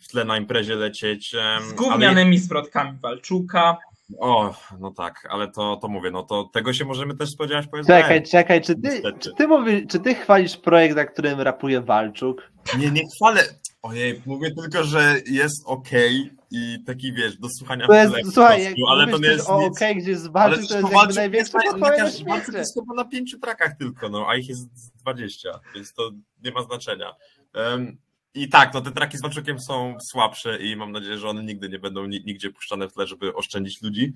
w 0.00 0.08
tle 0.08 0.24
na 0.24 0.38
imprezie 0.38 0.74
lecieć. 0.74 1.30
Z 1.30 1.34
ale- 1.34 1.74
gównianymi 1.74 2.38
zwrotkami 2.38 2.98
Walczuka. 2.98 3.76
O, 4.18 4.54
no 4.80 4.90
tak, 4.90 5.28
ale 5.30 5.50
to, 5.50 5.76
to 5.76 5.88
mówię, 5.88 6.10
no 6.10 6.22
to 6.22 6.50
tego 6.52 6.72
się 6.72 6.84
możemy 6.84 7.16
też 7.16 7.30
spodziewać 7.30 7.66
po 7.66 7.78
SBM. 7.78 8.02
Czekaj, 8.02 8.22
czekaj, 8.22 8.62
czy 8.62 8.74
ty, 8.74 8.80
Niestety. 8.82 9.18
czy 9.18 9.30
ty, 9.36 9.48
mówi, 9.48 9.86
czy 9.86 10.00
ty 10.00 10.14
chwalisz 10.14 10.56
projekt, 10.56 10.96
na 10.96 11.04
którym 11.04 11.40
rapuje 11.40 11.80
Walczuk? 11.80 12.50
Nie, 12.78 12.90
nie 12.90 13.02
chwalę. 13.16 13.42
Ojej, 13.82 14.22
mówię 14.26 14.50
tylko, 14.54 14.84
że 14.84 15.14
jest 15.26 15.62
okej 15.66 16.30
i 16.50 16.84
taki 16.86 17.12
wiesz, 17.12 17.38
do 17.38 17.48
słuchania 17.58 17.86
To 17.86 17.94
jest, 17.94 18.10
w 18.10 18.14
tle 18.14 18.32
słuchaj, 18.32 18.64
jak 18.64 18.74
ale 18.90 19.04
to 19.04 19.10
nie 19.10 19.16
mówisz 19.16 19.30
jest 19.30 19.50
o 19.50 19.60
nic. 19.60 19.82
OK, 19.82 19.88
gdzie 19.96 20.10
jest 20.10 20.24
Ale 20.24 20.32
Walczuk, 20.32 20.68
to 20.68 20.74
jest 20.74 20.88
Kowalczyk 20.88 21.16
jakby 21.16 21.20
największa 21.20 22.58
jest 22.58 22.74
chyba 22.74 22.94
na 22.94 23.04
pięciu 23.04 23.38
trakach 23.38 23.76
tylko, 23.78 24.08
no, 24.08 24.26
a 24.28 24.36
ich 24.36 24.48
jest 24.48 24.78
z 24.78 24.90
20, 24.90 25.60
więc 25.74 25.92
to 25.92 26.10
nie 26.44 26.50
ma 26.50 26.62
znaczenia. 26.62 27.14
Em, 27.54 27.98
I 28.34 28.48
tak, 28.48 28.74
no 28.74 28.80
te 28.80 28.90
traki 28.92 29.18
z 29.18 29.22
Walczukiem 29.22 29.60
są 29.60 29.96
słabsze 30.10 30.58
i 30.58 30.76
mam 30.76 30.92
nadzieję, 30.92 31.18
że 31.18 31.28
one 31.28 31.44
nigdy 31.44 31.68
nie 31.68 31.78
będą 31.78 32.06
ni- 32.06 32.24
nigdzie 32.24 32.50
puszczane 32.50 32.88
w 32.88 32.92
tle, 32.92 33.06
żeby 33.06 33.34
oszczędzić 33.34 33.82
ludzi. 33.82 34.12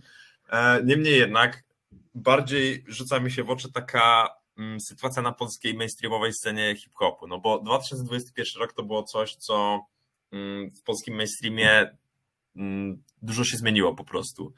E, 0.51 0.83
Niemniej 0.85 1.19
jednak 1.19 1.65
bardziej 2.15 2.85
rzuca 2.89 3.21
mi 3.21 3.31
się 3.33 3.45
w 3.45 3.51
oczy 3.51 3.73
taka 3.73 4.29
mm, 4.59 4.81
sytuacja 4.81 5.23
na 5.23 5.33
polskiej 5.33 5.75
mainstreamowej 5.75 6.33
scenie 6.33 6.77
hip-hopu, 6.77 7.27
no 7.27 7.39
bo 7.39 7.59
2021 7.59 8.63
rok 8.63 8.73
to 8.73 8.83
było 8.83 9.03
coś, 9.03 9.35
co 9.37 9.81
mm, 10.33 10.71
w 10.71 10.83
polskim 10.83 11.15
mainstreamie 11.17 11.97
mm, 12.57 13.03
dużo 13.23 13.45
się 13.45 13.57
zmieniło 13.57 13.95
po 13.95 14.05
prostu. 14.05 14.55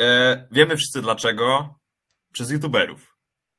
E, 0.00 0.48
Wiemy 0.52 0.76
wszyscy 0.76 1.02
dlaczego. 1.02 1.78
Przez 2.32 2.50
youtuberów. 2.50 3.13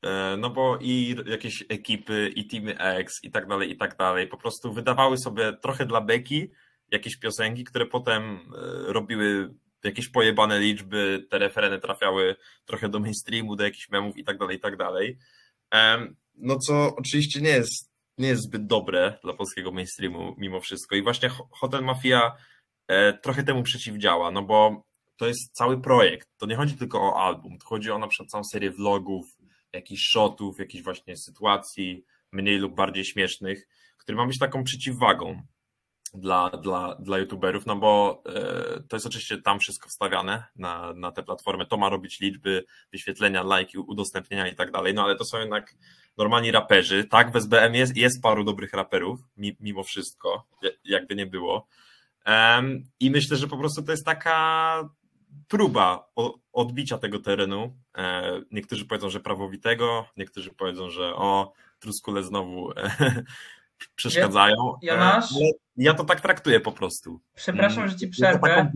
E, 0.05 0.37
No 0.37 0.49
bo 0.49 0.77
i 0.81 1.15
jakieś 1.25 1.63
ekipy, 1.69 2.31
i 2.35 2.47
Teamy 2.47 2.79
X, 2.79 3.23
i 3.23 3.31
tak 3.31 3.47
dalej, 3.47 3.71
i 3.71 3.77
tak 3.77 3.97
dalej, 3.97 4.27
po 4.27 4.37
prostu 4.37 4.73
wydawały 4.73 5.17
sobie 5.17 5.53
trochę 5.61 5.85
dla 5.85 6.01
beki 6.01 6.49
jakieś 6.91 7.17
piosenki, 7.17 7.63
które 7.63 7.85
potem 7.85 8.23
e, 8.33 8.93
robiły 8.93 9.53
jakieś 9.83 10.09
pojebane 10.09 10.59
liczby, 10.59 11.25
te 11.29 11.37
refereny 11.39 11.79
trafiały 11.79 12.35
trochę 12.65 12.89
do 12.89 12.99
mainstreamu, 12.99 13.55
do 13.55 13.63
jakichś 13.63 13.89
memów 13.89 14.17
i 14.17 14.23
tak 14.23 14.37
dalej, 14.37 14.57
i 14.57 14.59
tak 14.59 14.77
dalej. 14.77 15.17
Em, 15.71 16.15
No 16.37 16.59
co 16.59 16.95
oczywiście 16.95 17.41
nie 17.41 17.49
jest, 17.49 17.91
nie 18.17 18.27
jest 18.27 18.43
zbyt 18.43 18.67
dobre 18.67 19.19
dla 19.23 19.33
polskiego 19.33 19.71
mainstreamu 19.71 20.35
mimo 20.37 20.59
wszystko. 20.61 20.95
I 20.95 21.01
właśnie 21.03 21.29
Ho- 21.29 21.47
Hotel 21.51 21.83
Mafia 21.83 22.35
e, 22.87 23.13
trochę 23.13 23.43
temu 23.43 23.63
przeciwdziała, 23.63 24.31
no 24.31 24.41
bo 24.43 24.83
to 25.17 25.27
jest 25.27 25.53
cały 25.53 25.81
projekt. 25.81 26.27
To 26.37 26.45
nie 26.45 26.55
chodzi 26.55 26.77
tylko 26.77 27.01
o 27.01 27.21
album, 27.25 27.57
to 27.57 27.65
chodzi 27.67 27.91
o 27.91 27.97
na 27.99 28.07
przykład 28.07 28.29
całą 28.29 28.43
serię 28.43 28.71
vlogów, 28.71 29.25
jakichś 29.75 30.07
shotów, 30.07 30.59
jakichś 30.59 30.83
właśnie 30.83 31.17
sytuacji 31.17 32.05
mniej 32.31 32.57
lub 32.57 32.75
bardziej 32.75 33.05
śmiesznych, 33.05 33.67
który 33.97 34.17
ma 34.17 34.27
być 34.27 34.39
taką 34.39 34.63
przeciwwagą 34.63 35.41
dla, 36.13 36.49
dla, 36.49 36.95
dla 36.99 37.17
youtuberów, 37.17 37.65
no 37.65 37.75
bo 37.75 38.23
e, 38.25 38.83
to 38.89 38.95
jest 38.95 39.05
oczywiście 39.05 39.41
tam 39.41 39.59
wszystko 39.59 39.89
wstawiane 39.89 40.43
na, 40.55 40.93
na 40.93 41.11
tę 41.11 41.23
platformę, 41.23 41.65
to 41.65 41.77
ma 41.77 41.89
robić 41.89 42.19
liczby, 42.19 42.65
wyświetlenia, 42.91 43.43
lajki, 43.43 43.77
udostępnienia 43.77 44.47
i 44.47 44.55
tak 44.55 44.71
dalej, 44.71 44.93
no 44.93 45.03
ale 45.03 45.15
to 45.15 45.25
są 45.25 45.39
jednak 45.39 45.75
normalni 46.17 46.51
raperzy, 46.51 47.03
tak, 47.03 47.31
w 47.31 47.35
SBM 47.35 47.73
jest, 47.75 47.97
jest 47.97 48.21
paru 48.21 48.43
dobrych 48.43 48.73
raperów, 48.73 49.19
mi- 49.37 49.57
mimo 49.59 49.83
wszystko, 49.83 50.47
ja- 50.61 50.69
jakby 50.83 51.15
nie 51.15 51.25
było, 51.25 51.67
i 52.99 53.11
myślę, 53.11 53.37
że 53.37 53.47
po 53.47 53.57
prostu 53.57 53.83
to 53.83 53.91
jest 53.91 54.05
taka 54.05 54.89
próba 55.47 56.11
odbicia 56.53 56.97
tego 56.97 57.19
terenu. 57.19 57.77
E, 57.97 58.41
Niektórzy 58.51 58.85
powiedzą, 58.85 59.09
że 59.09 59.19
prawowitego, 59.19 60.05
niektórzy 60.17 60.53
powiedzą, 60.53 60.89
że 60.89 61.15
o, 61.15 61.53
truskule 61.79 62.23
znowu 62.23 62.71
e, 62.71 62.91
przeszkadzają. 63.95 64.55
E, 64.83 64.85
Jonasz? 64.85 65.31
ale 65.35 65.45
Ja 65.77 65.93
to 65.93 66.03
tak 66.03 66.21
traktuję 66.21 66.59
po 66.59 66.71
prostu. 66.71 67.19
Przepraszam, 67.35 67.87
że 67.89 67.95
ci 67.95 68.07
przerwę, 68.07 68.71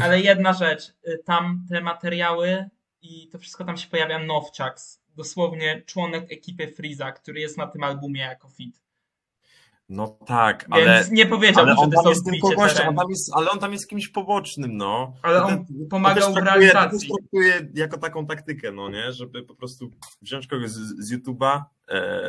ale 0.00 0.20
jedna 0.20 0.52
rzecz. 0.52 0.88
Y, 1.08 1.22
Tam 1.24 1.66
te 1.68 1.80
materiały 1.80 2.68
i 3.02 3.28
to 3.28 3.38
wszystko 3.38 3.64
tam 3.64 3.76
się 3.76 3.88
pojawia 3.88 4.18
Nowciaks. 4.18 5.02
Dosłownie 5.16 5.82
członek 5.86 6.32
ekipy 6.32 6.68
Freeza, 6.68 7.12
który 7.12 7.40
jest 7.40 7.58
na 7.58 7.66
tym 7.66 7.82
albumie 7.84 8.20
jako 8.20 8.48
fit. 8.48 8.81
No 9.92 10.06
tak, 10.26 10.66
Więc 10.76 10.88
ale, 10.88 11.04
nie 11.10 11.26
powiedziałbym, 11.26 11.68
ale 11.68 11.76
że 11.76 11.82
on 11.82 11.90
to 11.90 12.02
tam 12.02 12.10
jest 12.10 12.24
tylko 12.24 12.50
gościem, 12.50 12.88
on 12.88 12.96
tam 12.96 13.10
jest, 13.10 13.30
ale 13.34 13.50
on 13.50 13.58
tam 13.58 13.72
jest 13.72 13.88
kimś 13.88 14.08
pobocznym, 14.08 14.76
no. 14.76 15.14
Ale 15.22 15.36
Ja 15.36 15.44
on 15.44 15.66
pomagał 15.90 16.34
w 16.34 16.36
realizacji. 16.36 16.98
też 16.98 17.08
traktuję 17.08 17.68
jako 17.74 17.98
taką 17.98 18.26
taktykę, 18.26 18.72
no 18.72 18.88
nie, 18.88 19.12
żeby 19.12 19.42
po 19.42 19.54
prostu 19.54 19.90
wziąć 20.22 20.46
kogoś 20.46 20.70
z, 20.70 21.06
z 21.06 21.12
YouTube'a 21.12 21.62
e, 21.88 22.22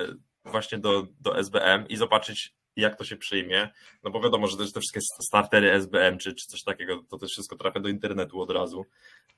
właśnie 0.45 0.77
do, 0.77 1.07
do 1.19 1.37
SBM 1.37 1.87
i 1.87 1.97
zobaczyć, 1.97 2.55
jak 2.75 2.97
to 2.97 3.03
się 3.03 3.15
przyjmie, 3.17 3.69
no 4.03 4.11
bo 4.11 4.21
wiadomo, 4.21 4.47
że 4.47 4.57
też 4.57 4.71
te 4.71 4.79
wszystkie 4.79 4.99
startery 5.27 5.71
SBM 5.71 6.17
czy, 6.17 6.35
czy 6.35 6.47
coś 6.47 6.63
takiego, 6.63 7.03
to 7.09 7.17
też 7.17 7.31
wszystko 7.31 7.55
trafia 7.55 7.79
do 7.79 7.89
internetu 7.89 8.41
od 8.41 8.51
razu, 8.51 8.85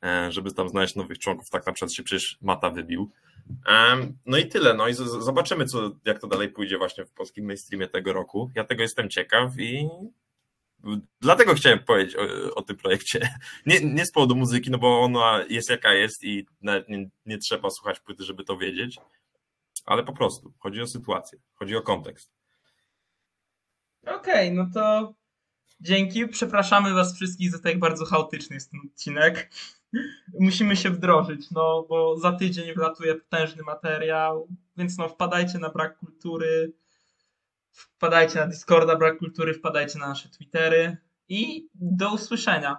e, 0.03 0.31
żeby 0.31 0.53
tam 0.53 0.69
znaleźć 0.69 0.95
nowych 0.95 1.19
członków, 1.19 1.49
tak 1.49 1.65
na 1.65 1.73
przykład 1.73 1.93
się 1.93 2.03
przecież 2.03 2.38
Mata 2.41 2.69
wybił. 2.69 3.11
No 4.25 4.38
i 4.38 4.47
tyle, 4.47 4.73
no 4.73 4.88
i 4.88 4.93
zobaczymy, 5.19 5.65
co, 5.65 5.91
jak 6.05 6.19
to 6.19 6.27
dalej 6.27 6.49
pójdzie 6.49 6.77
właśnie 6.77 7.05
w 7.05 7.11
polskim 7.11 7.45
mainstreamie 7.45 7.88
tego 7.88 8.13
roku. 8.13 8.51
Ja 8.55 8.63
tego 8.63 8.81
jestem 8.81 9.09
ciekaw 9.09 9.59
i 9.59 9.89
dlatego 11.21 11.53
chciałem 11.53 11.79
powiedzieć 11.79 12.15
o, 12.15 12.55
o 12.55 12.61
tym 12.61 12.77
projekcie. 12.77 13.29
Nie, 13.65 13.79
nie 13.79 14.05
z 14.05 14.11
powodu 14.11 14.36
muzyki, 14.36 14.71
no 14.71 14.77
bo 14.77 15.01
ona 15.01 15.43
jest 15.49 15.69
jaka 15.69 15.93
jest 15.93 16.23
i 16.23 16.45
nie, 16.61 17.09
nie 17.25 17.38
trzeba 17.38 17.69
słuchać 17.69 17.99
płyty, 17.99 18.23
żeby 18.23 18.43
to 18.43 18.57
wiedzieć, 18.57 18.97
ale 19.86 20.03
po 20.03 20.13
prostu 20.13 20.53
chodzi 20.59 20.81
o 20.81 20.88
sytuację, 20.88 21.39
chodzi 21.55 21.75
o 21.75 21.81
kontekst. 21.81 22.31
Okej, 24.06 24.16
okay, 24.16 24.51
no 24.51 24.70
to 24.74 25.14
dzięki. 25.82 26.28
Przepraszamy 26.28 26.93
Was 26.93 27.16
wszystkich 27.16 27.51
za 27.51 27.60
tak 27.60 27.80
bardzo 27.80 28.06
chaotyczny 28.06 28.53
jest 28.53 28.72
ten 28.72 28.80
odcinek. 28.86 29.49
Musimy 30.39 30.76
się 30.76 30.89
wdrożyć, 30.89 31.51
no 31.51 31.86
bo 31.89 32.20
za 32.20 32.32
tydzień 32.32 32.74
wlatuje 32.74 33.16
potężny 33.16 33.64
materiał, 33.64 34.47
więc 34.78 34.97
no 34.97 35.10
wpadajcie 35.10 35.60
na 35.60 35.70
brak 35.70 35.97
kultury, 35.97 36.74
wpadajcie 37.72 38.39
na 38.39 38.47
Discorda 38.47 38.95
brak 38.95 39.18
kultury, 39.18 39.53
wpadajcie 39.53 39.99
na 39.99 40.08
nasze 40.08 40.30
Twittery 40.30 40.97
i 41.30 41.70
do 41.74 42.14
usłyszenia. 42.14 42.78